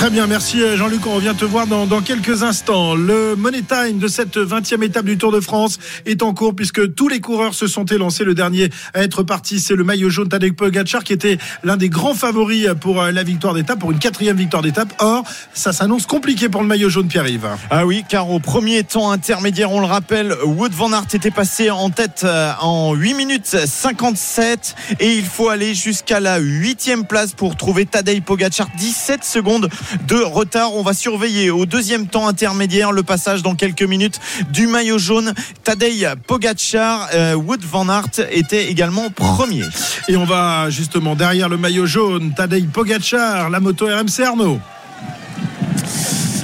Très 0.00 0.08
bien, 0.08 0.26
merci 0.26 0.62
euh, 0.62 0.78
Jean-Luc. 0.78 1.06
On 1.06 1.16
revient 1.16 1.34
te 1.36 1.44
voir 1.44 1.66
dans, 1.66 1.84
dans 1.84 2.00
quelques 2.00 2.42
instants. 2.42 2.94
Le 2.94 3.36
Money 3.36 3.60
Time 3.60 3.98
de 3.98 4.08
cette 4.08 4.38
20e 4.38 4.82
étape 4.82 5.04
du 5.04 5.18
Tour 5.18 5.30
de 5.30 5.40
France 5.40 5.78
est 6.06 6.22
en 6.22 6.32
cours 6.32 6.56
puisque 6.56 6.94
tous 6.94 7.08
les 7.08 7.20
coureurs 7.20 7.52
se 7.52 7.66
sont 7.66 7.84
élancés. 7.84 8.24
Le 8.24 8.34
dernier 8.34 8.70
à 8.94 9.02
être 9.02 9.22
parti, 9.22 9.60
c'est 9.60 9.74
le 9.74 9.84
maillot 9.84 10.08
jaune 10.08 10.30
Tadej 10.30 10.54
Pogacar 10.54 11.04
qui 11.04 11.12
était 11.12 11.36
l'un 11.64 11.76
des 11.76 11.90
grands 11.90 12.14
favoris 12.14 12.68
pour 12.80 13.02
euh, 13.02 13.12
la 13.12 13.22
victoire 13.22 13.52
d'étape, 13.52 13.78
pour 13.78 13.90
une 13.90 13.98
quatrième 13.98 14.38
victoire 14.38 14.62
d'étape. 14.62 14.90
Or, 15.00 15.22
ça 15.52 15.74
s'annonce 15.74 16.06
compliqué 16.06 16.48
pour 16.48 16.62
le 16.62 16.68
maillot 16.68 16.88
jaune 16.88 17.08
Pierre-Yves. 17.08 17.48
Ah 17.68 17.84
oui, 17.84 18.02
car 18.08 18.30
au 18.30 18.38
premier 18.38 18.84
temps 18.84 19.10
intermédiaire, 19.10 19.70
on 19.70 19.80
le 19.80 19.86
rappelle, 19.86 20.34
Wood 20.46 20.72
Van 20.72 20.94
Aert 20.94 21.08
était 21.12 21.30
passé 21.30 21.68
en 21.70 21.90
tête 21.90 22.22
euh, 22.24 22.52
en 22.60 22.94
8 22.94 23.12
minutes 23.12 23.66
57 23.66 24.76
et 24.98 25.12
il 25.12 25.26
faut 25.26 25.50
aller 25.50 25.74
jusqu'à 25.74 26.20
la 26.20 26.38
huitième 26.38 27.04
place 27.04 27.34
pour 27.34 27.56
trouver 27.56 27.84
Tadej 27.84 28.22
Pogacar. 28.22 28.68
17 28.78 29.24
secondes 29.24 29.59
de 30.06 30.16
retard. 30.16 30.74
On 30.74 30.82
va 30.82 30.92
surveiller 30.92 31.50
au 31.50 31.66
deuxième 31.66 32.06
temps 32.06 32.28
intermédiaire 32.28 32.92
le 32.92 33.02
passage 33.02 33.42
dans 33.42 33.54
quelques 33.54 33.82
minutes 33.82 34.20
du 34.50 34.66
maillot 34.66 34.98
jaune. 34.98 35.32
Tadej 35.64 36.08
Pogacar, 36.26 37.08
euh, 37.14 37.34
Wood 37.34 37.62
Van 37.64 37.88
Aert 37.88 38.26
était 38.30 38.70
également 38.70 39.10
premier. 39.10 39.64
Et 40.08 40.16
on 40.16 40.24
va 40.24 40.70
justement 40.70 41.14
derrière 41.14 41.48
le 41.48 41.56
maillot 41.56 41.86
jaune, 41.86 42.32
Tadej 42.34 42.66
Pogacar, 42.68 43.50
la 43.50 43.60
moto 43.60 43.86
RMC 43.86 44.24
Arnaud. 44.24 44.60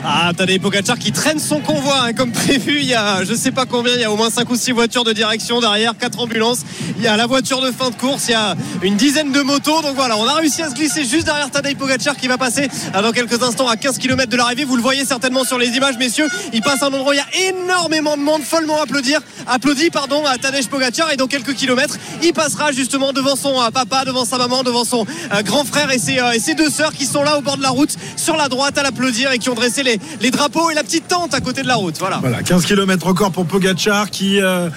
Ah, 0.09 0.31
Tadej 0.37 0.61
Pogacar 0.61 1.01
qui 1.01 1.11
traîne 1.11 1.40
son 1.40 1.59
convoi 1.59 2.01
hein, 2.01 2.12
comme 2.12 2.31
prévu. 2.31 2.79
Il 2.79 2.87
y 2.87 2.95
a 2.95 3.25
je 3.25 3.35
sais 3.35 3.51
pas 3.51 3.66
combien, 3.66 3.92
il 3.92 4.01
y 4.01 4.05
a 4.05 4.12
au 4.12 4.16
moins 4.16 4.31
5 4.31 4.49
ou 4.49 4.55
6 4.55 4.71
voitures 4.71 5.03
de 5.03 5.12
direction 5.12 5.61
derrière, 5.61 5.99
4 5.99 6.21
ambulances. 6.21 6.61
Il 6.97 7.03
y 7.03 7.09
a 7.09 7.16
la 7.16 7.27
voiture 7.27 7.61
de 7.61 7.73
fin 7.73 7.90
de 7.90 7.97
course, 7.97 8.29
il 8.29 8.31
y 8.31 8.35
a 8.35 8.55
une 8.83 8.95
dizaine 8.95 9.33
de 9.33 9.40
motos. 9.40 9.83
Donc 9.83 9.97
voilà, 9.97 10.16
on 10.16 10.25
a 10.29 10.35
réussi 10.35 10.62
à 10.62 10.71
se 10.71 10.77
glisser 10.77 11.05
juste 11.05 11.25
derrière 11.25 11.51
Tadej 11.51 11.77
Pogacar 11.77 12.14
qui 12.14 12.29
va 12.29 12.38
passer 12.38 12.69
euh, 12.95 13.03
dans 13.03 13.11
quelques 13.11 13.42
instants 13.42 13.66
à 13.66 13.77
15 13.77 13.99
km 13.99 14.31
de 14.31 14.37
l'arrivée. 14.37 14.62
Vous 14.62 14.77
le 14.77 14.83
voyez 14.83 15.05
certainement 15.05 15.42
sur 15.42 15.59
les 15.59 15.71
images, 15.71 15.99
messieurs. 15.99 16.29
Il 16.53 16.62
passe 16.62 16.85
à 16.85 16.87
un 16.87 16.92
endroit 16.92 17.11
où 17.11 17.14
il 17.14 17.16
y 17.16 17.49
a 17.49 17.51
énormément 17.51 18.16
de 18.16 18.23
monde, 18.23 18.42
follement 18.42 18.81
applaudir, 18.81 19.21
applaudi 19.49 19.90
pardon 19.90 20.25
à 20.25 20.38
Tadej 20.38 20.69
Pogacar 20.69 21.11
et 21.11 21.16
dans 21.16 21.27
quelques 21.27 21.55
kilomètres, 21.55 21.97
il 22.23 22.33
passera 22.33 22.71
justement 22.71 23.12
devant 23.12 23.35
son 23.35 23.61
euh, 23.61 23.71
papa, 23.71 24.05
devant 24.05 24.25
sa 24.25 24.38
maman, 24.38 24.62
devant 24.62 24.85
son 24.85 25.05
euh, 25.35 25.42
grand 25.42 25.64
frère 25.64 25.90
et 25.90 25.99
ses 25.99 26.55
deux 26.55 26.71
sœurs 26.71 26.92
qui 26.92 27.07
sont 27.07 27.25
là 27.25 27.38
au 27.38 27.40
bord 27.40 27.57
de 27.57 27.62
la 27.62 27.71
route, 27.71 27.97
sur 28.14 28.37
la 28.37 28.49
droite 28.49 28.79
à 28.79 28.85
l'applaudir 28.85 29.33
et 29.33 29.40
qui 29.40 29.51
ont 29.51 29.55
dressé 29.55 29.83
les, 29.83 29.95
les 30.20 30.30
drapeaux 30.30 30.70
et 30.70 30.74
la 30.74 30.82
petite 30.82 31.09
tente 31.09 31.35
à 31.35 31.40
côté 31.40 31.62
de 31.62 31.68
la 31.68 31.76
route. 31.76 31.96
Voilà. 31.98 32.18
Voilà, 32.20 32.42
15 32.42 32.64
km 32.66 33.06
encore 33.06 33.30
pour 33.32 33.46
Pogacar 33.46 34.11
qui. 34.11 34.40
euh, 34.40 34.68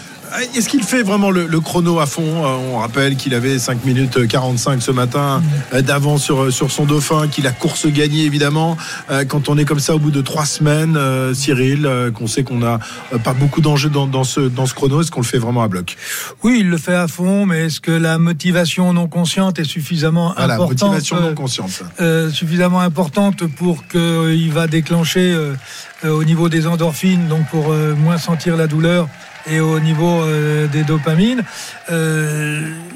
est-ce 0.56 0.70
qu'il 0.70 0.84
fait 0.84 1.04
vraiment 1.04 1.32
le, 1.32 1.48
le 1.48 1.60
chrono 1.60 2.00
à 2.00 2.06
fond 2.06 2.46
Euh, 2.46 2.72
On 2.74 2.78
rappelle 2.80 3.16
qu'il 3.16 3.34
avait 3.34 3.58
5 3.60 3.84
minutes 3.86 4.28
45 4.28 4.82
ce 4.82 4.92
matin 4.92 5.42
euh, 5.74 5.82
d'avance 5.82 6.24
sur, 6.24 6.52
sur 6.52 6.72
son 6.72 6.86
dauphin, 6.86 7.28
qu'il 7.28 7.48
a 7.48 7.52
course 7.52 7.88
gagnée 7.88 8.24
évidemment. 8.26 8.78
Euh, 9.10 9.26
Quand 9.26 9.50
on 9.50 9.58
est 9.58 9.66
comme 9.66 9.80
ça 9.80 9.96
au 9.96 10.00
bout 10.00 10.12
de 10.12 10.22
3 10.22 10.46
semaines, 10.46 10.96
euh, 10.98 11.34
Cyril, 11.34 11.86
euh, 11.86 12.12
qu'on 12.12 12.28
sait 12.28 12.44
qu'on 12.44 12.60
n'a 12.60 12.80
euh, 13.14 13.18
pas 13.18 13.34
beaucoup 13.34 13.62
d'enjeux 13.62 13.90
dans, 13.90 14.08
dans, 14.08 14.24
ce, 14.24 14.42
dans 14.42 14.66
ce 14.66 14.74
chrono, 14.74 15.02
est-ce 15.02 15.12
qu'on 15.12 15.22
le 15.22 15.26
fait 15.26 15.38
vraiment 15.40 15.64
à 15.64 15.68
bloc? 15.68 15.96
Oui, 16.44 16.58
il 16.62 16.70
le 16.70 16.78
fait 16.78 16.96
à 16.96 17.08
fond, 17.08 17.46
mais 17.46 17.66
est-ce 17.66 17.80
que 17.82 17.92
la 17.92 18.18
motivation 18.18 18.94
non 18.94 19.08
consciente 19.08 19.60
est 19.60 19.64
suffisamment 19.64 20.34
Voilà, 20.38 20.56
importante 20.56 20.82
motivation 20.90 21.18
euh, 21.18 21.22
non 21.30 21.34
consciente. 21.36 21.84
euh, 22.02 22.30
suffisamment 22.30 22.82
importante 22.82 23.46
pour 23.48 23.88
qu'il 23.88 24.52
va 24.52 24.68
déclencher 24.68 25.32
euh, 25.32 25.54
euh, 26.06 26.12
au 26.12 26.24
niveau 26.24 26.50
des 26.50 26.68
endorphines, 26.68 27.28
donc 27.28 27.48
pour 27.50 27.72
euh, 27.72 27.96
moins 27.96 28.18
sentir 28.18 28.56
la 28.58 28.68
douleur 28.68 29.08
et 29.46 29.60
au 29.60 29.80
niveau 29.80 30.22
euh, 30.22 30.68
des 30.68 30.84
dopamines. 30.84 31.44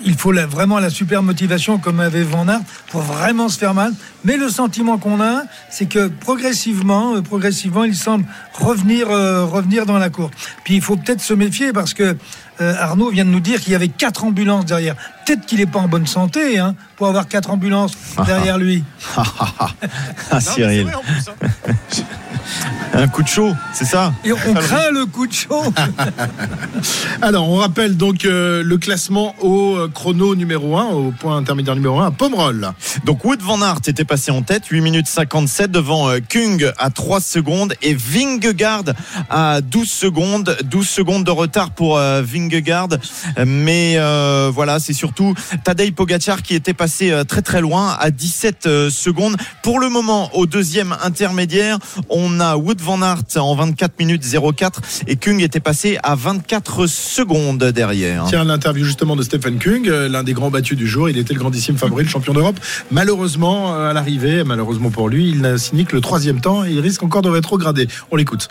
Il 0.05 0.15
faut 0.15 0.31
la- 0.31 0.45
vraiment 0.45 0.79
la 0.79 0.89
super 0.89 1.23
motivation 1.23 1.77
comme 1.77 1.99
avait 1.99 2.23
Van 2.23 2.47
Aert 2.47 2.61
pour 2.89 3.01
vraiment 3.01 3.49
se 3.49 3.57
faire 3.57 3.73
mal. 3.73 3.93
Mais 4.25 4.37
le 4.37 4.49
sentiment 4.49 4.97
qu'on 4.97 5.21
a, 5.21 5.43
c'est 5.69 5.85
que 5.85 6.07
progressivement, 6.07 7.15
euh, 7.15 7.21
progressivement, 7.21 7.83
il 7.83 7.95
semble 7.95 8.25
revenir, 8.53 9.09
euh, 9.09 9.45
revenir 9.45 9.85
dans 9.85 9.97
la 9.97 10.09
course. 10.09 10.31
Puis 10.63 10.75
il 10.75 10.81
faut 10.81 10.95
peut-être 10.97 11.21
se 11.21 11.33
méfier 11.33 11.73
parce 11.73 11.93
que 11.93 12.15
euh, 12.61 12.75
Arnaud 12.79 13.09
vient 13.09 13.25
de 13.25 13.29
nous 13.31 13.39
dire 13.39 13.59
qu'il 13.61 13.71
y 13.71 13.75
avait 13.75 13.87
quatre 13.87 14.23
ambulances 14.23 14.65
derrière. 14.65 14.95
Peut-être 15.25 15.45
qu'il 15.45 15.59
n'est 15.59 15.65
pas 15.65 15.79
en 15.79 15.87
bonne 15.87 16.05
santé 16.07 16.59
hein, 16.59 16.75
pour 16.97 17.07
avoir 17.07 17.27
quatre 17.27 17.49
ambulances 17.49 17.93
derrière 18.25 18.57
lui. 18.57 18.83
Ah, 20.31 20.39
Cyril. 20.39 20.87
Un 22.93 23.07
coup 23.07 23.23
de 23.23 23.27
chaud, 23.27 23.53
c'est 23.73 23.85
ça? 23.85 24.13
Et 24.23 24.31
on 24.33 24.53
craint 24.53 24.91
le 24.91 25.05
coup 25.05 25.25
de 25.25 25.33
chaud. 25.33 25.73
Alors, 27.21 27.49
on 27.49 27.55
rappelle 27.55 27.97
donc 27.97 28.25
euh, 28.25 28.61
le 28.63 28.77
classement 28.77 29.33
au 29.41 29.87
chrono 29.93 30.35
numéro 30.35 30.77
1, 30.77 30.85
au 30.87 31.11
point 31.11 31.37
intermédiaire 31.37 31.75
numéro 31.75 31.99
1, 31.99 32.07
à 32.07 32.11
Pomerol. 32.11 32.71
Donc 33.05 33.23
Wood 33.23 33.41
van 33.41 33.61
Aert 33.61 33.81
était 33.87 34.05
passé 34.05 34.31
en 34.31 34.41
tête, 34.41 34.65
8 34.65 34.81
minutes 34.81 35.07
57 35.07 35.71
devant 35.71 36.09
euh, 36.09 36.19
Kung 36.27 36.71
à 36.77 36.89
3 36.89 37.21
secondes 37.21 37.73
et 37.81 37.93
Vingegaard 37.93 38.85
à 39.29 39.61
12 39.61 39.89
secondes. 39.89 40.57
12 40.65 40.87
secondes 40.87 41.23
de 41.23 41.31
retard 41.31 41.71
pour 41.71 41.97
euh, 41.97 42.21
Vingegaard. 42.21 42.89
Mais 43.45 43.95
euh, 43.97 44.51
voilà, 44.53 44.79
c'est 44.79 44.93
surtout 44.93 45.33
Tadej 45.63 45.91
Pogacar 45.93 46.41
qui 46.41 46.55
était 46.55 46.73
passé 46.73 47.11
euh, 47.11 47.23
très 47.23 47.41
très 47.41 47.61
loin 47.61 47.95
à 47.99 48.11
17 48.11 48.65
euh, 48.65 48.89
secondes. 48.89 49.35
Pour 49.61 49.79
le 49.79 49.89
moment, 49.89 50.33
au 50.35 50.45
deuxième 50.45 50.95
intermédiaire, 51.03 51.77
on 52.09 52.39
a 52.39 52.55
Wood 52.55 52.81
van 52.81 53.01
Aert 53.01 53.37
en 53.37 53.55
24 53.55 53.99
minutes 53.99 54.25
04 54.55 54.81
et 55.07 55.15
Kung 55.15 55.41
était 55.41 55.59
passé 55.59 55.97
à 56.03 56.15
24 56.15 56.87
secondes 56.87 57.63
derrière. 57.63 58.25
Tiens, 58.27 58.43
l'interview 58.43 58.85
justement 58.85 59.15
de 59.15 59.23
Stephen 59.23 59.59
Kung, 59.59 59.82
l'un 59.89 60.23
des 60.23 60.33
grands 60.33 60.49
battus 60.49 60.77
du 60.77 60.87
jour. 60.87 61.09
Il 61.09 61.17
était 61.17 61.33
le 61.33 61.39
grandissime 61.39 61.77
favori, 61.77 62.03
le 62.03 62.09
champion 62.09 62.33
d'Europe. 62.33 62.59
Malheureusement, 62.91 63.73
euh, 63.73 63.89
à 63.89 63.93
l'arrivée, 63.93 64.43
malheureusement 64.43 64.89
pour 64.89 65.09
lui, 65.09 65.29
il 65.29 65.41
n'a 65.41 65.57
signé 65.57 65.85
que 65.85 65.95
le 65.95 66.01
troisième 66.01 66.41
temps 66.41 66.65
et 66.65 66.71
il 66.71 66.79
risque 66.79 67.03
encore 67.03 67.21
de 67.21 67.29
rétrograder. 67.29 67.87
On 68.11 68.15
l'écoute. 68.15 68.49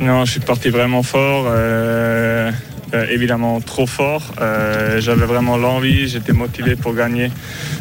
Non, 0.00 0.24
je 0.24 0.32
suis 0.32 0.40
parti 0.40 0.68
vraiment 0.68 1.02
fort, 1.02 1.46
euh, 1.48 2.52
euh, 2.94 3.06
évidemment 3.10 3.60
trop 3.60 3.86
fort. 3.86 4.22
Euh, 4.40 5.00
J'avais 5.00 5.26
vraiment 5.26 5.56
l'envie, 5.56 6.08
j'étais 6.08 6.32
motivé 6.32 6.76
pour 6.76 6.94
gagner 6.94 7.30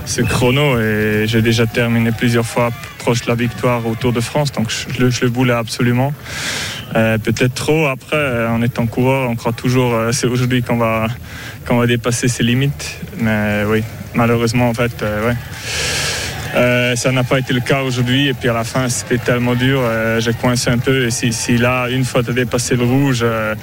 ce 0.06 0.22
chrono 0.22 0.80
et 0.80 1.26
j'ai 1.28 1.42
déjà 1.42 1.66
terminé 1.66 2.12
plusieurs 2.12 2.46
fois 2.46 2.70
proche 3.00 3.22
de 3.24 3.28
la 3.30 3.36
victoire 3.36 3.86
au 3.88 3.96
Tour 3.96 4.12
de 4.14 4.20
France, 4.22 4.52
donc 4.52 4.70
je, 4.70 5.04
le- 5.04 5.28
voulais 5.28 5.54
absolument. 5.54 6.14
Euh, 6.96 7.18
Peut-être 7.18 7.54
trop. 7.54 7.88
Après, 7.88 8.46
en 8.48 8.62
étant 8.62 8.86
coureur, 8.88 9.30
on 9.30 9.36
croit 9.36 9.54
toujours 9.54 9.94
c'est 10.12 10.28
aujourd'hui 10.28 10.62
qu'on 10.64 10.78
va 10.78 11.08
va 11.80 11.88
dépasser 11.88 12.28
ses 12.28 12.44
limites. 12.44 13.00
Mais 13.20 13.64
oui, 13.68 13.84
malheureusement, 14.16 14.70
en 14.70 14.74
fait, 14.74 14.94
ouais. 15.02 15.36
Euh, 16.56 16.96
ça 16.96 17.12
n'a 17.12 17.24
pas 17.24 17.40
été 17.40 17.54
le 17.54 17.60
cas 17.60 17.82
aujourd'hui 17.82 18.28
et 18.28 18.34
puis 18.34 18.50
à 18.50 18.54
la 18.54 18.64
fin 18.64 18.90
c'était 18.90 19.18
tellement 19.18 19.56
dur, 19.56 19.80
euh, 19.82 20.20
j'ai 20.20 20.34
coincé 20.34 20.70
un 20.70 20.78
peu 20.78 21.06
et 21.06 21.12
si, 21.12 21.58
là 21.58 21.88
une 21.90 22.06
fois 22.06 22.24
tu 22.24 22.32
as 22.32 22.34
dépassé 22.34 22.76
le 22.76 22.84
rouge 22.84 23.20
euh, 23.22 23.54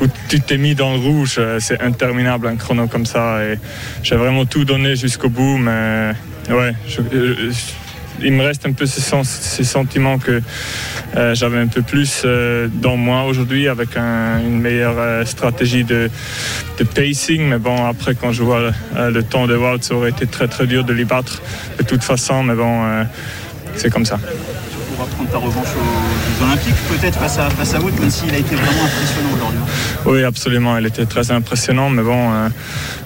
ou 0.00 0.06
tu 0.28 0.40
t'es 0.40 0.58
mis 0.58 0.74
dans 0.74 0.92
le 0.92 0.98
rouge, 0.98 1.40
c'est 1.60 1.80
interminable 1.80 2.46
un 2.48 2.56
chrono 2.56 2.86
comme 2.88 3.06
ça 3.06 3.42
et 3.44 3.58
j'ai 4.02 4.16
vraiment 4.16 4.44
tout 4.44 4.64
donné 4.64 4.96
jusqu'au 4.96 5.28
bout 5.28 5.58
mais 5.58 6.12
ouais, 6.50 6.74
il 8.20 8.32
me 8.32 8.44
reste 8.44 8.66
un 8.66 8.72
peu 8.72 8.86
ce, 8.86 9.00
sens, 9.00 9.28
ce 9.28 9.64
sentiment 9.64 10.18
que 10.18 10.42
euh, 11.16 11.34
j'avais 11.34 11.58
un 11.58 11.66
peu 11.66 11.82
plus 11.82 12.22
euh, 12.24 12.68
dans 12.72 12.96
moi 12.96 13.24
aujourd'hui 13.24 13.68
avec 13.68 13.96
un- 13.96 14.38
une 14.40 14.60
meilleure 14.60 14.96
euh, 14.98 15.24
stratégie 15.24 15.84
de, 15.84 16.10
de 16.78 16.84
pacing. 16.84 17.42
Mais 17.48 17.58
bon, 17.58 17.86
après, 17.86 18.14
quand 18.14 18.32
je 18.32 18.42
vois 18.42 18.70
le 18.96 19.22
temps 19.22 19.46
de 19.46 19.56
Wout, 19.56 19.82
ça 19.82 19.94
aurait 19.94 20.10
été 20.10 20.26
très 20.26 20.48
très 20.48 20.66
dur 20.66 20.84
de 20.84 20.92
les 20.92 21.04
battre 21.04 21.42
de 21.78 21.84
toute 21.84 22.02
façon. 22.04 22.42
Mais 22.42 22.54
bon, 22.54 22.82
c'est 23.76 23.90
comme 23.90 24.04
ça. 24.04 24.18
Tu 24.18 24.76
pourras 24.96 25.08
prendre 25.08 25.30
ta 25.30 25.38
revanche 25.38 25.66
aux 25.68 26.44
Jeux 26.44 26.46
Olympiques, 26.46 26.74
peut-être 26.90 27.18
face 27.18 27.38
à, 27.38 27.48
face 27.50 27.74
à 27.74 27.80
Wood, 27.80 27.98
même 27.98 28.10
s'il 28.10 28.32
a 28.34 28.38
été 28.38 28.54
vraiment 28.54 28.84
impressionnant 28.84 29.28
aujourd'hui. 29.34 29.60
Oui, 30.06 30.24
absolument. 30.24 30.76
Il 30.78 30.86
était 30.86 31.06
très 31.06 31.30
impressionnant. 31.30 31.88
Mais 31.90 32.02
bon, 32.02 32.30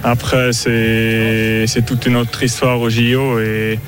après, 0.04 0.52
c'est 0.52 1.64
c'est 1.66 1.84
toute 1.84 2.06
une 2.06 2.16
autre 2.16 2.42
histoire 2.42 2.80
au 2.80 2.90
JO. 2.90 3.38
Et, 3.40 3.78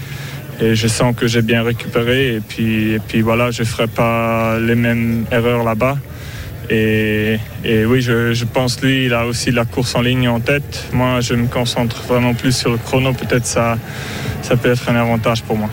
et 0.60 0.74
je 0.74 0.88
sens 0.88 1.14
que 1.16 1.26
j'ai 1.26 1.42
bien 1.42 1.62
récupéré. 1.62 2.34
Et 2.36 2.40
puis, 2.40 2.92
et 2.92 2.98
puis 2.98 3.20
voilà, 3.20 3.50
je 3.50 3.62
ne 3.62 3.66
ferai 3.66 3.86
pas 3.86 4.58
les 4.58 4.74
mêmes 4.74 5.24
erreurs 5.30 5.64
là-bas. 5.64 5.98
Et, 6.70 7.38
et 7.64 7.86
oui, 7.86 8.02
je, 8.02 8.34
je 8.34 8.44
pense 8.44 8.80
lui, 8.82 9.06
il 9.06 9.14
a 9.14 9.26
aussi 9.26 9.50
la 9.50 9.64
course 9.64 9.94
en 9.94 10.02
ligne 10.02 10.28
en 10.28 10.40
tête. 10.40 10.86
Moi, 10.92 11.20
je 11.20 11.34
me 11.34 11.46
concentre 11.46 12.02
vraiment 12.02 12.34
plus 12.34 12.54
sur 12.54 12.70
le 12.70 12.78
chrono. 12.78 13.12
Peut-être 13.12 13.46
ça, 13.46 13.78
ça 14.42 14.56
peut 14.56 14.70
être 14.70 14.88
un 14.88 14.96
avantage 14.96 15.42
pour 15.42 15.56
moi. 15.56 15.70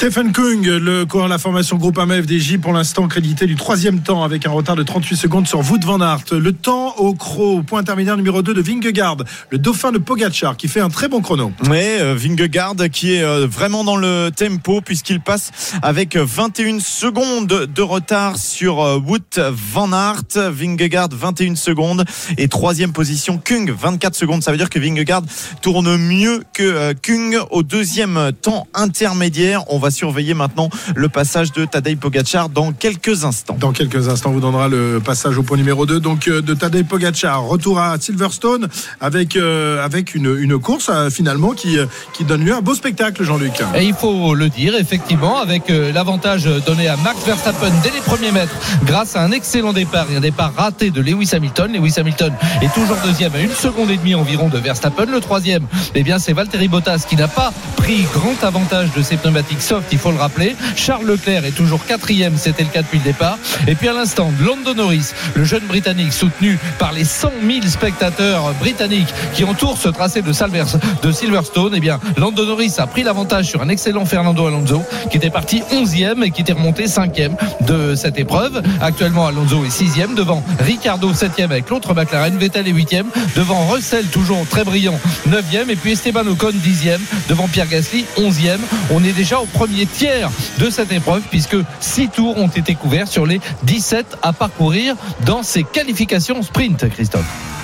Stephen 0.00 0.32
Kung, 0.32 0.64
le 0.64 1.04
coureur 1.04 1.26
de 1.26 1.30
la 1.30 1.36
formation 1.36 1.76
groupe 1.76 1.98
AMA 1.98 2.22
FDJ, 2.22 2.56
pour 2.56 2.72
l'instant 2.72 3.06
crédité 3.06 3.44
du 3.44 3.54
troisième 3.54 4.00
temps 4.00 4.24
avec 4.24 4.46
un 4.46 4.50
retard 4.50 4.74
de 4.74 4.82
38 4.82 5.14
secondes 5.14 5.46
sur 5.46 5.58
Wout 5.58 5.84
van 5.84 6.00
Aert. 6.00 6.24
Le 6.32 6.54
temps 6.54 6.94
au 6.96 7.12
croc, 7.12 7.62
point 7.66 7.80
intermédiaire 7.80 8.16
numéro 8.16 8.40
2 8.40 8.54
de 8.54 8.62
Vingegaard, 8.62 9.18
le 9.50 9.58
dauphin 9.58 9.92
de 9.92 9.98
Pogacar, 9.98 10.56
qui 10.56 10.68
fait 10.68 10.80
un 10.80 10.88
très 10.88 11.08
bon 11.08 11.20
chrono. 11.20 11.52
Ouais, 11.68 11.98
euh, 12.00 12.14
Vingegaard 12.16 12.76
qui 12.90 13.12
est 13.12 13.22
euh, 13.22 13.46
vraiment 13.46 13.84
dans 13.84 13.96
le 13.96 14.30
tempo 14.34 14.80
puisqu'il 14.80 15.20
passe 15.20 15.52
avec 15.82 16.16
21 16.16 16.80
secondes 16.80 17.68
de 17.70 17.82
retard 17.82 18.38
sur 18.38 18.80
euh, 18.80 18.98
Wout 18.98 19.38
van 19.52 19.92
Aert. 19.92 20.50
Vingegaard 20.50 21.10
21 21.12 21.56
secondes 21.56 22.06
et 22.38 22.48
troisième 22.48 22.94
position 22.94 23.36
Kung 23.36 23.70
24 23.70 24.14
secondes. 24.14 24.42
Ça 24.42 24.50
veut 24.50 24.56
dire 24.56 24.70
que 24.70 24.78
Vingegaard 24.78 25.24
tourne 25.60 25.94
mieux 25.98 26.42
que 26.54 26.94
Kung 27.02 27.38
au 27.50 27.62
deuxième 27.62 28.30
temps 28.40 28.66
intermédiaire. 28.72 29.64
On 29.68 29.78
va 29.78 29.89
surveiller 29.90 30.34
maintenant 30.34 30.70
le 30.94 31.08
passage 31.08 31.52
de 31.52 31.64
Tadej 31.64 31.96
Pogacar 31.96 32.48
dans 32.48 32.72
quelques 32.72 33.24
instants. 33.24 33.56
Dans 33.58 33.72
quelques 33.72 34.08
instants, 34.08 34.30
on 34.30 34.34
vous 34.34 34.40
donnera 34.40 34.68
le 34.68 35.00
passage 35.04 35.38
au 35.38 35.42
point 35.42 35.56
numéro 35.56 35.86
2 35.86 36.00
donc 36.00 36.28
euh, 36.28 36.42
de 36.42 36.54
Tadej 36.54 36.86
Pogacar. 36.86 37.44
Retour 37.44 37.78
à 37.78 37.98
Silverstone 37.98 38.68
avec, 39.00 39.36
euh, 39.36 39.84
avec 39.84 40.14
une, 40.14 40.36
une 40.38 40.58
course 40.58 40.90
euh, 40.92 41.10
finalement 41.10 41.52
qui, 41.52 41.78
qui 42.12 42.24
donne 42.24 42.44
lieu 42.44 42.54
à 42.54 42.58
un 42.58 42.60
beau 42.60 42.74
spectacle, 42.74 43.22
Jean-Luc. 43.22 43.62
Et 43.74 43.84
il 43.84 43.94
faut 43.94 44.34
le 44.34 44.48
dire, 44.48 44.74
effectivement, 44.74 45.38
avec 45.38 45.70
euh, 45.70 45.92
l'avantage 45.92 46.44
donné 46.66 46.88
à 46.88 46.96
Max 46.96 47.24
Verstappen 47.24 47.70
dès 47.82 47.90
les 47.90 48.00
premiers 48.00 48.32
mètres, 48.32 48.54
grâce 48.84 49.16
à 49.16 49.22
un 49.22 49.30
excellent 49.32 49.72
départ 49.72 50.06
et 50.10 50.16
un 50.16 50.20
départ 50.20 50.52
raté 50.56 50.90
de 50.90 51.00
Lewis 51.00 51.30
Hamilton. 51.32 51.72
Lewis 51.72 51.94
Hamilton 51.96 52.32
est 52.62 52.72
toujours 52.74 52.96
deuxième 53.04 53.34
à 53.34 53.40
une 53.40 53.52
seconde 53.52 53.90
et 53.90 53.96
demie 53.96 54.14
environ 54.14 54.48
de 54.48 54.58
Verstappen. 54.58 55.06
Le 55.06 55.20
troisième, 55.20 55.66
eh 55.94 56.02
bien, 56.02 56.18
c'est 56.18 56.32
Valtteri 56.32 56.68
Bottas 56.68 57.04
qui 57.08 57.16
n'a 57.16 57.28
pas 57.28 57.52
pris 57.76 58.04
grand 58.12 58.42
avantage 58.42 58.88
de 58.96 59.02
ses 59.02 59.16
pneumatiques 59.16 59.62
soft 59.62 59.79
il 59.92 59.98
faut 59.98 60.10
le 60.10 60.18
rappeler. 60.18 60.56
Charles 60.76 61.06
Leclerc 61.06 61.44
est 61.44 61.52
toujours 61.52 61.84
quatrième, 61.84 62.36
c'était 62.36 62.62
le 62.62 62.68
cas 62.68 62.82
depuis 62.82 62.98
le 62.98 63.04
départ. 63.04 63.38
Et 63.66 63.74
puis 63.74 63.88
à 63.88 63.92
l'instant, 63.92 64.32
Lando 64.40 64.74
Norris, 64.74 65.12
le 65.34 65.44
jeune 65.44 65.64
Britannique 65.66 66.12
soutenu 66.12 66.58
par 66.78 66.92
les 66.92 67.04
100 67.04 67.30
000 67.46 67.66
spectateurs 67.66 68.52
britanniques 68.60 69.12
qui 69.34 69.44
entourent 69.44 69.78
ce 69.78 69.88
tracé 69.88 70.22
de 70.22 70.32
Silverstone, 70.32 71.72
eh 71.74 71.80
bien, 71.80 72.00
Lando 72.16 72.44
Norris 72.44 72.74
a 72.78 72.86
pris 72.86 73.02
l'avantage 73.02 73.46
sur 73.46 73.62
un 73.62 73.68
excellent 73.68 74.04
Fernando 74.04 74.46
Alonso 74.46 74.82
qui 75.10 75.16
était 75.16 75.30
parti 75.30 75.62
11e 75.72 76.22
et 76.22 76.30
qui 76.30 76.42
était 76.42 76.52
remonté 76.52 76.86
5e 76.86 77.32
de 77.66 77.94
cette 77.94 78.18
épreuve. 78.18 78.62
Actuellement, 78.80 79.26
Alonso 79.26 79.64
est 79.64 79.68
6e 79.68 80.14
devant 80.14 80.42
Ricardo 80.60 81.12
7e 81.12 81.44
avec 81.44 81.70
l'autre 81.70 81.94
McLaren, 81.94 82.36
Vettel 82.36 82.68
est 82.68 82.72
8e 82.72 83.04
devant 83.36 83.66
Russell 83.66 84.06
toujours 84.06 84.46
très 84.48 84.64
brillant 84.64 84.98
9e 85.28 85.68
et 85.68 85.76
puis 85.76 85.92
Esteban 85.92 86.26
Ocon 86.26 86.50
10e 86.50 86.98
devant 87.28 87.48
Pierre 87.48 87.68
Gasly 87.68 88.04
11e. 88.16 88.58
On 88.90 89.02
est 89.04 89.12
déjà 89.12 89.40
au 89.40 89.46
premier 89.46 89.69
tiers 89.86 90.30
de 90.58 90.70
cette 90.70 90.92
épreuve 90.92 91.22
puisque 91.30 91.56
6 91.80 92.08
tours 92.08 92.36
ont 92.38 92.48
été 92.48 92.74
couverts 92.74 93.08
sur 93.08 93.26
les 93.26 93.40
17 93.64 94.18
à 94.22 94.32
parcourir 94.32 94.96
dans 95.26 95.42
ces 95.42 95.62
qualifications 95.62 96.42
sprint, 96.42 96.88
Christophe. 96.88 97.59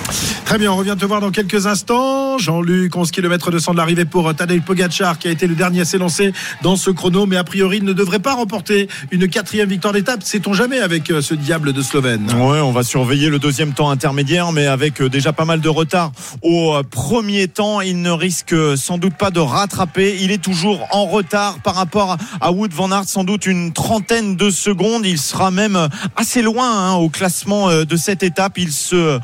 Très 0.46 0.59
bien, 0.59 0.70
on 0.70 0.76
revient 0.76 0.94
te 0.96 1.04
voir 1.04 1.20
dans 1.20 1.32
quelques 1.32 1.66
instants. 1.66 2.38
Jean-Luc, 2.38 2.94
11 2.94 3.11
km 3.11 3.50
200 3.50 3.72
de 3.72 3.78
l'arrivée 3.78 4.04
pour 4.04 4.28
euh, 4.28 4.32
Tadej 4.32 4.62
Pogacar, 4.62 5.18
qui 5.18 5.26
a 5.26 5.32
été 5.32 5.48
le 5.48 5.57
dernier 5.57 5.80
à 5.80 5.84
s'élancer 5.84 6.32
dans 6.62 6.76
ce 6.76 6.90
chrono, 6.90 7.26
mais 7.26 7.36
a 7.36 7.42
priori 7.42 7.78
il 7.78 7.84
ne 7.84 7.92
devrait 7.92 8.20
pas 8.20 8.34
remporter 8.34 8.88
une 9.11 9.28
quatrième 9.28 9.68
victoire 9.68 9.92
d'étape. 9.92 10.22
Sait-on 10.22 10.52
jamais 10.52 10.78
avec 10.78 11.11
euh, 11.11 11.20
ce 11.20 11.34
diable 11.34 11.72
de 11.72 11.82
Slovène? 11.82 12.30
Ouais, 12.34 12.61
on 12.61 12.70
va 12.70 12.84
surveiller 12.84 13.28
le 13.28 13.40
deuxième 13.40 13.72
temps 13.72 13.90
intermédiaire, 13.90 14.52
mais 14.52 14.66
avec 14.66 15.00
euh, 15.00 15.09
déjà 15.09 15.32
pas 15.32 15.44
mal 15.44 15.61
de 15.61 15.68
retard 15.68 16.12
au 16.42 16.76
premier 16.90 17.48
temps, 17.48 17.80
il 17.80 18.00
ne 18.00 18.11
risque 18.11 18.54
sans 18.76 18.98
doute 18.98 19.14
pas 19.14 19.32
de 19.32 19.40
rattraper. 19.40 20.16
Il 20.20 20.30
est 20.30 20.42
toujours 20.42 20.86
en 20.92 21.07
retard 21.07 21.59
par 21.59 21.74
rapport 21.74 22.16
à 22.40 22.52
Wood 22.52 22.72
van 22.72 22.92
Aert, 22.92 23.09
sans 23.09 23.24
doute 23.24 23.46
une 23.46 23.72
trentaine 23.72 24.36
de 24.36 24.50
secondes. 24.50 25.04
Il 25.04 25.18
sera 25.18 25.50
même 25.50 25.88
assez 26.14 26.42
loin 26.42 26.70
hein, 26.70 26.94
au 26.94 27.09
classement 27.09 27.84
de 27.84 27.96
cette 27.96 28.22
étape. 28.22 28.59
Il 28.59 28.70
se, 28.70 29.18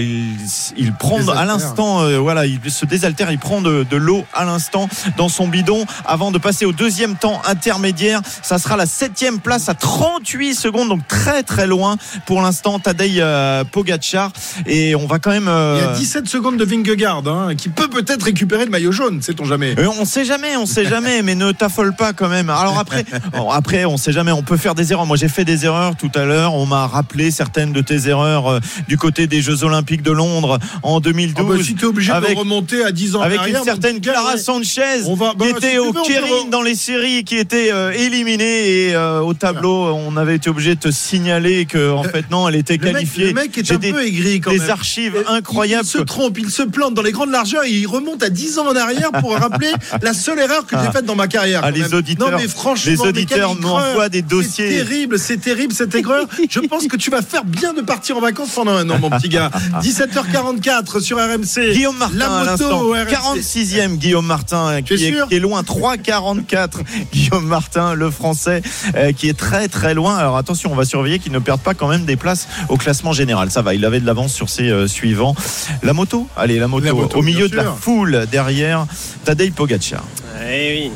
il, 0.00 0.36
il 0.76 0.92
prend 0.92 1.18
Désaltère. 1.18 1.40
à 1.42 1.44
l'instant, 1.44 2.00
euh, 2.02 2.18
voilà, 2.18 2.46
il 2.46 2.58
se 2.70 2.84
désaltère, 2.86 3.30
il 3.32 3.38
prend 3.38 3.60
de, 3.60 3.84
de 3.88 3.96
l'eau 3.96 4.24
à 4.34 4.44
l'instant 4.44 4.88
dans 5.16 5.28
son 5.28 5.48
bidon 5.48 5.84
avant 6.06 6.30
de 6.30 6.38
passer 6.38 6.64
au 6.66 6.72
deuxième 6.72 7.16
temps 7.16 7.40
intermédiaire. 7.46 8.20
Ça 8.42 8.58
sera 8.58 8.76
la 8.76 8.86
septième 8.86 9.38
place 9.40 9.68
à 9.68 9.74
38 9.74 10.54
secondes, 10.54 10.88
donc 10.88 11.06
très 11.08 11.42
très 11.42 11.66
loin 11.66 11.96
pour 12.26 12.42
l'instant 12.42 12.78
Tadej 12.78 13.18
euh, 13.20 13.64
Pogacar. 13.64 14.32
Et 14.66 14.94
on 14.94 15.06
va 15.06 15.18
quand 15.18 15.30
même. 15.30 15.48
euh, 15.48 15.78
Il 15.80 15.84
y 15.84 15.88
a 15.88 15.98
17 15.98 16.28
secondes 16.28 16.56
de 16.56 16.64
Vingegaard, 16.64 17.22
hein, 17.26 17.54
qui 17.56 17.68
peut 17.68 17.88
peut-être 17.88 18.22
récupérer 18.24 18.64
le 18.64 18.70
maillot 18.70 18.92
jaune, 18.92 19.22
sait-on 19.22 19.44
jamais 19.44 19.74
euh, 19.78 19.88
on 20.00 20.04
sait 20.04 20.24
jamais, 20.24 20.56
on 20.56 20.66
sait 20.66 20.84
jamais, 20.86 21.22
mais 21.22 21.34
ne 21.34 21.52
t'affole 21.52 21.94
pas 21.94 22.12
quand 22.12 22.28
même. 22.28 22.50
Alors 22.50 22.78
après, 22.78 23.04
bon, 23.32 23.50
après, 23.50 23.84
on 23.84 23.96
sait 23.96 24.12
jamais, 24.12 24.32
on 24.32 24.42
peut 24.42 24.56
faire 24.56 24.74
des 24.74 24.92
erreurs. 24.92 25.06
Moi, 25.06 25.16
j'ai 25.16 25.28
fait 25.28 25.44
des 25.44 25.64
erreurs 25.64 25.96
tout 25.96 26.10
à 26.14 26.24
l'heure. 26.24 26.54
On 26.54 26.66
m'a 26.66 26.86
rappelé 26.86 27.30
certaines 27.30 27.72
de 27.72 27.80
tes 27.80 28.08
erreurs 28.08 28.46
euh, 28.50 28.60
du 28.88 28.96
côté 28.98 29.26
des 29.26 29.40
Jeux 29.42 29.64
Olympiques 29.64 29.69
de 29.80 30.10
Londres 30.10 30.58
en 30.82 31.00
2012. 31.00 31.46
Ah 31.48 31.56
bah, 31.56 31.62
si 31.64 31.84
obligé 31.84 32.12
avec- 32.12 32.30
de 32.30 32.36
remonter 32.36 32.84
à 32.84 32.92
10 32.92 33.16
ans 33.16 33.20
avec 33.22 33.38
derrière, 33.38 33.58
une 33.60 33.64
certaine 33.64 34.00
Clara. 34.00 34.36
Sanchez 34.36 34.82
On 35.06 35.14
va- 35.14 35.32
bah, 35.36 35.44
qui 35.46 35.50
était 35.52 35.78
au 35.78 35.92
re- 35.92 36.50
dans 36.50 36.62
les 36.62 36.74
séries 36.74 37.24
qui 37.24 37.36
était 37.36 37.70
euh, 37.72 37.92
éliminée 37.92 38.68
et 38.88 38.94
euh, 38.94 39.20
au 39.20 39.34
tableau 39.34 39.86
on 39.94 40.16
avait 40.16 40.36
été 40.36 40.50
obligé 40.50 40.74
de 40.74 40.80
te 40.80 40.90
signaler 40.90 41.66
que 41.66 41.90
en 41.92 42.02
fait 42.02 42.30
non 42.30 42.48
elle 42.48 42.56
était 42.56 42.76
Le 42.76 42.84
mec, 42.84 42.92
qualifiée 42.94 43.26
le 43.28 43.32
mec 43.34 43.58
est 43.58 43.66
J'ai 43.66 43.74
un 43.74 43.78
des, 43.78 43.92
peu 43.92 44.04
aigri 44.04 44.40
quand 44.40 44.50
des 44.50 44.58
même. 44.58 44.70
archives 44.70 45.16
Il- 45.28 45.32
incroyables 45.34 45.84
Il 45.84 45.88
se 45.88 45.98
trompe, 45.98 46.38
il 46.38 46.50
se 46.50 46.62
plante 46.62 46.94
dans 46.94 47.02
les 47.02 47.12
grandes 47.12 47.30
largeurs 47.30 47.64
et 47.64 47.70
il 47.70 47.86
remonte 47.86 48.22
à 48.22 48.28
10 48.30 48.58
ans 48.58 48.66
en 48.68 48.76
arrière 48.76 49.10
pour 49.20 49.34
rappeler 49.36 49.70
la 50.02 50.12
seule 50.14 50.38
erreur 50.38 50.66
que 50.66 50.76
j'ai 50.82 50.90
faite 50.90 51.04
dans 51.04 51.16
ma 51.16 51.28
carrière. 51.28 51.60
Ah, 51.64 51.70
les 51.70 51.80
même. 51.82 51.94
auditeurs- 51.94 52.30
non, 52.30 52.36
mais 52.36 52.48
franchement, 52.48 52.90
les 52.92 53.00
auditeurs 53.00 53.54
m'envoient 53.56 54.08
des 54.08 54.22
dossiers. 54.22 54.70
C'est 54.70 54.84
terrible, 54.84 55.18
c'est 55.18 55.36
terrible 55.38 55.72
cette 55.74 55.94
aigreur. 55.94 56.26
Je 56.48 56.60
pense 56.60 56.86
que 56.86 56.96
tu 56.96 57.10
vas 57.10 57.22
faire 57.22 57.44
bien 57.44 57.72
de 57.74 57.80
partir 57.82 58.16
en 58.16 58.20
vacances 58.20 58.50
pendant 58.54 58.72
un 58.72 58.88
an, 58.90 58.98
mon 58.98 59.10
petit 59.10 59.28
gars. 59.28 59.50
17h44 59.82 61.00
sur 61.00 61.18
RMC. 61.18 61.72
Guillaume 61.72 61.96
Martin 61.96 62.44
la 62.44 62.52
moto 62.52 62.64
au 62.64 62.92
RMC. 62.92 63.40
46e 63.40 63.96
Guillaume 63.96 64.26
Martin 64.26 64.76
es 64.76 64.82
qui 64.82 64.94
est, 64.94 65.28
qui 65.28 65.34
est 65.36 65.40
loin. 65.40 65.62
3,44 65.62 66.68
Guillaume 67.12 67.46
Martin 67.46 67.94
le 67.94 68.10
français 68.10 68.62
euh, 68.96 69.12
qui 69.12 69.28
est 69.28 69.38
très 69.38 69.68
très 69.68 69.94
loin. 69.94 70.16
Alors 70.16 70.36
attention 70.36 70.72
on 70.72 70.76
va 70.76 70.84
surveiller 70.84 71.18
qu'il 71.18 71.32
ne 71.32 71.38
perde 71.38 71.60
pas 71.60 71.74
quand 71.74 71.88
même 71.88 72.04
des 72.04 72.16
places 72.16 72.48
au 72.68 72.76
classement 72.76 73.12
général. 73.12 73.50
Ça 73.50 73.62
va 73.62 73.74
il 73.74 73.84
avait 73.84 74.00
de 74.00 74.06
l'avance 74.06 74.32
sur 74.32 74.48
ses 74.48 74.70
euh, 74.70 74.86
suivants. 74.86 75.34
La 75.82 75.92
moto 75.92 76.28
allez 76.36 76.58
la 76.58 76.68
moto, 76.68 76.84
La 76.84 76.92
moto, 76.92 77.18
au 77.18 77.22
milieu 77.22 77.48
de 77.48 77.56
la 77.56 77.64
foule 77.64 78.26
derrière 78.30 78.86
Tadej 79.24 79.52
Pogacar. 79.52 80.04
Eh 80.48 80.90
oui. 80.90 80.92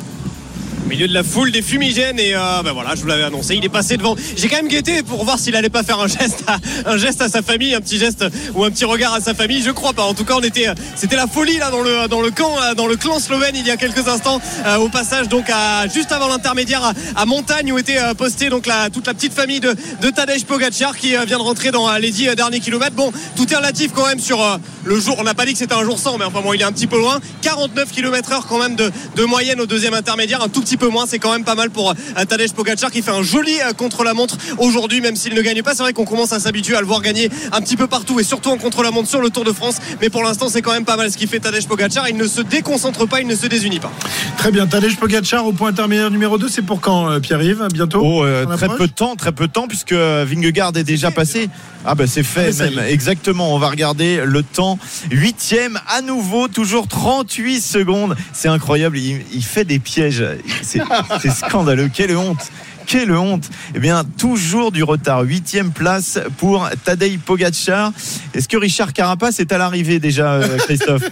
Milieu 0.95 1.09
de 1.09 1.13
la 1.13 1.23
foule 1.23 1.51
des 1.51 1.61
fumigènes 1.61 2.21
et 2.21 2.35
euh, 2.35 2.63
ben 2.63 2.71
voilà, 2.71 2.95
je 2.95 3.01
vous 3.01 3.07
l'avais 3.07 3.23
annoncé, 3.23 3.53
il 3.53 3.65
est 3.65 3.69
passé 3.69 3.97
devant. 3.97 4.15
J'ai 4.37 4.47
quand 4.47 4.55
même 4.55 4.69
guetté 4.69 5.03
pour 5.03 5.25
voir 5.25 5.37
s'il 5.37 5.53
allait 5.57 5.69
pas 5.69 5.83
faire 5.83 5.99
un 5.99 6.07
geste, 6.07 6.45
à, 6.47 6.57
un 6.85 6.95
geste 6.95 7.21
à 7.21 7.27
sa 7.27 7.41
famille, 7.41 7.75
un 7.75 7.81
petit 7.81 7.97
geste 7.97 8.23
ou 8.53 8.63
un 8.63 8.71
petit 8.71 8.85
regard 8.85 9.13
à 9.13 9.19
sa 9.19 9.33
famille. 9.33 9.61
Je 9.61 9.71
crois 9.71 9.91
pas. 9.91 10.03
En 10.03 10.13
tout 10.13 10.23
cas, 10.23 10.35
on 10.37 10.41
était, 10.41 10.67
c'était 10.95 11.17
la 11.17 11.27
folie 11.27 11.57
là 11.57 11.69
dans 11.69 11.81
le 11.81 12.07
dans 12.07 12.21
le 12.21 12.31
camp, 12.31 12.55
dans 12.77 12.87
le 12.87 12.95
clan 12.95 13.19
slovène 13.19 13.57
il 13.57 13.67
y 13.67 13.71
a 13.71 13.75
quelques 13.75 14.07
instants. 14.07 14.39
euh, 14.65 14.77
au 14.77 14.87
passage 14.87 15.27
donc 15.27 15.49
à 15.49 15.85
juste 15.89 16.13
avant 16.13 16.29
l'intermédiaire 16.29 16.93
à, 17.17 17.25
Montagne 17.25 17.73
où 17.73 17.77
était 17.77 17.99
euh, 17.99 18.13
postée 18.13 18.47
donc 18.47 18.65
la 18.65 18.89
toute 18.89 19.05
la 19.07 19.13
petite 19.13 19.33
famille 19.33 19.59
de 19.59 19.75
de 20.01 20.09
Tadej 20.09 20.45
Pogacar 20.45 20.95
qui 20.95 21.17
euh, 21.17 21.25
vient 21.25 21.39
de 21.39 21.43
rentrer 21.43 21.71
dans 21.71 21.89
euh, 21.89 21.99
les 21.99 22.11
10 22.11 22.29
euh, 22.29 22.35
derniers 22.35 22.61
kilomètres. 22.61 22.95
Bon, 22.95 23.11
tout 23.35 23.51
est 23.51 23.55
relatif 23.57 23.91
quand 23.93 24.07
même 24.07 24.19
sur 24.21 24.41
euh, 24.41 24.55
le 24.85 24.97
jour. 24.97 25.17
On 25.19 25.23
n'a 25.23 25.33
pas 25.33 25.45
dit 25.45 25.51
que 25.51 25.59
c'était 25.59 25.75
un 25.75 25.83
jour 25.83 25.99
sans, 25.99 26.17
mais 26.17 26.23
enfin 26.23 26.39
bon, 26.39 26.53
il 26.53 26.61
est 26.61 26.65
un 26.65 26.71
petit 26.71 26.87
peu 26.87 26.97
loin. 26.97 27.19
49 27.41 27.91
km 27.91 28.31
heure 28.31 28.47
quand 28.47 28.59
même 28.59 28.77
de, 28.77 28.89
de 29.17 29.23
moyenne 29.25 29.59
au 29.59 29.65
deuxième 29.65 29.93
intermédiaire, 29.93 30.41
un 30.41 30.47
tout 30.47 30.61
petit 30.61 30.77
peu 30.77 30.84
moins. 30.89 31.05
C'est 31.07 31.19
quand 31.19 31.31
même 31.31 31.43
pas 31.43 31.55
mal 31.55 31.69
pour 31.69 31.91
euh, 31.91 32.25
Tadej 32.25 32.53
Pogacar 32.53 32.91
qui 32.91 33.01
fait 33.01 33.11
un 33.11 33.23
joli 33.23 33.53
euh, 33.61 33.73
contre-la-montre 33.73 34.37
aujourd'hui, 34.57 35.01
même 35.01 35.15
s'il 35.15 35.33
ne 35.33 35.41
gagne 35.41 35.61
pas. 35.63 35.73
C'est 35.73 35.83
vrai 35.83 35.93
qu'on 35.93 36.05
commence 36.05 36.33
à 36.33 36.39
s'habituer 36.39 36.75
à 36.75 36.81
le 36.81 36.87
voir 36.87 37.01
gagner 37.01 37.29
un 37.51 37.61
petit 37.61 37.77
peu 37.77 37.87
partout 37.87 38.19
et 38.19 38.23
surtout 38.23 38.49
en 38.49 38.57
contre-la-montre 38.57 39.09
sur 39.09 39.21
le 39.21 39.29
Tour 39.29 39.43
de 39.43 39.51
France. 39.51 39.77
Mais 40.01 40.09
pour 40.09 40.23
l'instant, 40.23 40.49
c'est 40.49 40.61
quand 40.61 40.73
même 40.73 40.85
pas 40.85 40.97
mal 40.97 41.11
ce 41.11 41.17
qu'il 41.17 41.27
fait 41.27 41.39
Tadej 41.39 41.67
Pogacar. 41.67 42.09
Il 42.09 42.17
ne 42.17 42.27
se 42.27 42.41
déconcentre 42.41 43.07
pas, 43.07 43.21
il 43.21 43.27
ne 43.27 43.35
se 43.35 43.47
désunit 43.47 43.79
pas. 43.79 43.91
Très 44.37 44.51
bien, 44.51 44.67
Tadej 44.67 44.97
Pogacar 44.97 45.45
au 45.45 45.53
point 45.53 45.69
intermédiaire 45.69 46.11
numéro 46.11 46.37
2, 46.37 46.47
c'est 46.49 46.61
pour 46.61 46.81
quand 46.81 47.09
euh, 47.09 47.19
Pierre-Yves? 47.19 47.67
Bientôt? 47.73 48.01
Oh, 48.03 48.23
euh, 48.23 48.45
très 48.45 48.69
peu 48.69 48.87
de 48.87 48.93
temps, 48.93 49.15
très 49.15 49.31
peu 49.31 49.47
de 49.47 49.51
temps, 49.51 49.67
puisque 49.67 49.93
Vingegaard 49.93 50.71
est 50.75 50.83
déjà 50.83 51.11
passé. 51.11 51.49
Ah 51.85 51.93
ben 51.93 52.07
c'est 52.07 52.23
fait 52.23 52.51
Ah, 52.59 52.63
même, 52.63 52.79
exactement. 52.87 53.53
On 53.53 53.59
va 53.59 53.69
regarder 53.69 54.21
le 54.25 54.41
temps. 54.41 54.79
Huitième 55.11 55.79
à 55.87 56.01
nouveau, 56.01 56.47
toujours 56.47 56.87
38 56.87 57.61
secondes. 57.61 58.15
C'est 58.33 58.47
incroyable. 58.47 58.97
Il, 58.97 59.21
il 59.33 59.43
fait 59.43 59.65
des 59.65 59.77
pièges. 59.79 60.23
C'est 60.65 61.31
scandaleux. 61.31 61.89
Quelle 61.93 62.15
honte. 62.17 62.51
Quelle 62.85 63.11
honte 63.11 63.49
Eh 63.73 63.79
bien, 63.79 64.03
toujours 64.17 64.71
du 64.71 64.83
retard. 64.83 65.21
Huitième 65.21 65.71
place 65.71 66.19
pour 66.37 66.69
Tadej 66.83 67.17
Pogacar. 67.19 67.91
Est-ce 68.33 68.47
que 68.47 68.57
Richard 68.57 68.93
Carapace 68.93 69.39
est 69.39 69.51
à 69.51 69.57
l'arrivée 69.57 69.99
déjà, 69.99 70.33
euh, 70.33 70.57
Christophe? 70.57 71.09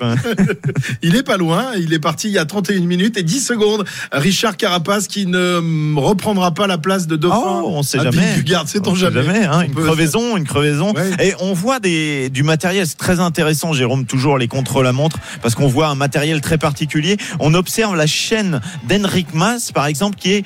Il 1.02 1.16
est 1.16 1.24
pas 1.24 1.38
loin, 1.38 1.72
il 1.78 1.94
est 1.94 2.00
parti 2.00 2.28
il 2.28 2.34
y 2.34 2.38
a 2.38 2.46
31 2.46 2.82
minutes 2.82 3.18
et 3.18 3.24
10 3.24 3.40
secondes. 3.46 3.86
Richard 4.12 4.58
Carapace 4.58 5.08
qui 5.08 5.26
ne 5.26 5.96
reprendra 6.00 6.54
pas 6.54 6.68
la 6.68 6.78
place 6.78 7.08
de 7.08 7.16
Dauphin. 7.16 7.62
Oh, 7.64 7.72
on 7.76 7.84
sait 7.84 7.98
jamais. 8.00 8.12
Vingegaard, 8.36 8.68
sait-on 8.68 8.92
On 8.92 8.96
sait 8.96 9.12
jamais. 9.12 9.46
hein, 9.46 9.60
On 9.60 9.62
une 9.64 9.74
crevaison, 9.74 10.38
une 10.38 10.46
crevaison. 10.46 10.94
Ouais. 10.94 11.28
Et 11.28 11.34
on 11.40 11.54
voit 11.54 11.80
des, 11.80 12.30
du 12.30 12.44
matériel, 12.44 12.86
c'est 12.88 12.98
très 12.98 13.20
intéressant, 13.20 13.74
Jérôme, 13.74 14.06
toujours 14.06 14.38
les 14.38 14.48
contre-la-montre, 14.48 15.18
parce 15.42 15.56
qu'on 15.56 15.68
voit 15.68 15.88
un 15.88 15.96
matériel 15.96 16.42
très 16.42 16.58
particulier. 16.58 17.18
On 17.40 17.54
observe 17.54 17.96
la 17.96 18.08
chaîne 18.08 18.62
d'Henrik 18.88 19.34
Mas, 19.34 19.72
par 19.72 19.86
exemple, 19.88 20.18
qui 20.18 20.34
est 20.34 20.44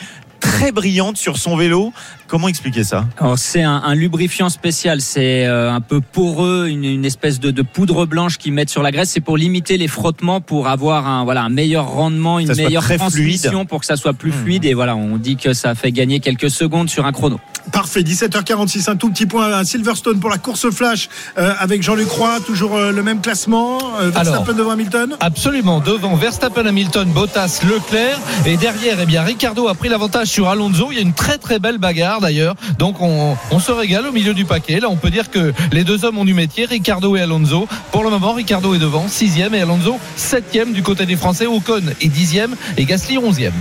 très 0.52 0.72
brillante 0.72 1.18
sur 1.18 1.38
son 1.38 1.56
vélo. 1.56 1.94
Comment 2.28 2.48
expliquer 2.48 2.84
ça 2.84 3.06
Alors 3.20 3.38
c'est 3.38 3.64
un, 3.64 3.82
un 3.86 3.96
lubrifiant 3.96 4.50
spécial, 4.50 5.00
c'est 5.02 5.46
euh, 5.46 5.72
un 5.72 5.82
peu 5.82 6.02
poreux, 6.02 6.68
une, 6.68 6.84
une 6.84 7.06
espèce 7.06 7.40
de, 7.40 7.52
de 7.52 7.62
poudre 7.62 8.06
blanche 8.06 8.38
qu'ils 8.38 8.54
mettent 8.54 8.70
sur 8.70 8.84
la 8.84 8.92
graisse. 8.92 9.10
C'est 9.12 9.22
pour 9.22 9.38
limiter 9.38 9.78
les 9.78 9.88
frottements, 9.88 10.42
pour 10.42 10.68
avoir 10.68 11.08
un 11.08 11.24
voilà 11.24 11.44
un 11.44 11.50
meilleur 11.50 11.88
rendement, 11.88 12.40
une 12.40 12.48
Ça 12.48 12.56
meilleure 12.56 12.84
transmission, 12.84 13.52
fluide. 13.52 13.68
pour 13.68 13.80
que 13.82 13.86
ça 13.86 13.96
soit 13.96 14.14
plus 14.14 14.28
Mmh. 14.32 14.44
fluide. 14.44 14.66
Et 14.66 14.74
voilà, 14.74 14.96
on 14.96 15.18
dit 15.18 15.38
que 15.38 15.54
ça 15.54 15.74
fait 15.76 15.92
gagner 15.92 16.20
quelques 16.20 16.50
secondes 16.50 16.90
sur 16.90 17.06
un 17.06 17.12
chrono. 17.14 17.40
Parfait, 17.72 18.02
17h46, 18.02 18.90
un 18.90 18.96
tout 18.96 19.10
petit 19.10 19.26
point 19.26 19.52
à 19.52 19.64
Silverstone 19.64 20.20
pour 20.20 20.30
la 20.30 20.38
course 20.38 20.70
flash 20.70 21.10
euh, 21.38 21.54
avec 21.60 21.84
Jean-Luc 21.84 22.10
Roy, 22.10 22.40
toujours 22.46 22.76
euh, 22.76 22.92
le 22.92 23.04
même 23.04 23.22
classement. 23.22 23.78
Euh, 24.00 24.10
Verstappen 24.10 24.42
Alors. 24.44 24.54
devant 24.56 24.72
Hamilton. 24.72 25.16
Absolument, 25.20 25.80
devant 25.80 26.16
Verstappen, 26.16 26.66
Hamilton, 26.66 27.10
Bottas, 27.10 27.62
Leclerc 27.68 28.20
et 28.46 28.58
derrière, 28.58 28.98
eh 29.02 29.06
bien, 29.06 29.24
Ricardo 29.24 29.68
a 29.68 29.76
pris 29.76 29.90
l'avantage 29.90 30.28
sur 30.28 30.48
Alonso. 30.50 30.88
Il 30.92 30.96
y 30.96 31.00
a 31.00 31.02
une 31.02 31.14
très 31.14 31.38
très 31.38 31.60
belle 31.60 31.78
bagarre 31.78 32.22
d'ailleurs. 32.22 32.56
Donc 32.80 33.02
on, 33.02 33.36
on 33.52 33.60
se 33.60 33.72
régale 33.72 34.08
au 34.08 34.12
milieu 34.12 34.34
du 34.34 34.46
paquet. 34.46 34.80
Là, 34.80 34.90
on 34.90 34.96
peut 34.96 35.10
dire 35.10 35.30
que 35.30 35.54
les 35.72 35.84
deux 35.84 36.06
hommes 36.06 36.18
ont 36.18 36.26
du 36.26 36.34
métier, 36.34 36.66
Ricardo 36.66 37.16
et 37.16 37.22
Alonso. 37.22 37.68
Pour 37.92 38.04
le 38.04 38.10
moment, 38.10 38.34
Ricardo 38.34 38.74
est 38.74 38.80
devant, 38.80 39.08
sixième 39.08 39.54
et 39.54 39.62
Alonso 39.62 40.00
septième 40.16 40.74
du 40.74 40.84
côté 40.84 41.06
des 41.06 41.16
Français. 41.16 41.46
Ocon 41.46 41.82
est 42.02 42.08
dixième 42.08 42.56
et 42.78 42.86
Gasly 42.86 43.18
onzième. 43.18 43.54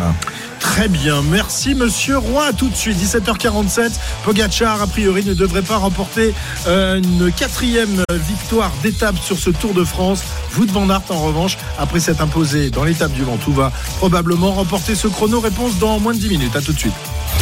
Très 0.67 0.89
bien, 0.89 1.23
merci 1.23 1.75
Monsieur 1.75 2.19
Roy. 2.19 2.53
Tout 2.53 2.69
de 2.69 2.75
suite, 2.75 2.99
17h47. 2.99 3.93
Pogacar, 4.25 4.83
a 4.83 4.87
priori, 4.87 5.25
ne 5.25 5.33
devrait 5.33 5.62
pas 5.62 5.77
remporter 5.77 6.35
euh, 6.67 6.99
une 6.99 7.33
quatrième 7.33 8.03
victoire 8.11 8.73
d'étape 8.83 9.17
sur 9.19 9.39
ce 9.39 9.51
Tour 9.51 9.75
de 9.75 9.85
France. 9.85 10.23
Wout 10.59 10.67
van 10.67 10.91
en 10.91 11.21
revanche, 11.21 11.57
après 11.79 12.01
s'être 12.01 12.21
imposé 12.21 12.71
dans 12.71 12.85
l'étape 12.85 13.12
du 13.12 13.23
Ventoux, 13.23 13.53
va 13.53 13.73
probablement 13.99 14.53
remporter 14.53 14.97
ce 14.97 15.07
chrono. 15.07 15.41
Réponse 15.41 15.79
dans 15.79 16.01
moins 16.01 16.12
de 16.12 16.19
10 16.19 16.29
minutes. 16.31 16.57
À 16.57 16.61
tout 16.61 16.73
de 16.73 16.79
suite. 16.79 16.95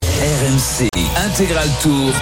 RMC 0.02 0.88
Intégral 1.16 1.68
Tour. 1.82 2.12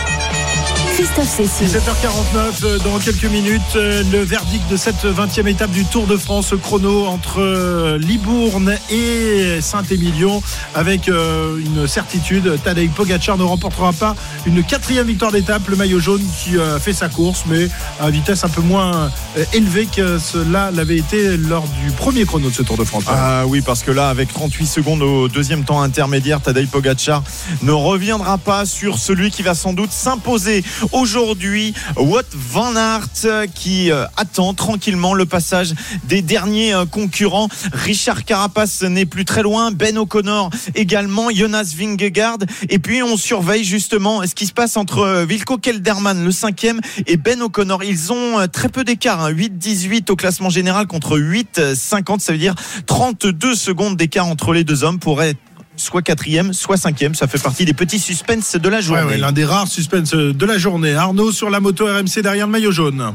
Christophe 0.95 1.29
Cécile. 1.29 1.69
17h49, 1.69 2.65
euh, 2.65 2.79
dans 2.81 2.99
quelques 2.99 3.25
minutes, 3.25 3.63
euh, 3.77 4.03
le 4.13 4.23
verdict 4.23 4.69
de 4.71 4.77
cette 4.77 5.05
20e 5.05 5.47
étape 5.47 5.71
du 5.71 5.87
Tour 5.87 6.07
de 6.07 6.19
France 6.19 6.53
chrono 6.63 7.07
entre 7.07 7.41
euh, 7.41 7.99
Libourne 7.99 8.77
et 8.91 9.61
Saint-Émilion 9.63 10.43
avec 10.75 11.09
une 11.09 11.87
certitude, 11.87 12.59
Tadej 12.63 12.91
Pogacar 12.91 13.39
ne 13.39 13.43
remportera 13.43 13.93
pas 13.93 14.15
une 14.47 14.63
quatrième 14.63 15.07
victoire 15.07 15.33
d'étape, 15.33 15.67
le 15.69 15.77
maillot 15.77 16.01
jaune 16.01 16.23
qui 16.43 16.57
fait 16.81 16.93
sa 16.93 17.09
course 17.09 17.45
mais 17.47 17.69
à 18.01 18.11
vitesse 18.11 18.45
un 18.45 18.49
peu 18.49 18.63
moins 18.63 19.11
élevée 19.53 19.87
que 19.87 20.19
cela 20.19 20.71
l'avait 20.71 20.97
été 20.97 21.37
lors 21.37 21.67
du 21.83 21.91
premier 21.93 22.25
chrono 22.25 22.49
de 22.49 22.55
ce 22.55 22.63
Tour 22.63 22.77
de 22.77 22.85
France. 22.85 23.05
Ah 23.09 23.45
oui, 23.47 23.61
parce 23.61 23.83
que 23.83 23.91
là, 23.91 24.09
avec 24.09 24.33
38 24.33 24.67
secondes 24.67 25.03
au 25.03 25.29
deuxième 25.29 25.65
temps 25.65 25.83
intermédiaire, 25.83 26.41
Tadej 26.41 26.69
Pogacar 26.69 27.23
ne 27.63 27.73
reviendra 27.73 28.39
pas 28.39 28.65
sur 28.65 28.99
celui 28.99 29.31
qui 29.31 29.43
va 29.43 29.55
sans 29.55 29.73
doute 29.73 29.93
s'imposer 29.93 30.65
aujourd'hui. 30.93 31.75
Wout 31.97 32.23
van 32.35 32.75
Aert 32.77 33.09
euh, 33.25 33.47
qui 33.47 33.91
euh, 33.91 34.05
attend 34.17 34.55
tranquillement 34.55 35.15
le 35.15 35.27
passage 35.27 35.75
des 36.05 36.23
derniers 36.23 36.75
euh, 36.75 36.85
concurrents. 36.87 37.49
Richard 37.73 38.25
Carapace 38.25 38.83
n'est 38.83 39.07
plus 39.07 39.25
très 39.25 39.43
loin. 39.43 39.71
Ben 39.71 39.97
O'Connor 39.99 40.51
également. 40.75 41.31
Jonas 41.31 41.75
Vingegaard. 41.77 42.39
Et 42.69 42.79
puis 42.79 43.03
on 43.03 43.17
surveille 43.17 43.65
justement 43.65 44.27
ce 44.27 44.35
qui 44.35 44.47
se 44.47 44.53
passe 44.53 44.77
entre 44.77 45.25
Wilco 45.29 45.59
Kelderman, 45.59 46.25
le 46.25 46.33
cinquième, 46.33 46.81
et 47.07 47.17
Ben 47.17 47.41
O'Connor. 47.43 47.85
Ils 47.85 48.13
ont 48.13 48.47
très 48.53 48.69
peu 48.69 48.85
d'écart. 48.85 49.23
hein. 49.25 49.33
8-18 49.33 50.11
au 50.11 50.17
classement 50.17 50.51
général 50.51 50.87
contre 50.87 51.19
8-50. 51.19 52.21
Ça 52.21 52.33
veut 52.33 52.39
dire 52.39 52.55
32 52.87 53.55
secondes 53.55 53.97
d'écart 53.97 54.27
entre 54.27 54.53
les 54.53 54.65
deux 54.65 54.85
hommes 54.85 54.99
pour 54.99 55.23
être 55.23 55.39
soit 55.77 56.03
quatrième, 56.03 56.53
soit 56.53 56.77
cinquième. 56.77 57.15
Ça 57.15 57.27
fait 57.27 57.43
partie 57.43 57.65
des 57.65 57.75
petits 57.75 57.99
suspens 57.99 58.57
de 58.59 58.69
la 58.69 58.77
Ouais, 58.77 58.83
journée. 58.83 59.03
ouais, 59.05 59.17
l'un 59.19 59.33
des 59.33 59.45
rares 59.45 59.69
suspens 59.69 60.03
de 60.15 60.47
la 60.47 60.59
journée. 60.59 60.95
Arnaud 60.95 61.33
sur 61.33 61.51
la 61.51 61.61
moto 61.61 61.87
RMC 61.87 62.23
derrière 62.23 62.47
le 62.47 62.53
maillot 62.53 62.73
jaune. 62.73 63.13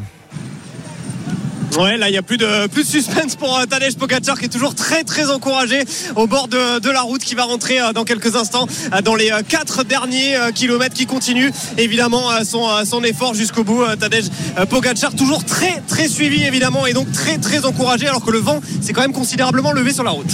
Ouais, 1.78 1.96
là, 1.96 2.10
il 2.10 2.12
n'y 2.12 2.18
a 2.18 2.24
plus 2.24 2.38
de, 2.38 2.66
plus 2.66 2.86
de 2.86 2.90
suspense 2.90 3.36
pour 3.36 3.56
euh, 3.56 3.66
Tadej 3.66 3.98
Pogacar 3.98 4.40
qui 4.40 4.46
est 4.46 4.50
toujours 4.50 4.74
très, 4.74 5.04
très 5.04 5.30
encouragé 5.30 5.84
au 6.16 6.26
bord 6.26 6.48
de, 6.48 6.80
de 6.80 6.90
la 6.90 7.02
route 7.02 7.22
qui 7.22 7.36
va 7.36 7.44
rentrer 7.44 7.80
euh, 7.80 7.94
dans 7.94 8.04
quelques 8.04 8.36
instants 8.36 8.68
euh, 8.96 9.02
dans 9.04 9.14
les 9.14 9.32
quatre 9.48 9.84
derniers 9.84 10.36
kilomètres 10.56 10.96
qui 10.96 11.06
continuent. 11.06 11.52
Évidemment, 11.78 12.30
son, 12.44 12.68
son 12.84 13.04
effort 13.04 13.36
jusqu'au 13.36 13.64
bout. 13.64 13.84
Tadej 14.00 14.26
Pogacar 14.72 15.14
toujours 15.14 15.46
très, 15.46 15.84
très 15.88 16.08
suivi, 16.08 16.44
évidemment, 16.44 16.88
et 16.88 16.94
donc 16.94 17.12
très, 17.12 17.38
très 17.38 17.66
encouragé 17.66 18.08
alors 18.08 18.26
que 18.26 18.32
le 18.32 18.40
vent 18.40 18.60
s'est 18.82 18.94
quand 18.94 19.02
même 19.02 19.14
considérablement 19.14 19.72
levé 19.72 19.94
sur 19.94 20.04
la 20.04 20.12
route. 20.12 20.32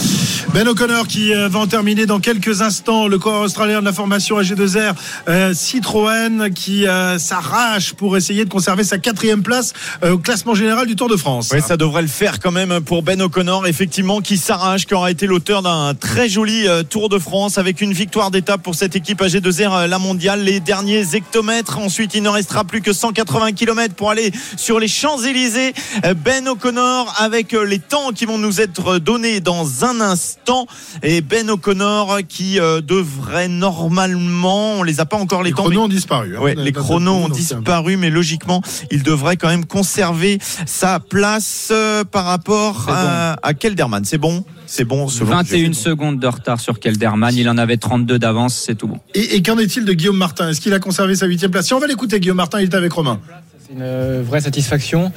Ben 0.54 0.68
O'Connor 0.68 1.08
qui 1.08 1.34
va 1.34 1.60
en 1.60 1.68
terminer 1.68 2.06
dans 2.06 2.20
quelques 2.20 2.62
instants. 2.62 3.08
Le 3.08 3.20
coureur 3.20 3.42
australien 3.42 3.82
de 3.82 3.86
la 3.86 3.94
formation 3.94 4.40
AG2R 4.40 4.94
euh, 5.28 5.54
Citroën 5.54 6.52
qui 6.54 6.86
s'arrache 7.18 7.94
pour 7.94 8.16
essayer 8.16 8.46
de 8.46 8.50
conserver 8.50 8.84
sa 8.84 8.98
quatrième 8.98 9.44
place 9.44 9.74
au 10.08 10.18
classement 10.18 10.56
général 10.56 10.88
du 10.88 10.96
Tour 10.96 11.10
de 11.10 11.18
France. 11.18 11.33
Oui, 11.52 11.62
ça 11.62 11.78
devrait 11.78 12.02
le 12.02 12.08
faire 12.08 12.40
quand 12.40 12.52
même 12.52 12.82
pour 12.82 13.04
Ben 13.04 13.22
O'Connor, 13.22 13.68
effectivement, 13.68 14.22
qui 14.22 14.38
s'arrache, 14.38 14.86
qui 14.86 14.94
aura 14.94 15.12
été 15.12 15.26
l'auteur 15.28 15.62
d'un 15.62 15.94
très 15.94 16.30
joli 16.30 16.68
euh, 16.68 16.84
Tour 16.84 17.10
de 17.10 17.18
France 17.20 17.58
avec 17.58 17.82
une 17.82 17.94
victoire 17.94 18.32
d'étape 18.32 18.62
pour 18.62 18.76
cette 18.76 18.96
équipe 18.96 19.22
AG2R, 19.22 19.74
euh, 19.84 19.88
la 19.88 20.00
mondiale. 20.00 20.44
Les 20.44 20.60
derniers 20.60 21.04
hectomètres. 21.16 21.78
Ensuite, 21.80 22.14
il 22.16 22.24
ne 22.24 22.30
restera 22.30 22.64
plus 22.64 22.82
que 22.82 22.94
180 22.94 23.54
km 23.54 23.96
pour 23.96 24.10
aller 24.10 24.32
sur 24.58 24.80
les 24.80 24.88
Champs-Élysées. 24.88 25.74
Euh, 26.06 26.14
Ben 26.14 26.48
O'Connor 26.48 27.14
avec 27.20 27.54
les 27.54 27.80
temps 27.80 28.12
qui 28.14 28.26
vont 28.26 28.38
nous 28.38 28.62
être 28.62 28.98
donnés 29.00 29.40
dans 29.40 29.86
un 29.86 30.02
instant. 30.02 30.68
Et 31.02 31.22
Ben 31.22 31.50
O'Connor 31.50 32.20
qui 32.28 32.56
devrait 32.56 33.48
normalement, 33.48 34.74
on 34.80 34.84
les 34.84 35.00
a 35.00 35.06
pas 35.06 35.18
encore 35.18 35.44
les, 35.44 35.50
Les 35.52 35.56
temps, 35.56 35.64
chronos 35.64 35.80
mais- 35.82 35.86
ont 35.86 35.88
disparu. 35.88 36.36
hein. 36.38 36.42
Ouais, 36.42 36.56
Dans 36.56 36.62
les 36.64 36.72
le 36.72 36.80
chronos 36.80 37.12
ont 37.14 37.30
disparu, 37.30 37.98
mais 37.98 38.10
logiquement, 38.10 38.62
il 38.92 39.04
devrait 39.04 39.38
quand 39.38 39.48
même 39.50 39.66
conserver 39.66 40.40
sa 40.66 41.00
place 41.00 41.23
euh, 41.72 42.04
par 42.04 42.26
rapport 42.26 42.88
à, 42.90 43.36
à 43.42 43.54
Kelderman. 43.54 44.04
C'est 44.06 44.18
bon? 44.18 44.44
C'est 44.66 44.86
bon 44.86 45.08
selon 45.08 45.32
21 45.32 45.74
secondes 45.74 46.20
de 46.20 46.28
retard 46.28 46.60
sur 46.60 46.80
Kelderman. 46.80 47.34
Il 47.36 47.48
en 47.50 47.58
avait 47.58 47.78
32 47.78 48.18
d'avance, 48.20 48.56
c'est 48.56 48.76
tout 48.76 48.88
bon. 48.88 49.00
Et, 49.14 49.36
et 49.36 49.42
qu'en 49.44 49.58
est-il 49.58 49.86
de 49.86 49.94
Guillaume 49.94 50.18
Martin? 50.18 50.50
Est-ce 50.50 50.62
qu'il 50.62 50.74
a 50.74 50.80
conservé 50.80 51.16
sa 51.16 51.26
huitième 51.28 51.52
place? 51.52 51.68
Si 51.68 51.74
on 51.74 51.80
va 51.80 51.88
l'écouter, 51.88 52.20
Guillaume 52.20 52.38
Martin, 52.38 52.60
il 52.60 52.66
est 52.66 52.76
avec 52.76 52.92
Romain. 52.94 53.20
C'est 53.66 53.74
une 53.74 53.82
euh, 53.82 54.24
vraie 54.26 54.42
satisfaction. 54.42 55.12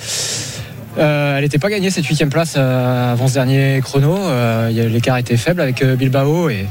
Euh, 0.99 1.37
elle 1.37 1.43
n'était 1.45 1.59
pas 1.59 1.69
gagnée 1.69 1.91
cette 1.91 2.07
huitième 2.07 2.31
place 2.31 2.55
euh, 2.57 3.13
avant 3.13 3.29
ce 3.29 3.35
dernier 3.35 3.81
chrono. 3.83 4.17
Euh, 4.17 4.69
il 4.71 4.77
y 4.77 4.81
a- 4.81 4.89
L'écart 4.89 5.19
était 5.19 5.37
faible 5.37 5.61
avec 5.61 5.83
euh, 5.83 5.95
Bilbao 5.97 6.49
et, 6.49 6.67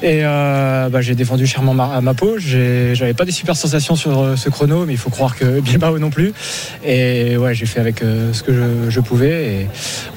et 0.00 0.20
euh, 0.22 0.88
bah, 0.90 1.00
j'ai 1.00 1.16
défendu 1.16 1.46
chèrement 1.46 1.74
ma, 1.74 2.00
ma 2.00 2.14
peau. 2.14 2.36
J'avais 2.38 3.14
pas 3.14 3.24
des 3.24 3.32
super 3.32 3.56
sensations 3.56 3.96
sur 3.96 4.20
euh, 4.20 4.36
ce 4.36 4.48
chrono, 4.48 4.86
mais 4.86 4.92
il 4.92 4.98
faut 4.98 5.10
croire 5.10 5.36
que 5.36 5.60
Bilbao 5.60 5.98
non 5.98 6.10
plus. 6.10 6.32
Et 6.84 7.36
ouais, 7.36 7.54
j'ai 7.54 7.66
fait 7.66 7.80
avec 7.80 8.02
euh, 8.02 8.32
ce 8.32 8.44
que 8.44 8.52
je, 8.88 9.00
pouvais. 9.00 9.46
Et 9.46 9.66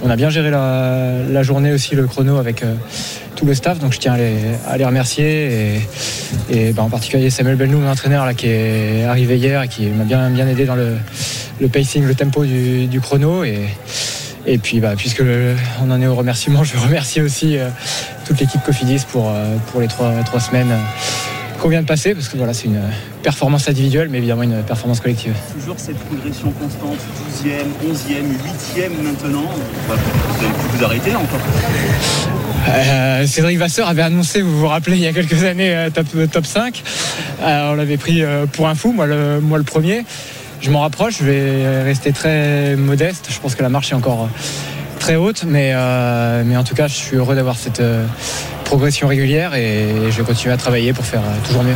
on 0.04 0.10
a 0.10 0.16
bien 0.16 0.30
géré 0.30 0.52
la, 0.52 1.44
journée 1.44 1.72
aussi, 1.72 1.96
le 1.96 2.06
chrono 2.06 2.38
avec 2.38 2.64
tout 3.36 3.46
le 3.46 3.56
staff. 3.56 3.80
Donc 3.80 3.94
je 3.94 4.00
tiens 4.00 4.16
à 4.68 4.78
les, 4.78 4.86
remercier. 4.86 5.82
Et, 6.52 6.74
bah, 6.74 6.84
en 6.84 6.90
particulier 6.90 7.32
Samuel 7.32 7.56
Belnou, 7.56 7.80
mon 7.80 7.90
entraîneur, 7.90 8.26
là, 8.26 8.36
qui 8.36 8.48
est 8.48 9.04
arrivé 9.06 9.38
hier 9.38 9.64
et 9.64 9.68
qui 9.68 9.88
m'a 9.88 10.04
bien, 10.04 10.48
aidé 10.48 10.66
dans 10.66 10.76
le, 10.76 11.68
pacing, 11.70 12.06
le 12.06 12.14
tempo 12.14 12.46
du, 12.46 13.00
chrono. 13.02 13.44
Et 14.46 14.58
puis, 14.58 14.80
bah, 14.80 14.94
puisque 14.98 15.20
le- 15.20 15.56
on 15.84 15.92
en 15.92 16.02
est 16.02 16.08
au 16.08 16.16
remerciement, 16.16 16.64
je 16.66 16.78
remercie 16.78 17.22
aussi 17.22 17.58
euh, 17.58 17.70
toute 18.26 18.40
l'équipe 18.40 18.62
Cofidis 18.64 19.04
pour, 19.12 19.30
euh, 19.30 19.56
pour 19.72 19.82
les 19.82 19.88
trois, 19.88 20.12
trois 20.26 20.40
semaines 20.40 20.72
euh, 20.72 20.78
qu'on 21.62 21.70
vient 21.70 21.82
de 21.82 21.88
passer, 21.88 22.16
parce 22.16 22.28
que 22.28 22.38
voilà, 22.38 22.54
c'est 22.54 22.66
une 22.66 22.82
performance 23.22 23.68
individuelle, 23.70 24.08
mais 24.10 24.18
évidemment 24.18 24.42
une 24.44 24.64
performance 24.64 25.00
collective. 25.00 25.34
Toujours 25.54 25.76
cette 25.78 25.98
progression 26.00 26.52
constante, 26.52 26.98
12e, 27.44 27.88
11e, 27.88 28.80
8e 28.80 29.04
maintenant. 29.04 29.50
Bah, 29.88 29.96
vous 29.96 30.44
allez 30.46 30.54
plus 30.54 30.78
vous 30.78 30.84
arrêter 30.86 31.12
là 31.12 31.20
encore. 31.20 31.40
Euh, 32.70 33.26
Cédric 33.28 33.58
Vasseur 33.60 33.88
avait 33.88 34.02
annoncé, 34.02 34.42
vous 34.42 34.60
vous 34.60 34.68
rappelez, 34.68 34.96
il 34.98 35.04
y 35.04 35.08
a 35.08 35.14
quelques 35.14 35.44
années, 35.44 35.88
top, 35.94 36.06
top 36.32 36.46
5. 36.46 36.82
Euh, 37.42 37.72
on 37.72 37.76
l'avait 37.76 37.98
pris 37.98 38.24
pour 38.54 38.68
un 38.68 38.76
fou, 38.76 38.92
moi 38.92 39.06
le, 39.06 39.40
moi 39.40 39.58
le 39.58 39.64
premier. 39.64 40.04
Je 40.62 40.70
m'en 40.70 40.82
rapproche, 40.82 41.18
je 41.18 41.26
vais 41.26 41.82
rester 41.82 42.14
très 42.14 42.76
modeste. 42.76 43.30
Je 43.32 43.40
pense 43.40 43.56
que 43.56 43.64
la 43.64 43.70
marche 43.70 43.92
est 43.92 43.96
encore 43.96 44.26
euh, 44.26 45.00
très 45.00 45.16
haute, 45.16 45.44
mais, 45.44 45.72
euh, 45.74 46.44
mais 46.46 46.56
en 46.56 46.64
tout 46.64 46.76
cas, 46.76 46.88
je 46.88 46.94
suis 46.94 47.18
heureux 47.18 47.34
d'avoir 47.34 47.56
cette 47.58 47.80
euh, 47.80 48.06
progression 48.72 49.10
régulière 49.10 49.54
et 49.54 50.10
je 50.12 50.18
vais 50.18 50.24
continuer 50.24 50.54
à 50.54 50.58
travailler 50.58 50.94
pour 50.94 51.04
faire 51.06 51.20
euh, 51.20 51.46
toujours 51.46 51.62
mieux. 51.62 51.76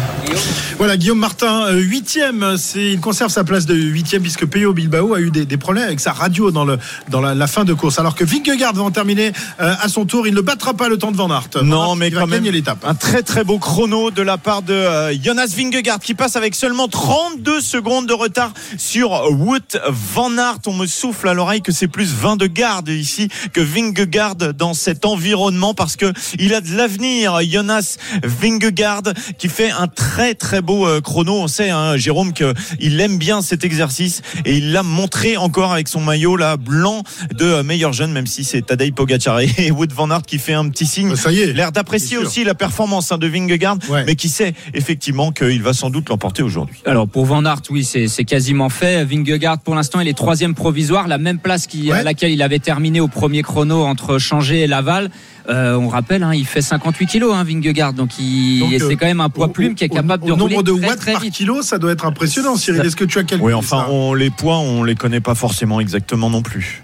Voilà, 0.78 0.96
Guillaume 0.96 1.20
Martin, 1.20 1.66
euh, 1.66 1.74
huitième. 1.82 2.56
C'est, 2.58 2.94
il 2.94 3.02
conserve 3.02 3.30
sa 3.30 3.44
place 3.44 3.66
de 3.66 3.76
huitième 3.76 4.22
puisque 4.22 4.46
Peyo 4.46 4.72
Bilbao 4.72 5.14
a 5.14 5.20
eu 5.20 5.30
des, 5.30 5.46
des 5.46 5.58
problèmes 5.58 5.84
avec 5.84 6.00
sa 6.00 6.14
radio 6.14 6.52
dans, 6.52 6.64
le, 6.64 6.78
dans 7.10 7.20
la, 7.20 7.36
la 7.36 7.48
fin 7.48 7.66
de 7.66 7.74
course. 7.74 8.00
Alors 8.00 8.16
que 8.16 8.24
Vingegaard 8.24 8.74
va 8.74 8.84
en 8.84 8.92
terminer 8.92 9.34
euh, 9.60 9.74
à 9.82 9.90
son 9.90 10.06
tour. 10.06 10.26
Il 10.26 10.34
ne 10.34 10.40
battra 10.40 10.74
pas 10.74 10.88
le 10.88 10.98
temps 10.98 11.12
de 11.12 11.18
Van 11.18 11.30
Aert. 11.30 11.50
Van 11.56 11.64
Non, 11.64 11.84
Aert 11.90 11.96
mais 11.98 12.12
quand 12.12 12.28
même 12.28 12.46
l'étape. 12.46 12.86
un 12.86 12.96
très 12.96 13.24
très 13.24 13.44
beau 13.44 13.60
chrono 13.60 14.10
de 14.10 14.22
la 14.22 14.38
part 14.38 14.62
de 14.62 14.72
euh, 14.74 15.14
Jonas 15.22 15.54
Vingegaard 15.54 16.00
qui 16.00 16.14
passe 16.14 16.38
avec 16.38 16.56
seulement 16.56 16.88
32 16.88 17.60
secondes 17.60 18.08
de 18.08 18.14
retard 18.14 18.54
sur 18.78 19.12
Wout 19.32 19.78
van 19.90 20.38
Aert. 20.38 20.60
On 20.66 20.74
me 20.74 20.86
souffle 20.86 21.28
à 21.28 21.34
l'oreille 21.34 21.62
que 21.62 21.74
c'est 21.74 21.90
plus 21.90 22.14
20 22.14 22.38
de 22.38 22.48
garde 22.48 22.88
ici 22.88 23.28
que 23.52 23.60
Vingegaard 23.60 24.36
dans 24.36 24.74
cet 24.74 25.04
environnement 25.06 25.74
parce 25.74 25.98
que 25.98 26.14
il 26.40 26.54
a 26.54 26.62
de 26.62 26.85
l'avenir. 26.86 27.40
Jonas 27.50 27.98
Vingegaard 28.24 29.02
qui 29.40 29.50
fait 29.50 29.72
un 29.72 29.88
très 29.88 30.36
très 30.36 30.62
beau 30.62 30.86
euh, 30.88 31.02
chrono. 31.02 31.34
On 31.34 31.48
sait, 31.48 31.72
hein, 31.72 31.98
Jérôme, 31.98 32.32
qu'il 32.32 33.02
aime 33.02 33.18
bien 33.18 33.42
cet 33.42 33.64
exercice 33.64 34.22
et 34.46 34.58
il 34.58 34.72
l'a 34.72 34.84
montré 34.84 35.36
encore 35.36 35.74
avec 35.74 35.88
son 35.88 36.00
maillot 36.00 36.36
là 36.38 36.58
blanc 36.58 37.02
de 37.34 37.44
euh, 37.46 37.64
meilleur 37.64 37.92
jeune, 37.92 38.12
même 38.12 38.28
si 38.28 38.44
c'est 38.44 38.62
Tadej 38.68 38.94
Pogacar 38.94 39.40
et 39.40 39.72
Wout 39.72 39.92
van 39.96 40.12
Aert 40.12 40.22
qui 40.22 40.38
fait 40.38 40.54
un 40.54 40.70
petit 40.70 40.86
signe. 40.86 41.16
Ça 41.16 41.32
y 41.32 41.40
est. 41.40 41.54
L'air 41.54 41.72
d'apprécier 41.72 42.18
aussi 42.18 42.44
la 42.44 42.54
performance 42.54 43.12
hein, 43.12 43.18
de 43.18 43.28
Vingegaard, 43.28 43.78
Ouais. 43.90 44.04
mais 44.06 44.16
qui 44.16 44.30
sait 44.30 44.54
effectivement 44.76 45.32
qu'il 45.32 45.62
va 45.64 45.74
sans 45.74 45.90
doute 45.90 46.10
l'emporter 46.10 46.44
aujourd'hui. 46.44 46.82
Alors 46.86 47.08
pour 47.08 47.26
Van 47.26 47.44
Aert, 47.46 47.62
oui, 47.72 47.84
c'est 47.84 48.08
c'est 48.08 48.26
quasiment 48.26 48.70
fait. 48.70 49.04
Vingegaard, 49.06 49.58
pour 49.60 49.74
l'instant, 49.74 50.00
il 50.02 50.08
est 50.08 50.14
troisième 50.14 50.54
provisoire, 50.54 51.08
la 51.08 51.18
même 51.18 51.40
place 51.40 51.66
qui, 51.66 51.90
Ouais. 51.92 51.98
à 52.00 52.04
laquelle 52.04 52.32
il 52.32 52.42
avait 52.44 52.60
terminé 52.60 53.00
au 53.00 53.08
premier 53.08 53.42
chrono 53.42 53.84
entre 53.86 54.18
Changé 54.20 54.62
et 54.62 54.68
Laval. 54.68 55.10
Euh, 55.48 55.76
on 55.76 55.88
rappelle, 55.90 56.24
hein, 56.24 56.34
il 56.34 56.46
fait 56.46 56.62
58 56.62 57.06
kilos, 57.06 57.34
hein, 57.36 57.44
Vingegaard, 57.44 57.94
donc, 57.94 58.18
il, 58.18 58.64
et 58.74 58.82
euh, 58.82 58.88
c'est 58.90 58.96
quand 58.96 59.06
même 59.06 59.22
un 59.22 59.30
poids 59.30 59.46
Au- 59.46 59.50
plume 59.50 59.76
qui 59.76 59.84
est 59.84 59.92
au- 59.92 59.96
capable 59.96 60.24
au 60.24 60.28
de 60.28 60.32
rouler 60.34 60.56
nombre 60.56 60.64
de 60.64 60.72
très, 60.80 60.88
watts 60.88 61.00
très 61.00 61.12
par 61.14 61.22
vite. 61.22 61.34
kilo, 61.36 61.62
ça 61.62 61.78
doit 61.78 61.92
être 61.92 62.06
impressionnant. 62.06 62.56
Cyril, 62.56 62.82
est-ce 62.82 62.96
que 62.96 63.06
tu 63.06 63.20
as 63.20 63.24
calculé 63.24 63.44
Oui, 63.44 63.54
enfin, 63.54 63.86
ça 63.86 63.92
on, 63.92 64.14
les 64.16 64.32
poids, 64.32 64.58
on 64.58 64.84
les 64.84 64.96
connaît 64.96 65.20
pas 65.20 65.36
forcément 65.36 65.80
exactement 65.80 66.30
non 66.32 66.42
plus. 66.42 66.84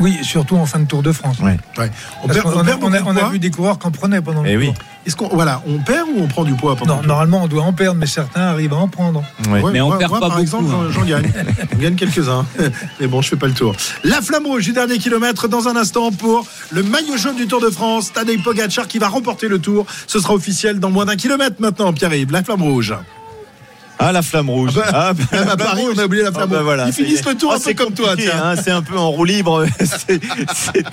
Oui, 0.00 0.18
surtout 0.22 0.56
en 0.56 0.66
fin 0.66 0.78
de 0.80 0.86
Tour 0.86 1.02
de 1.02 1.12
France. 1.12 1.36
On 1.40 1.44
perd- 1.46 1.60
a, 1.78 2.28
perd 2.28 2.46
on 2.46 2.60
a- 2.60 2.62
beaucoup 2.62 2.90
de 2.92 2.98
on 3.04 3.10
a 3.16 3.20
poids. 3.20 3.28
vu 3.30 3.38
des 3.38 3.50
coureurs 3.50 3.78
qui 3.78 3.86
en 3.86 3.90
prenaient 3.90 4.20
pendant 4.20 4.44
Eh 4.44 4.52
le 4.52 4.58
oui. 4.58 4.66
tour. 4.66 4.74
Est-ce 5.06 5.16
qu'on 5.16 5.28
voilà, 5.28 5.62
on 5.66 5.78
perd 5.78 6.08
ou 6.08 6.22
on 6.22 6.28
prend 6.28 6.44
du 6.44 6.54
poids 6.54 6.76
pendant 6.76 6.96
Non, 7.02 7.08
normalement, 7.08 7.42
on 7.42 7.48
doit 7.48 7.62
en 7.64 7.72
perdre, 7.72 7.98
mais 7.98 8.06
certains 8.06 8.42
arrivent 8.42 8.72
à 8.72 8.76
en 8.76 8.88
prendre. 8.88 9.24
Ouais. 9.48 9.60
Ouais, 9.60 9.72
Mais 9.72 9.80
on 9.80 9.88
moi- 9.88 9.98
perd 9.98 10.10
moi, 10.10 10.20
pas 10.20 10.28
par 10.28 10.36
beaucoup, 10.36 10.42
exemple, 10.42 10.70
hein. 10.72 10.88
j'en- 10.90 11.00
j'en 11.00 11.04
gagne. 11.06 11.32
On 11.74 11.78
gagne 11.78 11.94
quelques-uns. 11.96 12.46
Mais 13.00 13.06
bon, 13.08 13.20
je 13.20 13.28
fais 13.30 13.36
pas 13.36 13.48
le 13.48 13.52
tour. 13.54 13.74
La 14.04 14.22
flamme 14.22 14.46
rouge 14.46 14.64
du 14.64 14.72
dernier 14.72 14.98
kilomètre 14.98 15.48
dans 15.48 15.66
un 15.68 15.74
instant 15.76 16.12
pour 16.12 16.46
le 16.70 16.82
maillot 16.84 17.16
jaune 17.16 17.36
du 17.36 17.46
Tour 17.48 17.60
de 17.60 17.70
France. 17.70 18.12
Tadej 18.12 18.42
Pogacar 18.42 18.86
qui 18.86 18.98
va 18.98 19.08
remporter 19.08 19.48
le 19.48 19.58
tour. 19.58 19.86
Ce 20.06 20.20
sera 20.20 20.34
officiel 20.34 20.78
dans 20.78 20.90
moins 20.90 21.04
d'un 21.06 21.16
kilomètre 21.16 21.56
maintenant, 21.58 21.92
Pierre-Yves. 21.92 22.30
La 22.30 22.44
flamme 22.44 22.62
rouge. 22.62 22.94
Ah, 24.02 24.12
la 24.12 24.22
flamme 24.22 24.50
rouge. 24.50 24.72
Ah 24.76 24.82
bah, 24.82 24.88
Ah, 24.92 25.12
bah, 25.14 25.24
Même 25.32 25.42
à 25.42 25.44
la 25.44 25.56
flamme 25.56 25.68
Paris, 25.68 25.82
rouge. 25.82 25.94
on 25.96 25.98
a 26.00 26.04
oublié 26.04 26.22
la 26.22 26.28
Ah 26.30 26.32
flamme 26.32 26.48
bah 26.50 26.56
rouge. 26.56 26.64
voilà, 26.64 26.86
Ils 26.88 26.92
finissent 26.92 27.24
le 27.24 27.34
tour 27.36 27.52
Oh, 27.54 27.56
un 27.56 27.60
peu 27.60 27.74
comme 27.74 27.94
toi, 27.94 28.14
hein, 28.42 28.54
c'est 28.62 28.70
un 28.70 28.82
peu 28.82 28.98
en 28.98 29.10
roue 29.10 29.24
libre 29.24 29.64
ces, 30.06 30.20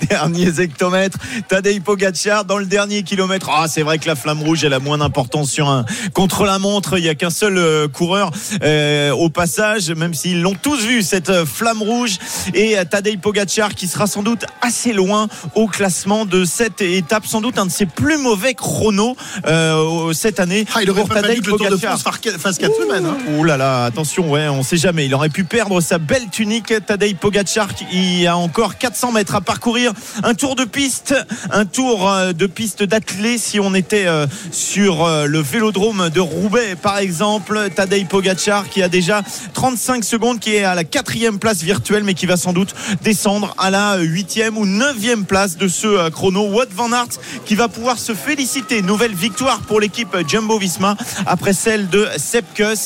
derniers 0.08 0.60
hectomètres. 0.60 1.18
Tadej 1.48 1.80
Pogacar 1.80 2.44
dans 2.44 2.58
le 2.58 2.66
dernier 2.66 3.02
kilomètre. 3.02 3.50
Ah, 3.52 3.66
c'est 3.68 3.82
vrai 3.82 3.98
que 3.98 4.06
la 4.06 4.14
flamme 4.14 4.40
rouge 4.42 4.62
elle 4.64 4.72
a 4.74 4.78
moins 4.78 4.98
d'importance 4.98 5.50
sur 5.50 5.68
un 5.68 5.84
contre 6.14 6.44
la 6.44 6.58
montre. 6.58 6.98
Il 6.98 7.04
y 7.04 7.08
a 7.08 7.14
qu'un 7.14 7.30
seul 7.30 7.58
euh, 7.58 7.88
coureur 7.88 8.30
euh, 8.62 9.10
au 9.12 9.28
passage, 9.30 9.90
même 9.90 10.14
s'ils 10.14 10.42
l'ont 10.42 10.54
tous 10.54 10.84
vu 10.84 11.02
cette 11.02 11.30
euh, 11.30 11.44
flamme 11.46 11.82
rouge 11.82 12.18
et 12.54 12.76
Tadej 12.88 13.18
Pogacar 13.18 13.74
qui 13.74 13.88
sera 13.88 14.06
sans 14.06 14.22
doute 14.22 14.44
assez 14.62 14.92
loin 14.92 15.28
au 15.54 15.66
classement 15.66 16.26
de 16.26 16.44
cette 16.44 16.80
étape, 16.80 17.26
sans 17.26 17.40
doute 17.40 17.58
un 17.58 17.66
de 17.66 17.70
ses 17.72 17.86
plus 17.86 18.18
mauvais 18.18 18.54
chronos 18.54 19.16
euh, 19.46 20.12
cette 20.12 20.40
année. 20.40 20.64
Ah, 20.74 20.80
il 20.82 20.90
aurait 20.90 21.00
pour 21.00 21.08
pas 21.08 21.22
Tadej 21.22 21.38
le 21.38 21.42
Tour 21.42 21.58
de. 21.58 21.76
France 21.76 22.02
fasse 22.38 22.58
4 22.58 22.72
semaines. 22.76 22.99
Hein. 23.06 23.16
Ouh 23.36 23.44
là 23.44 23.56
là, 23.56 23.84
attention, 23.84 24.30
ouais, 24.30 24.48
on 24.48 24.62
sait 24.62 24.76
jamais. 24.76 25.06
Il 25.06 25.14
aurait 25.14 25.28
pu 25.28 25.44
perdre 25.44 25.80
sa 25.80 25.98
belle 25.98 26.28
tunique. 26.30 26.72
Tadej 26.86 27.14
Pogacar, 27.16 27.74
qui 27.74 28.26
a 28.26 28.36
encore 28.36 28.78
400 28.78 29.12
mètres 29.12 29.34
à 29.34 29.40
parcourir. 29.40 29.92
Un 30.22 30.34
tour 30.34 30.56
de 30.56 30.64
piste, 30.64 31.14
un 31.50 31.64
tour 31.64 32.08
euh, 32.08 32.32
de 32.32 32.46
piste 32.46 32.82
d'athlée. 32.82 33.38
Si 33.38 33.60
on 33.60 33.74
était 33.74 34.06
euh, 34.06 34.26
sur 34.50 35.04
euh, 35.04 35.26
le 35.26 35.40
vélodrome 35.40 36.10
de 36.10 36.20
Roubaix, 36.20 36.76
par 36.80 36.98
exemple, 36.98 37.68
Tadej 37.74 38.06
Pogacar, 38.06 38.68
qui 38.68 38.82
a 38.82 38.88
déjà 38.88 39.22
35 39.54 40.04
secondes, 40.04 40.38
qui 40.38 40.54
est 40.54 40.64
à 40.64 40.74
la 40.74 40.84
quatrième 40.84 41.38
place 41.38 41.62
virtuelle, 41.62 42.04
mais 42.04 42.14
qui 42.14 42.26
va 42.26 42.36
sans 42.36 42.52
doute 42.52 42.74
descendre 43.02 43.54
à 43.58 43.70
la 43.70 43.98
huitième 43.98 44.56
ou 44.56 44.66
neuvième 44.66 45.24
place 45.24 45.56
de 45.56 45.68
ce 45.68 46.08
chrono. 46.10 46.48
Wout 46.48 46.68
van 46.74 46.92
Aert, 46.92 47.18
qui 47.44 47.54
va 47.54 47.68
pouvoir 47.68 47.98
se 47.98 48.14
féliciter. 48.14 48.82
Nouvelle 48.82 49.14
victoire 49.14 49.60
pour 49.60 49.80
l'équipe 49.80 50.16
Jumbo-Visma 50.26 50.96
après 51.26 51.52
celle 51.52 51.88
de 51.88 52.08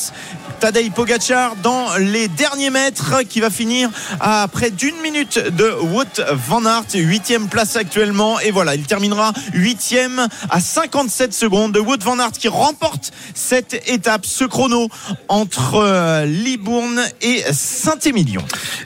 Sepkus. 0.05 0.45
Tadej 0.59 0.89
Pogacar 0.91 1.55
dans 1.61 1.95
les 1.97 2.27
derniers 2.27 2.69
mètres 2.69 3.23
qui 3.27 3.39
va 3.39 3.49
finir 3.49 3.89
à 4.19 4.47
près 4.47 4.71
d'une 4.71 4.95
minute 5.03 5.37
de 5.37 5.69
Wout 5.81 6.21
van 6.47 6.65
Aert, 6.65 6.85
huitième 6.95 7.49
place 7.49 7.75
actuellement 7.75 8.39
et 8.39 8.51
voilà 8.51 8.73
il 8.75 8.83
terminera 8.83 9.33
huitième 9.53 10.27
à 10.49 10.59
57 10.59 11.33
secondes 11.33 11.73
de 11.73 11.79
Wout 11.79 12.01
van 12.01 12.17
Aert 12.19 12.31
qui 12.31 12.47
remporte 12.47 13.11
cette 13.33 13.83
étape, 13.87 14.25
ce 14.25 14.45
chrono 14.45 14.87
entre 15.27 15.75
euh, 15.75 16.25
Libourne 16.25 17.01
et 17.21 17.43
Saint-Émilion. 17.51 18.41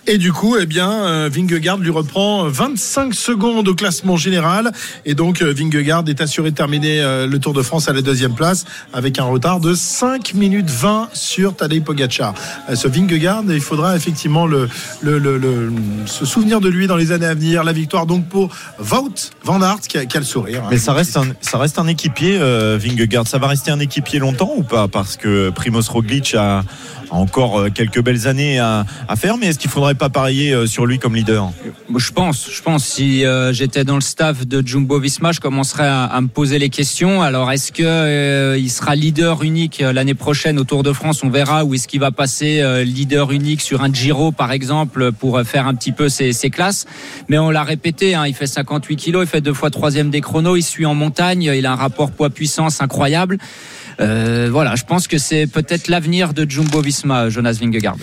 Et 0.08 0.18
du 0.18 0.34
coup, 0.34 0.58
eh 0.60 0.66
bien, 0.66 0.92
euh, 0.92 1.30
Vingegaard 1.32 1.78
lui 1.78 1.92
reprend 1.92 2.46
25 2.46 3.14
secondes 3.14 3.68
au 3.68 3.76
classement 3.76 4.18
général. 4.18 4.72
Et 5.06 5.14
donc, 5.14 5.42
euh, 5.42 5.54
Vingegaard 5.54 6.04
est 6.08 6.20
assuré 6.20 6.52
de 6.52 6.56
terminer 6.56 7.00
le 7.28 7.40
Tour 7.40 7.54
de 7.54 7.62
France 7.62 7.88
à 7.88 7.94
la 7.94 8.02
deuxième 8.02 8.34
place 8.34 8.66
avec 8.92 9.20
un 9.20 9.24
retard 9.24 9.60
de 9.60 9.74
5 9.74 10.34
minutes 10.34 10.70
20 10.70 10.99
sur 11.14 11.56
Tadej 11.56 11.84
Pogacar. 11.84 12.34
Euh, 12.70 12.76
ce 12.76 12.88
Vingegaard, 12.88 13.44
il 13.50 13.62
faudra 13.62 13.96
effectivement 13.96 14.46
le, 14.48 14.68
le, 15.02 15.20
le- 15.20 15.38
le- 15.38 15.72
se 16.06 16.26
souvenir 16.26 16.60
de 16.60 16.68
lui 16.70 16.88
dans 16.88 16.96
les 16.98 17.12
années 17.12 17.26
à 17.28 17.34
venir. 17.34 17.64
La 17.64 17.72
victoire 17.74 18.06
donc 18.06 18.28
pour 18.28 18.50
Wout 18.80 19.32
van 19.44 19.62
Aert 19.62 19.80
qui 19.88 19.98
a, 19.98 20.06
qui 20.06 20.18
a 20.18 20.20
le 20.20 20.26
sourire. 20.26 20.64
hein. 20.64 20.68
Mais 20.72 20.78
ça 20.78 20.94
reste 20.94 21.16
un, 21.18 21.28
ça 21.42 21.58
reste 21.58 21.80
un 21.80 21.88
équipier, 21.88 22.38
euh, 22.40 22.78
Vingegaard. 22.82 23.28
Ça 23.28 23.38
va 23.38 23.48
rester 23.48 23.72
un 23.72 23.80
équipier 23.80 24.20
longtemps 24.20 24.52
ou 24.56 24.64
pas? 24.64 24.88
Parce 24.88 25.16
que 25.18 25.50
Primoz 25.52 25.90
Roglic 25.90 26.36
a, 26.36 26.64
encore 27.12 27.60
euh, 27.60 27.70
quelques 27.70 28.02
belles 28.04 28.28
années 28.28 28.60
à, 28.60 28.86
à 29.08 29.16
faire. 29.16 29.38
Mais 29.38 29.48
est-ce 29.48 29.60
qu'il 29.60 29.70
faudrait 29.72 29.96
pas 29.96 30.10
parier 30.10 30.54
euh, 30.54 30.68
sur 30.68 30.86
lui 30.86 31.00
comme 31.00 31.16
leader? 31.16 31.52
Je 31.96 32.12
pense, 32.12 32.50
je 32.52 32.62
pense. 32.62 32.86
Si 32.86 33.26
euh, 33.26 33.52
j'étais 33.54 33.84
dans 33.84 33.96
le 33.96 34.02
staff 34.02 34.46
de 34.48 34.66
Jumbo 34.66 35.00
Visma, 35.00 35.32
je 35.32 35.40
commencerais 35.40 35.88
à, 35.88 36.04
à 36.06 36.22
me 36.22 36.28
poser 36.28 36.60
les 36.60 36.70
questions. 36.70 37.22
Alors, 37.22 37.52
est-ce 37.52 37.72
que 37.72 37.84
euh, 37.84 38.58
il 38.60 38.70
sera 38.70 38.96
leader 38.96 39.42
unique 39.44 39.80
l'année 39.80 40.14
prochaine 40.14 40.60
au 40.60 40.64
Tour 40.64 40.84
France 40.94 41.24
On 41.24 41.30
verra. 41.30 41.66
Ou 41.66 41.74
est-ce 41.74 41.88
qu'il 41.88 42.00
va 42.00 42.12
passer 42.12 42.62
euh, 42.62 42.84
leader 42.84 43.32
unique 43.32 43.62
sur 43.62 43.82
un 43.82 43.92
Giro, 43.92 44.32
par 44.32 44.52
exemple, 44.52 45.12
pour 45.12 45.38
euh, 45.38 45.44
faire 45.44 45.68
un 45.68 45.76
petit 45.76 45.92
peu 45.92 46.10
ses, 46.10 46.34
ses 46.34 46.50
classes 46.50 46.86
Mais 47.28 47.38
on 47.38 47.50
l'a 47.50 47.64
répété. 47.64 48.16
Hein, 48.16 48.28
il 48.28 48.34
fait 48.34 48.48
58 48.48 48.96
kilos, 48.96 49.26
il 49.26 49.30
fait 49.30 49.42
deux 49.42 49.54
fois 49.54 49.70
troisième 49.70 50.10
des 50.10 50.22
chronos, 50.22 50.56
il 50.56 50.64
suit 50.64 50.86
en 50.86 50.96
montagne, 50.96 51.44
il 51.44 51.66
a 51.66 51.72
un 51.72 51.76
rapport 51.76 52.12
poids-puissance 52.12 52.82
incroyable. 52.82 53.38
Euh, 54.00 54.50
voilà, 54.52 54.76
je 54.76 54.84
pense 54.84 55.08
que 55.08 55.18
c'est 55.18 55.48
peut-être 55.48 55.88
l'avenir 55.88 56.34
de 56.34 56.50
Jumbo 56.50 56.82
Visma, 56.82 57.30
Jonas 57.30 57.58
Vingegaard. 57.62 57.98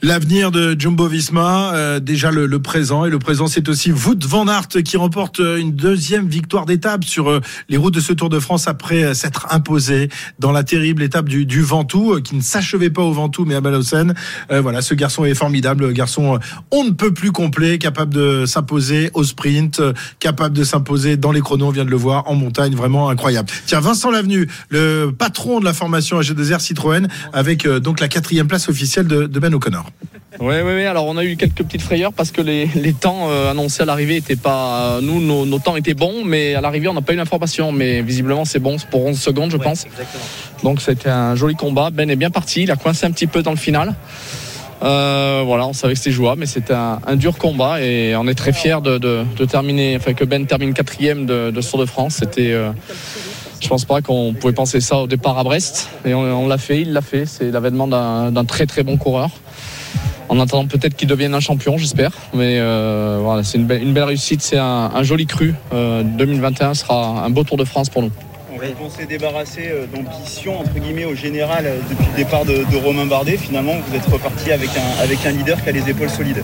L'avenir 0.00 0.50
de 0.50 0.74
Jumbo 0.78 1.06
Visma, 1.06 1.74
euh, 1.74 2.00
déjà 2.00 2.30
le, 2.30 2.46
le 2.46 2.58
présent. 2.60 3.04
Et 3.04 3.10
le 3.10 3.18
présent, 3.18 3.46
c'est 3.46 3.68
aussi 3.68 3.92
Wout 3.92 4.18
van 4.26 4.48
Aert 4.48 4.68
qui 4.84 4.96
remporte 4.96 5.40
euh, 5.40 5.58
une 5.58 5.72
deuxième 5.72 6.28
victoire 6.28 6.64
d'étape 6.64 7.04
sur 7.04 7.30
euh, 7.30 7.40
les 7.68 7.76
routes 7.76 7.94
de 7.94 8.00
ce 8.00 8.12
Tour 8.12 8.30
de 8.30 8.38
France 8.38 8.68
après 8.68 9.14
s'être 9.14 9.46
imposé 9.50 10.08
dans 10.38 10.52
la 10.52 10.64
terrible 10.64 11.02
étape 11.02 11.28
du, 11.28 11.44
du 11.44 11.60
Ventoux, 11.62 12.20
qui 12.22 12.36
ne 12.36 12.42
s'achevait 12.42 12.90
pas 12.90 13.02
au 13.02 13.12
Ventoux, 13.12 13.44
mais 13.44 13.54
à 13.54 13.60
Balocène. 13.60 14.14
Euh, 14.50 14.60
voilà, 14.60 14.80
ce 14.80 14.94
garçon 14.94 15.24
est 15.24 15.34
formidable. 15.34 15.92
Garçon, 15.92 16.38
on 16.70 16.84
ne 16.84 16.90
peut 16.90 17.12
plus 17.12 17.32
complet, 17.32 17.78
capable 17.78 18.14
de 18.14 18.46
s'imposer 18.46 19.10
au 19.14 19.24
sprint, 19.24 19.82
capable 20.18 20.56
de 20.56 20.64
s'imposer 20.64 21.16
dans 21.16 21.32
les 21.32 21.40
chronos, 21.40 21.66
on 21.66 21.70
vient 21.70 21.84
de 21.84 21.90
le 21.90 21.96
voir, 21.96 22.28
en 22.28 22.34
montagne, 22.34 22.74
vraiment 22.74 23.08
incroyable. 23.10 23.50
Tiens, 23.66 23.80
Vincent 23.80 24.10
Lavenu, 24.10 24.48
le 24.70 25.10
patron 25.16 25.41
de 25.60 25.64
la 25.64 25.72
formation 25.72 26.20
AG2R 26.20 26.60
Citroën, 26.60 27.08
avec 27.32 27.66
euh, 27.66 27.80
donc 27.80 28.00
la 28.00 28.08
quatrième 28.08 28.46
place 28.48 28.68
officielle 28.68 29.06
de, 29.06 29.26
de 29.26 29.38
Ben 29.40 29.52
O'Connor. 29.54 29.84
Oui, 30.40 30.54
oui, 30.64 30.72
oui. 30.76 30.84
Alors, 30.84 31.06
on 31.06 31.16
a 31.18 31.24
eu 31.24 31.36
quelques 31.36 31.62
petites 31.62 31.82
frayeurs 31.82 32.12
parce 32.12 32.30
que 32.30 32.40
les, 32.40 32.66
les 32.74 32.92
temps 32.94 33.28
euh, 33.30 33.50
annoncés 33.50 33.82
à 33.82 33.86
l'arrivée 33.86 34.14
n'étaient 34.14 34.36
pas. 34.36 34.98
Nous, 35.02 35.20
nos, 35.20 35.44
nos 35.44 35.58
temps 35.58 35.76
étaient 35.76 35.94
bons, 35.94 36.24
mais 36.24 36.54
à 36.54 36.60
l'arrivée, 36.60 36.88
on 36.88 36.94
n'a 36.94 37.02
pas 37.02 37.12
eu 37.12 37.16
l'information. 37.16 37.70
Mais 37.72 38.00
visiblement, 38.02 38.44
c'est 38.44 38.58
bon. 38.58 38.78
C'est 38.78 38.88
pour 38.88 39.04
11 39.04 39.18
secondes, 39.20 39.50
je 39.50 39.58
pense. 39.58 39.84
Donc, 40.62 40.80
c'était 40.80 41.10
un 41.10 41.34
joli 41.36 41.54
combat. 41.54 41.90
Ben 41.90 42.08
est 42.08 42.16
bien 42.16 42.30
parti. 42.30 42.62
Il 42.62 42.70
a 42.70 42.76
coincé 42.76 43.04
un 43.04 43.10
petit 43.10 43.26
peu 43.26 43.42
dans 43.42 43.50
le 43.50 43.56
final. 43.58 43.94
Euh, 44.82 45.42
voilà, 45.46 45.66
on 45.66 45.72
savait 45.74 45.92
que 45.94 45.98
c'était 46.00 46.10
jouable, 46.10 46.40
mais 46.40 46.46
c'était 46.46 46.72
un, 46.74 46.98
un 47.06 47.14
dur 47.14 47.38
combat 47.38 47.80
et 47.80 48.16
on 48.16 48.26
est 48.26 48.34
très 48.34 48.52
fiers 48.52 48.78
de, 48.82 48.98
de- 48.98 49.22
de 49.36 49.44
terminer, 49.44 49.96
enfin 49.96 50.12
que 50.12 50.24
Ben 50.24 50.44
termine 50.44 50.74
quatrième 50.74 51.24
de, 51.24 51.52
de 51.52 51.60
ce 51.60 51.70
Tour 51.70 51.78
de 51.80 51.86
France. 51.86 52.16
C'était, 52.18 52.50
euh, 52.50 52.70
je 53.62 53.68
pense 53.68 53.84
pas 53.84 54.02
qu'on 54.02 54.34
pouvait 54.34 54.52
penser 54.52 54.80
ça 54.80 54.98
au 54.98 55.06
départ 55.06 55.38
à 55.38 55.44
Brest 55.44 55.88
et 56.04 56.14
on, 56.14 56.48
l'a 56.48 56.58
fait, 56.58 56.80
il 56.80 56.92
l'a 56.92 57.00
fait. 57.00 57.26
C'est 57.26 57.50
l'avènement 57.50 57.86
d'un 57.86 58.44
très 58.44 58.66
très 58.66 58.82
bon 58.82 58.96
coureur. 58.96 59.30
En 60.28 60.40
attendant 60.40 60.66
peut-être 60.66 60.96
qu'il 60.96 61.08
devienne 61.08 61.34
un 61.34 61.40
champion, 61.40 61.78
j'espère. 61.78 62.10
Mais 62.34 62.58
euh, 62.58 63.20
voilà, 63.22 63.44
c'est 63.44 63.58
une, 63.58 63.66
belle- 63.66 63.98
réussite, 64.02 64.42
c'est 64.42 64.58
un, 64.58 65.02
joli 65.02 65.26
cru. 65.26 65.54
Euh, 65.72 66.02
2021 66.02 66.74
sera 66.74 67.24
un 67.24 67.30
beau 67.30 67.44
Tour 67.44 67.56
de 67.56 67.64
France 67.64 67.88
pour 67.88 68.02
nous. 68.02 68.10
On 68.80 68.90
s'est 68.90 69.06
débarrassé 69.06 69.62
euh, 69.70 69.86
d'ambition 69.92 70.60
entre 70.60 70.74
guillemets 70.78 71.04
au 71.04 71.16
général 71.16 71.66
euh, 71.66 71.78
depuis 71.90 72.06
le 72.10 72.16
départ 72.16 72.44
de, 72.44 72.58
de 72.70 72.76
Romain 72.76 73.06
Bardet. 73.06 73.36
Finalement, 73.36 73.74
vous 73.88 73.96
êtes 73.96 74.04
reparti 74.06 74.52
avec 74.52 74.70
un, 74.76 75.02
avec 75.02 75.24
un 75.26 75.32
leader 75.32 75.60
qui 75.62 75.68
a 75.68 75.72
les 75.72 75.90
épaules 75.90 76.08
solides. 76.10 76.42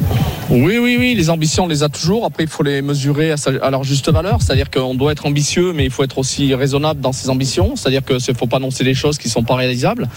Oui, 0.51 0.79
oui, 0.79 0.97
oui, 0.99 1.14
les 1.14 1.31
ambitions, 1.31 1.64
on 1.64 1.69
les 1.69 1.85
a 1.85 1.89
toujours. 1.89 2.25
Après, 2.25 2.43
il 2.43 2.49
faut 2.49 2.64
les 2.64 2.83
mesurer 2.83 3.31
à, 3.31 3.37
sa- 3.37 3.53
à 3.62 3.71
leur 3.71 3.85
juste 3.85 4.11
valeur. 4.11 4.43
C'est-à-dire 4.43 4.69
qu'on 4.71 4.95
doit 4.97 5.12
être 5.12 5.27
ambitieux, 5.27 5.73
mais 5.73 5.85
il 5.85 5.91
faut 5.91 6.03
être 6.03 6.19
aussi 6.19 6.55
raisonnable 6.55 7.01
dans 7.01 7.12
ses 7.12 7.31
ambitions. 7.31 7.77
C'est-à-dire 7.77 8.05
qu'il 8.05 8.16
ne 8.16 8.35
faut 8.37 8.47
pas 8.49 8.57
annoncer 8.57 8.83
des 8.83 8.95
choses 8.95 9.16
qui 9.16 9.29
ne 9.29 9.33
sont 9.33 9.45
pas 9.45 9.55
réalisables. 9.55 10.09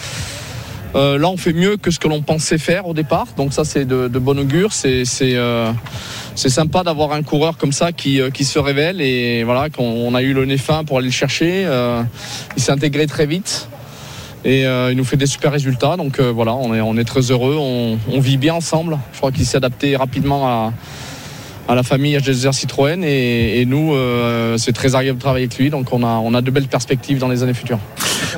Euh, 0.96 1.18
là, 1.18 1.30
on 1.30 1.38
fait 1.38 1.54
mieux 1.54 1.78
que 1.78 1.90
ce 1.90 2.00
que 2.00 2.08
l'on 2.08 2.22
pensait 2.22 2.58
faire 2.58 2.88
au 2.88 2.94
départ. 2.94 3.28
Donc 3.38 3.54
ça, 3.54 3.64
c'est 3.64 3.86
de, 3.86 4.08
de 4.08 4.20
bon 4.20 4.38
augure. 4.38 4.74
C'est 4.74 5.06
euh, 5.22 5.72
sympa 6.36 6.84
d'avoir 6.84 7.14
un 7.14 7.24
coureur 7.24 7.58
comme 7.58 7.72
ça 7.72 7.92
qui, 7.92 8.20
euh, 8.20 8.30
qui 8.30 8.44
se 8.44 8.60
révèle. 8.60 9.02
Et 9.02 9.44
voilà, 9.44 9.70
qu'on 9.70 9.84
on 9.84 10.16
a 10.16 10.22
eu 10.22 10.34
le 10.34 10.46
nez 10.46 10.58
fin 10.58 10.84
pour 10.84 10.98
aller 10.98 11.08
le 11.08 11.14
chercher. 11.14 11.64
Euh, 11.66 12.04
il 12.58 12.62
s'est 12.62 12.72
intégré 12.72 13.08
très 13.08 13.26
vite. 13.26 13.70
Et 14.44 14.64
il 14.64 14.98
nous 14.98 15.04
fait 15.04 15.18
des 15.18 15.28
super 15.28 15.52
résultats. 15.52 15.98
Donc 15.98 16.20
voilà, 16.20 16.56
on 16.56 16.74
est, 16.74 16.82
on 16.82 16.98
est 16.98 17.04
très 17.04 17.30
heureux. 17.30 17.58
On, 17.60 18.00
on 18.12 18.20
vit 18.20 18.38
bien 18.38 18.56
ensemble. 18.56 18.98
Je 19.14 19.20
crois 19.20 19.32
qu'il 19.32 19.46
s'est 19.46 19.58
adapté 19.58 19.96
rapidement 19.96 20.48
à, 20.48 20.74
à 21.68 21.76
la 21.76 21.84
famille 21.84 22.18
HDR 22.18 22.52
Citroën. 22.52 23.04
Et, 23.04 23.62
et 23.62 23.66
nous, 23.68 23.94
c'est 24.58 24.74
très 24.74 24.96
agréable 24.96 25.20
de 25.20 25.22
travailler 25.22 25.46
avec 25.46 25.60
lui. 25.60 25.70
Donc 25.70 25.94
on 25.94 26.02
a, 26.02 26.08
on 26.08 26.34
a 26.34 26.42
de 26.42 26.50
belles 26.50 26.68
perspectives 26.68 27.20
dans 27.20 27.28
les 27.28 27.44
années 27.44 27.54
futures. 27.54 27.78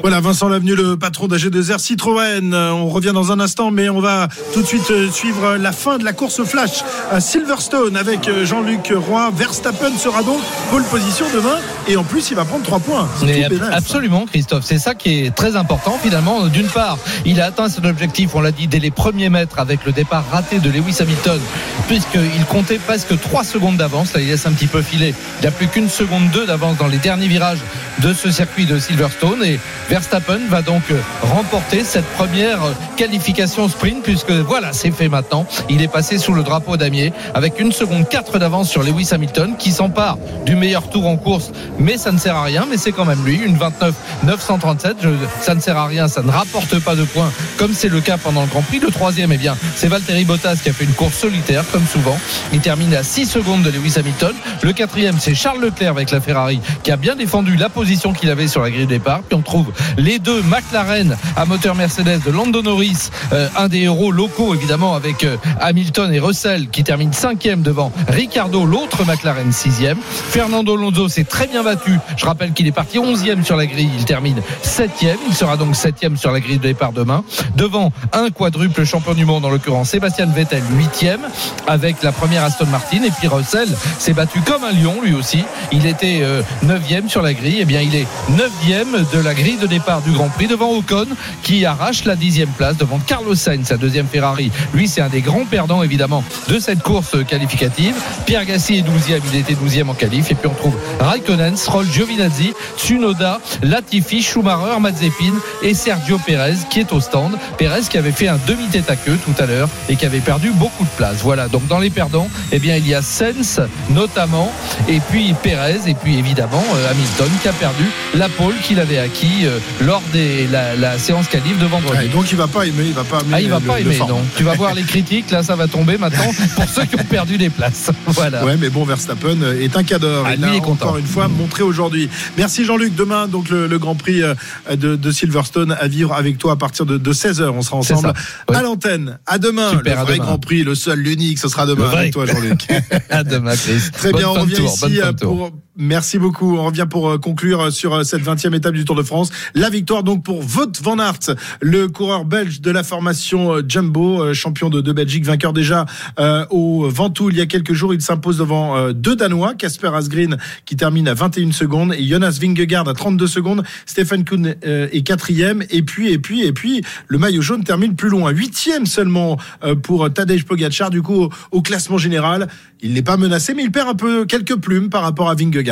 Voilà, 0.01 0.19
Vincent 0.19 0.49
Lavenu, 0.49 0.75
le 0.75 0.97
patron 0.97 1.27
d'AG2R 1.27 1.79
Citroën. 1.79 2.53
Euh, 2.53 2.71
On 2.71 2.87
revient 2.87 3.11
dans 3.13 3.31
un 3.31 3.39
instant, 3.39 3.71
mais 3.71 3.89
on 3.89 3.99
va 4.01 4.27
tout 4.53 4.61
de 4.61 4.67
suite 4.67 4.89
euh, 4.91 5.09
suivre 5.11 5.55
la 5.57 5.71
fin 5.71 5.97
de 5.97 6.03
la 6.05 6.13
course 6.13 6.43
flash 6.43 6.83
à 7.11 7.19
Silverstone 7.19 7.95
avec 7.97 8.27
euh, 8.27 8.45
Jean-Luc 8.45 8.91
Roy. 8.95 9.31
Verstappen 9.35 9.97
sera 9.97 10.23
donc 10.23 10.39
pole 10.71 10.83
position 10.83 11.25
demain 11.33 11.57
Et 11.87 11.95
en 11.97 12.03
plus, 12.03 12.29
il 12.31 12.35
va 12.35 12.45
prendre 12.45 12.63
3 12.63 12.79
points. 12.79 13.07
Ab- 13.43 13.51
absolument, 13.73 14.25
Christophe. 14.25 14.63
C'est 14.65 14.77
ça 14.79 14.95
qui 14.95 15.25
est 15.25 15.35
très 15.35 15.55
important. 15.55 15.97
Finalement, 16.01 16.47
d'une 16.47 16.67
part, 16.67 16.97
il 17.25 17.39
a 17.41 17.45
atteint 17.45 17.69
son 17.69 17.83
objectif, 17.85 18.31
on 18.35 18.41
l'a 18.41 18.51
dit, 18.51 18.67
dès 18.67 18.79
les 18.79 18.91
premiers 18.91 19.29
mètres 19.29 19.59
avec 19.59 19.85
le 19.85 19.91
départ 19.91 20.23
raté 20.31 20.59
de 20.59 20.69
Lewis 20.69 20.97
Hamilton, 20.99 21.39
puisqu'il 21.87 22.45
comptait 22.49 22.79
presque 22.79 23.19
3 23.19 23.43
secondes 23.43 23.77
d'avance. 23.77 24.13
Là, 24.13 24.21
il 24.21 24.27
laisse 24.27 24.45
un 24.45 24.51
petit 24.51 24.67
peu 24.67 24.81
filer. 24.81 25.13
Il 25.39 25.41
n'y 25.41 25.47
a 25.47 25.51
plus 25.51 25.67
qu'une 25.67 25.89
seconde 25.89 26.29
2 26.31 26.45
d'avance 26.47 26.77
dans 26.77 26.87
les 26.87 26.97
derniers 26.97 27.27
virages 27.27 27.59
de 27.99 28.13
ce 28.13 28.31
circuit 28.31 28.65
de 28.65 28.79
Silverstone. 28.79 29.43
Et 29.43 29.59
Verstappen 29.89 30.39
va 30.49 30.61
donc 30.61 30.83
remporter 31.21 31.83
cette 31.83 32.05
première 32.15 32.59
qualification 32.97 33.67
sprint, 33.69 34.03
puisque 34.03 34.31
voilà, 34.31 34.73
c'est 34.73 34.91
fait 34.91 35.09
maintenant. 35.09 35.45
Il 35.69 35.81
est 35.81 35.87
passé 35.87 36.17
sous 36.17 36.33
le 36.33 36.43
drapeau 36.43 36.77
damier 36.77 37.13
avec 37.33 37.59
une 37.59 37.71
seconde 37.71 38.07
4 38.07 38.39
d'avance 38.39 38.69
sur 38.69 38.83
Lewis 38.83 39.09
Hamilton, 39.11 39.55
qui 39.57 39.71
s'empare 39.71 40.17
du 40.45 40.55
meilleur 40.55 40.89
tour 40.89 41.07
en 41.07 41.17
course, 41.17 41.51
mais 41.79 41.97
ça 41.97 42.11
ne 42.11 42.17
sert 42.17 42.35
à 42.35 42.43
rien. 42.43 42.65
Mais 42.69 42.77
c'est 42.77 42.91
quand 42.91 43.05
même 43.05 43.23
lui, 43.25 43.35
une 43.37 43.57
29 43.57 43.93
937. 44.23 44.97
Je- 45.01 45.09
ça 45.41 45.55
ne 45.55 45.59
sert 45.59 45.77
à 45.77 45.87
rien, 45.87 46.07
ça 46.07 46.21
ne 46.21 46.31
rapporte 46.31 46.79
pas 46.79 46.95
de 46.95 47.03
points, 47.03 47.31
comme 47.57 47.73
c'est 47.73 47.89
le 47.89 48.01
cas 48.01 48.17
pendant 48.17 48.41
le 48.41 48.47
Grand 48.47 48.61
Prix. 48.61 48.79
Le 48.79 48.91
troisième, 48.91 49.31
eh 49.31 49.37
bien, 49.37 49.55
c'est 49.75 49.87
Valtteri 49.87 50.25
Bottas 50.25 50.57
qui 50.63 50.69
a 50.69 50.73
fait 50.73 50.83
une 50.85 50.93
course 50.93 51.15
solitaire, 51.15 51.63
comme 51.71 51.85
souvent. 51.85 52.17
Il 52.51 52.59
termine 52.59 52.93
à 52.95 53.03
6 53.03 53.25
secondes 53.25 53.63
de 53.63 53.69
Lewis 53.69 53.93
Hamilton. 53.97 54.33
Le 54.61 54.73
quatrième, 54.73 55.17
c'est 55.19 55.35
Charles 55.35 55.61
Leclerc 55.61 55.91
avec 55.91 56.11
la 56.11 56.21
Ferrari, 56.21 56.59
qui 56.83 56.91
a 56.91 56.95
bien 56.97 57.15
défendu 57.15 57.55
la 57.55 57.69
position 57.69 58.13
qu'il 58.13 58.29
avait 58.29 58.47
sur 58.47 58.61
la 58.61 58.69
grille 58.71 58.85
de 58.85 58.89
départ. 58.89 59.21
Puis 59.27 59.35
on 59.37 59.41
trouve 59.41 59.62
les 59.97 60.19
deux 60.19 60.41
McLaren 60.43 61.17
à 61.35 61.45
moteur 61.45 61.75
Mercedes 61.75 62.21
de 62.25 62.31
Lando 62.31 62.61
Norris, 62.61 63.09
euh, 63.31 63.47
un 63.57 63.67
des 63.67 63.81
héros 63.81 64.11
locaux 64.11 64.53
évidemment 64.53 64.95
avec 64.95 65.23
euh, 65.23 65.37
Hamilton 65.59 66.13
et 66.13 66.19
Russell 66.19 66.69
qui 66.69 66.83
termine 66.83 67.13
cinquième 67.13 67.61
devant 67.61 67.91
Ricardo, 68.07 68.65
l'autre 68.65 69.05
McLaren 69.05 69.51
sixième. 69.51 69.97
Fernando 70.03 70.75
Alonso 70.75 71.09
s'est 71.09 71.23
très 71.23 71.47
bien 71.47 71.63
battu. 71.63 71.99
Je 72.17 72.25
rappelle 72.25 72.53
qu'il 72.53 72.67
est 72.67 72.71
parti 72.71 72.99
onzième 72.99 73.43
sur 73.43 73.55
la 73.55 73.65
grille. 73.65 73.89
Il 73.97 74.05
termine 74.05 74.41
septième. 74.61 75.17
Il 75.27 75.35
sera 75.35 75.57
donc 75.57 75.75
septième 75.75 76.17
sur 76.17 76.31
la 76.31 76.39
grille 76.39 76.57
de 76.57 76.63
départ 76.63 76.91
demain. 76.91 77.23
Devant 77.55 77.91
un 78.11 78.29
quadruple 78.29 78.85
champion 78.85 79.13
du 79.13 79.25
monde 79.25 79.45
en 79.45 79.49
l'occurrence 79.49 79.89
Sébastien 79.89 80.25
Vettel 80.27 80.63
huitième 80.77 81.21
avec 81.67 82.01
la 82.03 82.11
première 82.11 82.43
Aston 82.43 82.67
Martin 82.67 83.03
et 83.03 83.11
puis 83.11 83.27
Russell 83.27 83.69
s'est 83.99 84.13
battu 84.13 84.41
comme 84.41 84.63
un 84.63 84.71
lion 84.71 85.01
lui 85.03 85.13
aussi. 85.13 85.43
Il 85.71 85.85
était 85.85 86.19
euh, 86.21 86.41
neuvième 86.63 87.09
sur 87.09 87.21
la 87.21 87.33
grille. 87.33 87.61
Et 87.61 87.65
bien 87.65 87.81
il 87.81 87.95
est 87.95 88.07
neuvième 88.29 89.05
de 89.13 89.19
la 89.19 89.33
grille 89.33 89.52
de 89.57 89.67
départ 89.67 90.01
du 90.01 90.11
Grand 90.11 90.29
Prix 90.29 90.47
devant 90.47 90.71
Ocon 90.71 91.05
qui 91.43 91.65
arrache 91.65 92.05
la 92.05 92.15
dixième 92.15 92.49
place 92.49 92.77
devant 92.77 92.99
Carlos 92.99 93.35
Sainz, 93.35 93.67
sa 93.67 93.77
deuxième 93.77 94.07
Ferrari. 94.07 94.51
Lui, 94.73 94.87
c'est 94.87 95.01
un 95.01 95.09
des 95.09 95.21
grands 95.21 95.45
perdants 95.45 95.83
évidemment 95.83 96.23
de 96.47 96.59
cette 96.59 96.81
course 96.81 97.15
qualificative. 97.27 97.95
Pierre 98.25 98.45
Gasly 98.45 98.79
est 98.79 98.81
douzième, 98.81 99.21
il 99.33 99.39
était 99.39 99.53
douzième 99.53 99.89
en 99.89 99.93
qualif. 99.93 100.31
Et 100.31 100.35
puis 100.35 100.47
on 100.47 100.53
trouve 100.53 100.75
Raikkonen, 100.99 101.57
Stroll, 101.57 101.85
Giovinazzi, 101.85 102.53
Tsunoda, 102.77 103.39
Latifi, 103.61 104.21
Schumacher, 104.21 104.79
Mazepin 104.79 105.33
et 105.61 105.73
Sergio 105.73 106.17
Perez 106.19 106.57
qui 106.69 106.79
est 106.79 106.91
au 106.93 106.99
stand. 106.99 107.37
Perez 107.57 107.81
qui 107.89 107.97
avait 107.97 108.11
fait 108.11 108.27
un 108.27 108.39
demi-tête 108.47 108.89
à 108.89 108.95
queue 108.95 109.17
tout 109.25 109.41
à 109.41 109.45
l'heure 109.45 109.69
et 109.89 109.95
qui 109.95 110.05
avait 110.05 110.19
perdu 110.19 110.51
beaucoup 110.51 110.83
de 110.83 110.89
place. 110.97 111.17
Voilà, 111.21 111.47
donc 111.47 111.67
dans 111.67 111.79
les 111.79 111.89
perdants, 111.89 112.29
eh 112.51 112.59
bien 112.59 112.75
il 112.77 112.87
y 112.87 112.93
a 112.93 113.01
Sainz 113.01 113.61
notamment 113.89 114.51
et 114.87 114.99
puis 115.11 115.33
Perez 115.41 115.81
et 115.87 115.93
puis 115.93 116.17
évidemment 116.17 116.63
euh, 116.75 116.91
Hamilton 116.91 117.29
qui 117.41 117.47
a 117.47 117.53
perdu 117.53 117.85
la 118.15 118.29
pole 118.29 118.55
qu'il 118.63 118.79
avait 118.79 118.99
acquis 118.99 119.42
euh, 119.45 119.59
lors 119.81 120.01
de 120.13 120.51
la, 120.51 120.75
la 120.75 120.97
séance 120.97 121.27
qualif 121.27 121.57
de 121.59 121.65
vendredi. 121.65 121.97
Ouais, 121.97 122.07
donc 122.07 122.31
il 122.31 122.37
va 122.37 122.47
pas 122.47 122.65
aimer, 122.65 122.85
il 122.87 122.93
va 122.93 123.03
pas 123.03 123.19
aimer. 123.21 123.29
Ah, 123.33 123.41
il 123.41 123.49
va 123.49 123.59
le- 123.59 123.65
pas 123.65 123.79
aimer, 123.79 123.97
non. 123.99 124.21
Tu 124.37 124.43
vas 124.43 124.53
voir 124.55 124.73
les 124.73 124.83
critiques, 124.83 125.31
là, 125.31 125.43
ça 125.43 125.55
va 125.55 125.67
tomber 125.67 125.97
maintenant 125.97 126.31
pour 126.55 126.69
ceux 126.69 126.85
qui 126.85 126.95
ont 126.95 127.03
perdu 127.05 127.37
des 127.37 127.49
places. 127.49 127.91
Voilà. 128.07 128.45
Ouais, 128.45 128.57
mais 128.57 128.69
bon, 128.69 128.83
Verstappen 128.85 129.37
est 129.59 129.75
un 129.75 129.83
cadre. 129.83 130.23
Ah, 130.25 130.33
il 130.35 130.61
content. 130.61 130.85
encore 130.85 130.97
une 130.97 131.05
fois 131.05 131.27
montré 131.27 131.63
aujourd'hui. 131.63 132.09
Merci 132.37 132.63
Jean-Luc. 132.65 132.95
Demain, 132.95 133.27
donc 133.27 133.49
le, 133.49 133.67
le 133.67 133.79
Grand 133.79 133.95
Prix 133.95 134.21
euh, 134.21 134.35
de, 134.75 134.95
de 134.95 135.11
Silverstone 135.11 135.75
à 135.79 135.87
vivre 135.87 136.13
avec 136.13 136.37
toi 136.37 136.53
à 136.53 136.55
partir 136.55 136.85
de, 136.85 137.13
16h. 137.13 137.49
On 137.49 137.61
sera 137.61 137.77
ensemble 137.77 138.13
à 138.53 138.61
l'antenne. 138.61 139.17
À 139.25 139.37
demain. 139.39 139.71
Super, 139.71 139.95
le 139.95 139.99
à 139.99 140.03
vrai 140.03 140.13
demain. 140.15 140.25
Grand 140.25 140.37
Prix, 140.39 140.63
le 140.63 140.75
seul, 140.75 140.99
l'unique, 140.99 141.39
ce 141.39 141.47
sera 141.47 141.65
demain 141.65 141.89
avec 141.89 142.13
toi, 142.13 142.25
Jean-Luc. 142.25 142.67
À 143.09 143.23
demain, 143.23 143.55
Chris. 143.55 143.81
Très 143.93 144.11
Bonne 144.11 144.19
bien, 144.21 144.29
on 144.29 144.33
revient 144.33 144.55
tour, 144.55 144.73
ici 144.85 145.01
euh, 145.01 145.13
pour. 145.13 145.51
Merci 145.75 146.19
beaucoup. 146.19 146.55
On 146.55 146.65
revient 146.67 146.85
pour 146.87 147.09
euh, 147.09 147.17
conclure 147.17 147.59
euh, 147.59 147.71
sur 147.71 147.95
euh, 147.95 148.03
cette 148.03 148.21
20e 148.21 148.55
étape 148.55 148.75
du 148.75 148.85
Tour 148.85 148.95
de 148.95 149.01
France. 149.01 149.31
La 149.55 149.71
victoire 149.71 150.03
donc 150.03 150.23
pour 150.23 150.41
Wout 150.41 150.71
van 150.83 150.99
Aert, 150.99 151.35
le 151.61 151.87
coureur 151.87 152.25
belge 152.25 152.61
de 152.61 152.69
la 152.69 152.83
formation 152.83 153.55
Jumbo, 153.67 154.35
champion 154.35 154.69
de, 154.69 154.91
Belgique, 154.91 155.25
vainqueur 155.25 155.51
déjà 155.51 155.87
euh, 156.19 156.45
au 156.51 156.87
Ventoux 156.89 157.31
il 157.31 157.37
y 157.37 157.41
a 157.41 157.47
quelques 157.47 157.73
jours. 157.73 157.91
Il 157.91 158.01
s'impose 158.01 158.37
devant 158.37 158.91
deux 158.91 159.15
Danois, 159.15 159.55
Casper 159.55 159.89
Asgreen 159.95 160.37
qui 160.65 160.75
termine 160.75 161.07
à 161.07 161.15
21 161.15 161.51
secondes 161.51 161.93
et 161.93 162.03
Jonas 162.07 162.37
Vingegaard 162.39 162.87
à 162.87 162.93
32 162.93 163.25
secondes. 163.25 163.63
Stephen 163.87 164.25
Kuhn 164.25 164.55
est 164.61 165.03
quatrième 165.03 165.63
et 165.71 165.81
puis 165.81 166.11
et 166.11 166.19
puis 166.19 166.43
et 166.43 166.53
puis 166.53 166.83
le 167.07 167.17
maillot 167.17 167.41
jaune 167.41 167.63
termine 167.63 167.95
plus 167.95 168.09
loin, 168.09 168.29
huitième 168.29 168.85
seulement 168.85 169.37
pour 169.81 170.11
Tadej 170.13 170.45
Pogacar. 170.45 170.91
Du 170.91 171.01
coup 171.01 171.15
au, 171.15 171.29
au 171.51 171.61
classement 171.63 171.97
général, 171.97 172.47
il 172.81 172.93
n'est 172.93 173.01
pas 173.01 173.17
menacé, 173.17 173.53
mais 173.53 173.63
il 173.63 173.71
perd 173.71 173.89
un 173.89 173.95
peu 173.95 174.25
quelques 174.25 174.57
plumes 174.57 174.89
par 174.89 175.01
rapport 175.01 175.29
à 175.29 175.35
Vingegaard. 175.35 175.62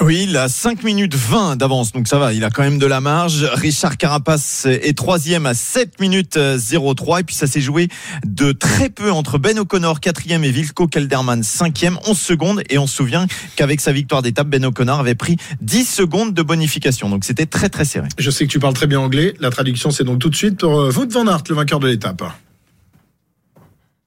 Oui, 0.00 0.26
il 0.28 0.36
a 0.36 0.48
5 0.48 0.82
minutes 0.82 1.14
20 1.14 1.56
d'avance, 1.56 1.92
donc 1.92 2.08
ça 2.08 2.18
va, 2.18 2.32
il 2.32 2.44
a 2.44 2.50
quand 2.50 2.62
même 2.62 2.78
de 2.78 2.86
la 2.86 3.00
marge. 3.00 3.44
Richard 3.54 3.96
Carapace 3.96 4.66
est 4.66 4.96
troisième 4.96 5.46
à 5.46 5.54
7 5.54 6.00
minutes 6.00 6.36
euh, 6.36 6.58
03, 6.58 7.20
et 7.20 7.24
puis 7.24 7.34
ça 7.34 7.46
s'est 7.46 7.60
joué 7.60 7.88
de 8.24 8.52
très 8.52 8.90
peu 8.90 9.10
entre 9.10 9.38
Ben 9.38 9.58
O'Connor, 9.58 10.00
quatrième, 10.00 10.44
et 10.44 10.50
Vilko 10.50 10.86
Kelderman, 10.86 11.42
cinquième, 11.42 11.98
11 12.06 12.18
secondes, 12.18 12.62
et 12.70 12.78
on 12.78 12.86
se 12.86 12.96
souvient 12.96 13.26
qu'avec 13.56 13.80
sa 13.80 13.92
victoire 13.92 14.22
d'étape, 14.22 14.48
Ben 14.48 14.64
O'Connor 14.64 15.00
avait 15.00 15.14
pris 15.14 15.36
10 15.60 15.84
secondes 15.84 16.34
de 16.34 16.42
bonification, 16.42 17.08
donc 17.08 17.24
c'était 17.24 17.46
très 17.46 17.68
très 17.68 17.84
serré. 17.84 18.08
Je 18.18 18.30
sais 18.30 18.46
que 18.46 18.52
tu 18.52 18.58
parles 18.58 18.74
très 18.74 18.86
bien 18.86 19.00
anglais. 19.00 19.34
La 19.40 19.50
traduction, 19.50 19.90
c'est 19.90 20.04
donc 20.04 20.18
tout 20.18 20.30
de 20.30 20.36
suite 20.36 20.60
pour 20.60 20.80
euh, 20.80 20.92
Wout 20.92 21.10
van 21.10 21.26
Aert, 21.26 21.44
le 21.48 21.54
vainqueur 21.54 21.80
de 21.80 21.88
l'étape. 21.88 22.22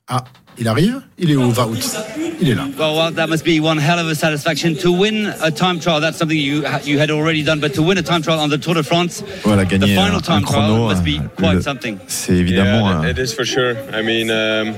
Ah, 0.07 0.23
il 0.59 0.67
arrive 0.67 1.01
Il 1.17 1.31
est 1.31 1.35
où, 1.35 1.43
Wout 1.51 1.55
Il 2.41 2.49
est 2.49 2.55
là. 2.55 2.63
Well, 2.77 2.95
well, 2.95 3.11
that 3.13 3.27
must 3.27 3.43
be 3.45 3.59
one 3.61 3.77
hell 3.77 3.99
of 3.99 4.07
a 4.09 4.15
satisfaction 4.15 4.75
to 4.77 4.91
win 4.91 5.31
a 5.41 5.51
time 5.51 5.79
trial. 5.79 6.01
That's 6.01 6.17
something 6.17 6.37
you 6.37 6.63
you 6.83 6.99
had 6.99 7.11
already 7.11 7.43
done, 7.43 7.59
but 7.59 7.73
to 7.75 7.83
win 7.83 7.97
a 7.97 8.01
time 8.01 8.21
trial 8.23 8.39
on 8.39 8.49
the 8.49 8.57
Tour 8.59 8.73
de 8.75 8.81
France, 8.83 9.23
Voilà, 9.43 9.63
the 9.65 9.69
gagner 9.69 9.95
un, 9.97 10.01
final 10.05 10.15
un 10.17 10.19
time 10.21 10.41
trial 10.43 10.65
chrono, 10.67 10.87
must 10.89 11.03
be 11.03 11.19
euh, 11.19 11.27
quite 11.37 11.61
something. 11.63 11.97
c'est 12.07 12.33
évidemment 12.35 12.89
Yeah, 12.89 12.97
un- 13.01 13.07
it 13.09 13.19
is 13.19 13.33
for 13.35 13.45
sure. 13.45 13.75
I 13.93 14.01
mean, 14.03 14.29
um, 14.31 14.73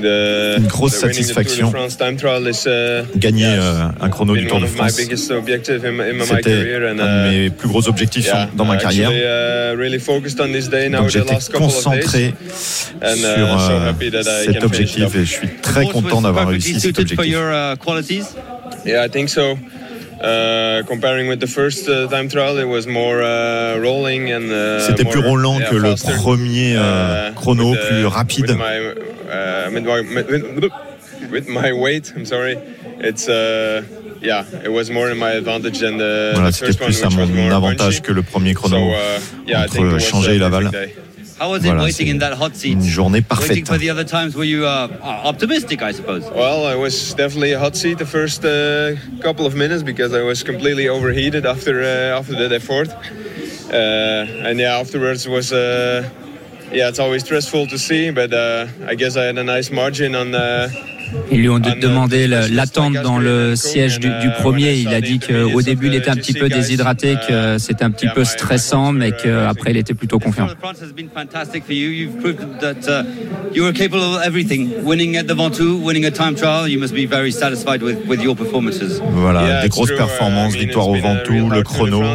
the, 0.00 0.56
Une 0.58 0.66
grosse 0.66 1.00
the 1.00 1.06
the 1.06 1.12
satisfaction. 1.14 1.70
Trial 2.18 2.48
uh, 2.48 3.18
gagner 3.18 3.46
euh, 3.46 3.88
un 4.00 4.08
chrono 4.10 4.34
du 4.34 4.46
Tour 4.48 4.60
de 4.60 4.66
France. 4.66 4.96
biggest 4.96 5.30
objective 5.30 5.84
in, 5.84 6.00
in 6.00 6.14
my 6.14 6.24
C'était 6.24 6.50
un 6.76 6.94
de 6.96 7.00
uh, 7.00 7.30
mes 7.44 7.50
plus 7.50 7.68
gros 7.68 7.88
objectifs 7.88 8.26
yeah, 8.26 8.48
dans 8.56 8.64
ma 8.64 8.76
carrière. 8.76 9.08
Actually, 9.10 9.22
uh, 9.24 9.76
really 9.78 9.98
focused 10.00 10.40
on 10.40 10.52
this 10.52 10.68
day 10.68 10.88
now 10.88 10.98
Donc 11.02 11.08
the 11.08 11.12
j'étais 11.12 11.32
last 11.34 11.52
couple 11.52 11.66
of 11.66 11.72
concentré 11.74 12.32
days, 12.32 12.92
and 13.02 13.16
sur 13.16 13.26
uh, 13.26 13.58
so 13.60 13.72
euh, 13.72 13.88
happy 13.90 14.10
that 14.10 14.22
I 14.22 14.46
cet 14.46 14.58
can 14.58 14.68
finish 14.68 14.80
it 14.80 14.81
objectif 14.82 15.06
off. 15.06 15.16
et 15.16 15.24
je 15.24 15.32
suis 15.32 15.48
très 15.62 15.86
content 15.86 16.20
d'avoir 16.22 16.48
réussi 16.48 16.74
cet 16.74 16.80
suited 16.96 17.08
for 17.14 17.20
objectif. 17.20 17.32
your 17.32 17.52
uh, 17.52 17.76
qualities? 17.76 18.26
Yeah, 18.84 19.04
I 19.04 19.08
think 19.08 19.28
so. 19.28 19.56
Uh, 20.22 20.82
comparing 20.86 21.28
with 21.28 21.40
the 21.40 21.48
first 21.48 21.88
uh, 21.88 22.06
time 22.08 22.28
trial, 22.28 22.56
it 22.58 22.68
was 22.68 22.86
more 22.86 23.22
uh, 23.22 23.78
rolling 23.80 24.30
and. 24.30 24.50
Uh, 24.52 24.78
C'était 24.86 25.04
plus 25.04 25.20
roulant 25.20 25.58
yeah, 25.58 25.68
que 25.68 25.74
le 25.76 25.94
premier 26.22 26.76
Uh, 26.76 27.32
chrono, 27.34 27.70
with, 27.72 27.78
uh, 27.80 27.88
plus 28.02 28.14
rapide. 28.14 28.48
With 28.50 28.56
my, 28.56 28.78
uh, 28.78 29.70
with 29.72 29.84
my, 29.84 30.00
with- 30.60 30.72
with 31.30 31.48
my 31.48 31.72
weight, 31.72 32.12
I'm 32.16 32.24
sorry. 32.26 32.56
It's 33.00 33.28
uh, 33.28 33.82
yeah, 34.20 34.44
it 34.64 34.70
was 34.70 34.90
more 34.90 35.10
in 35.10 35.18
my 35.18 35.32
advantage 35.32 35.80
than 35.80 35.96
the, 35.98 36.32
Voilà, 36.34 36.52
c'était 36.52 36.66
first 36.72 36.80
one, 36.80 36.86
plus 36.88 37.02
à 37.02 37.08
which 37.08 37.16
was 37.18 37.26
mon 37.30 37.50
avantage 37.50 37.78
punchy. 37.96 38.02
que 38.02 38.12
le 38.12 38.22
premier 38.22 38.54
chrono 38.54 38.76
So, 38.76 38.92
uh, 38.92 39.20
yeah, 39.46 39.64
I 39.64 39.68
think 39.68 39.86
it 39.86 39.94
entre 39.94 39.98
Changer 40.00 40.30
a 40.30 40.34
et 40.34 40.38
Laval. 40.38 40.70
Perfect 41.38 41.38
day. 41.38 41.44
How 41.44 41.50
was 41.50 41.64
it 41.64 41.68
Voilà, 41.68 41.82
waiting 41.84 42.08
in 42.08 42.18
that 42.18 42.34
hot 42.34 42.56
seat? 42.56 42.72
Une 42.72 42.82
journée 42.82 43.24
Waiting 43.40 43.64
for 43.64 43.78
the 43.78 43.90
other 43.90 44.04
times 44.04 44.34
were 44.34 44.44
you 44.44 44.66
uh, 44.66 44.88
optimistic, 45.24 45.82
I 45.82 45.92
suppose? 45.92 46.24
Well, 46.30 46.66
I 46.66 46.74
was 46.74 47.14
definitely 47.14 47.52
a 47.52 47.58
hot 47.58 47.76
seat 47.76 47.98
the 47.98 48.06
first 48.06 48.44
uh, 48.44 48.96
couple 49.20 49.46
of 49.46 49.54
minutes 49.54 49.82
because 49.82 50.14
I 50.14 50.22
was 50.22 50.42
completely 50.42 50.88
overheated 50.88 51.46
after 51.46 51.82
uh, 51.82 52.18
after 52.18 52.34
that 52.36 52.52
effort. 52.52 52.88
Uh, 53.72 54.48
and 54.48 54.58
yeah, 54.58 54.78
afterwards 54.80 55.26
was 55.26 55.52
uh, 55.52 56.08
yeah, 56.72 56.88
it's 56.88 56.98
always 56.98 57.22
stressful 57.24 57.66
to 57.68 57.78
see, 57.78 58.10
but 58.10 58.32
uh, 58.32 58.66
I 58.86 58.94
guess 58.94 59.16
I 59.16 59.24
had 59.24 59.38
a 59.38 59.44
nice 59.44 59.70
margin 59.70 60.14
on. 60.14 60.34
Ils 61.30 61.40
lui 61.40 61.48
ont 61.48 61.58
de- 61.58 61.80
demandé 61.80 62.26
l'attente 62.26 62.94
dans 62.94 63.18
le 63.18 63.56
siège 63.56 63.98
du, 63.98 64.08
du 64.08 64.30
premier. 64.40 64.74
Il 64.74 64.88
a 64.94 65.00
dit 65.00 65.18
qu'au 65.18 65.62
début, 65.62 65.86
il 65.88 65.94
était 65.94 66.10
un 66.10 66.16
petit 66.16 66.32
peu 66.34 66.48
déshydraté, 66.48 67.16
que 67.28 67.58
c'était 67.58 67.84
un 67.84 67.90
petit 67.90 68.08
peu 68.14 68.24
stressant, 68.24 68.92
mais 68.92 69.12
qu'après, 69.12 69.70
il 69.70 69.76
était 69.76 69.94
plutôt 69.94 70.18
confiant. 70.18 70.48
Uh, 72.88 73.04
you 73.54 73.62
were 73.62 73.72
capable 73.72 74.02
of 74.02 74.22
everything. 74.24 74.70
Winning 74.84 75.16
at 75.16 75.24
the 75.26 75.34
Ventoux, 75.34 75.78
winning 75.82 76.04
a 76.04 76.10
time 76.10 76.34
trial, 76.34 76.68
you 76.68 76.78
must 76.78 76.94
be 76.94 77.06
very 77.06 77.30
satisfied 77.32 77.82
with, 77.82 77.96
with 78.06 78.22
your 78.22 78.34
performances. 78.36 79.00
Voilà, 79.12 79.62
des 79.62 79.68
grosses 79.68 79.92
performances, 79.96 80.54
Uh, 80.54 80.58
mean, 80.58 80.64
victoire 80.66 80.88
au 80.88 80.94
Ventoux, 80.96 81.48
le 81.50 81.62
chrono, 81.62 82.02
uh, 82.02 82.06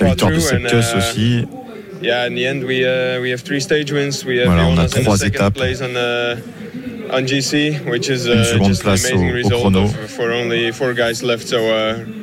la 0.00 0.06
victoire 0.08 0.30
de 0.30 0.38
Sepkus 0.38 0.94
aussi. 0.96 1.46
Yeah, 2.00 2.26
in 2.26 2.34
the 2.34 2.46
end, 2.46 2.64
we 2.64 2.84
uh, 2.86 3.20
we 3.20 3.30
have 3.30 3.40
three 3.40 3.60
stage 3.60 3.90
wins. 3.92 4.24
We 4.24 4.38
have 4.38 4.48
Voilà, 4.48 4.66
on 4.70 4.78
a 4.78 4.88
the 4.88 5.02
trois 5.02 5.16
second 5.16 5.40
étapes. 5.40 5.54
place 5.54 5.80
on 5.80 5.96
uh, 5.96 6.40
on 7.10 7.24
GC, 7.26 7.88
which 7.90 8.08
is 8.08 8.28
uh, 8.28 8.58
just 8.64 8.82
an 8.82 8.88
amazing 8.90 9.30
result 9.32 9.74
of, 9.76 9.94
for 10.10 10.32
only 10.32 10.72
four 10.72 10.92
guys 10.94 11.22
left. 11.22 11.46
So 11.48 11.58
uh, 11.58 12.04
really 12.04 12.04
proud 12.04 12.14
of. 12.14 12.15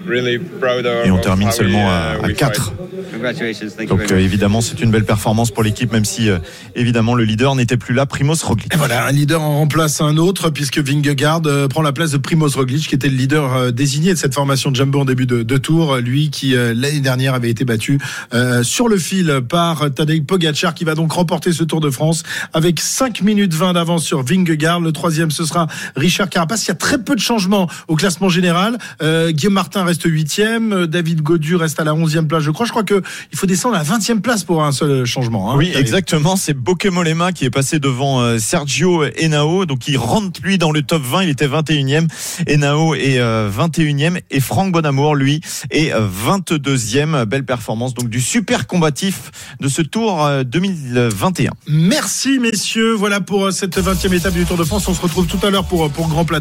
Et 1.06 1.12
on 1.12 1.16
of 1.16 1.22
termine 1.22 1.52
seulement 1.52 1.88
uh, 1.88 1.92
à, 1.92 2.12
à 2.24 2.28
we 2.28 2.36
4. 2.36 2.66
fight. 2.66 2.74
Congratulations. 3.12 3.68
Thank 3.70 3.84
you 3.84 3.88
Donc 3.88 4.00
very 4.00 4.12
euh, 4.12 4.16
much. 4.16 4.26
évidemment, 4.26 4.62
c'est 4.62 4.82
une 4.82 4.92
belle 4.92 5.06
performance 5.06 5.52
pour 5.52 5.64
l'équipe, 5.64 5.92
même 5.92 6.06
si 6.06 6.30
euh, 6.30 6.40
évidemment 6.76 7.16
le 7.16 7.24
leader 7.24 7.56
n'était 7.56 7.78
plus 7.78 7.94
là, 7.94 8.06
Primoz 8.06 8.44
Roglic. 8.44 8.74
Et 8.74 8.78
voilà, 8.78 9.06
un 9.06 9.12
leader 9.12 9.42
en 9.42 9.58
remplace 9.60 10.02
un 10.02 10.18
autre, 10.18 10.50
puisque 10.50 10.80
Vingegaard 10.80 11.42
euh, 11.46 11.68
prend 11.68 11.82
la 11.82 11.92
place 11.94 12.12
de 12.12 12.18
Primoz 12.18 12.56
Roglic, 12.56 12.88
qui 12.88 12.96
était 12.96 13.10
le 13.10 13.16
leader 13.16 13.54
euh, 13.54 13.72
désigné 13.72 14.14
de 14.14 14.18
cette 14.18 14.34
formation 14.34 14.72
de 14.72 14.76
Jumbo 14.76 15.02
en 15.02 15.06
début 15.06 15.26
de, 15.26 15.44
de 15.44 15.58
tour. 15.58 15.98
Lui 15.98 16.30
qui, 16.30 16.56
euh, 16.56 16.74
l'année 16.76 17.00
dernière, 17.00 17.34
avait 17.34 17.50
été 17.50 17.64
battu 17.66 18.00
euh, 18.34 18.64
sur 18.64 18.88
le 18.88 18.98
fil 18.98 19.42
par 19.48 19.92
Tadej 19.94 20.26
Pogacar, 20.26 20.74
qui 20.74 20.84
va 20.84 20.96
donc 20.96 21.12
remporter 21.14 21.54
ce 21.54 21.64
Tour 21.64 21.82
de 21.82 21.90
France 21.90 22.24
avec 22.54 22.80
5 22.80 23.22
minutes 23.22 23.54
20 23.54 23.74
d'avance 23.74 24.04
sur 24.04 24.24
Vingegaard. 24.24 24.80
Le 24.80 24.92
troisième, 24.92 25.32
ce 25.32 25.46
sera 25.46 25.68
Richard 25.96 26.30
Carapace. 26.30 26.66
Il 26.66 26.70
y 26.70 26.72
a 26.72 26.76
très 26.76 26.98
peu 26.98 27.16
de 27.16 27.22
changements 27.22 27.70
au 27.88 27.96
classement 27.96 28.30
général. 28.30 28.78
Euh, 29.02 29.32
Guillaume 29.32 29.54
Martin 29.54 29.84
reste 29.84 29.93
huitième, 30.04 30.74
euh, 30.74 30.88
David 30.88 31.22
Godu 31.22 31.56
reste 31.56 31.80
à 31.80 31.84
la 31.84 31.94
onzième 31.94 32.28
place, 32.28 32.44
je 32.44 32.52
crois. 32.52 32.66
Je 32.66 32.72
crois 32.72 32.84
que 32.84 33.02
il 33.32 33.38
faut 33.38 33.46
descendre 33.46 33.76
à 33.76 33.80
la 33.80 33.84
vingtième 33.84 34.22
place 34.22 34.44
pour 34.44 34.64
un 34.64 34.72
seul 34.72 35.06
changement. 35.06 35.52
hein. 35.52 35.56
Oui, 35.58 35.72
exactement. 35.76 36.36
C'est 36.36 36.54
Bokemolema 36.54 37.32
qui 37.32 37.46
est 37.46 37.50
passé 37.50 37.80
devant 37.80 38.22
euh, 38.22 38.40
Sergio 38.40 39.04
Henao. 39.20 39.66
Donc, 39.66 39.88
il 39.88 39.98
rentre, 39.98 40.42
lui, 40.44 40.58
dans 40.58 40.72
le 40.72 40.82
top 40.82 41.04
20. 41.04 41.24
Il 41.24 41.30
était 41.30 41.48
21e. 41.48 42.08
Henao 42.48 42.96
est 42.96 43.20
euh, 43.20 43.50
21e. 43.50 44.20
Et 44.32 44.40
Franck 44.40 44.72
Bonamour, 44.72 45.16
lui, 45.16 45.42
est 45.72 45.94
euh, 45.94 46.08
22e. 46.08 47.26
Belle 47.26 47.46
performance. 47.46 47.94
Donc, 47.94 48.10
du 48.10 48.22
super 48.22 48.68
combatif 48.68 49.32
de 49.60 49.68
ce 49.68 49.82
tour 49.82 50.26
euh, 50.26 50.44
2021. 50.44 51.52
Merci 51.68 52.40
messieurs. 52.40 52.94
Voilà 52.94 53.22
pour 53.22 53.46
euh, 53.46 53.52
cette 53.52 53.78
20e 53.78 54.14
étape 54.14 54.34
du 54.34 54.46
Tour 54.46 54.58
de 54.58 54.64
France. 54.64 54.88
On 54.88 54.94
se 54.94 55.02
retrouve 55.02 55.28
tout 55.28 55.40
à 55.46 55.50
l'heure 55.50 55.66
pour, 55.66 55.90
pour 55.90 56.08
Grand 56.08 56.26
Plateau. 56.26 56.34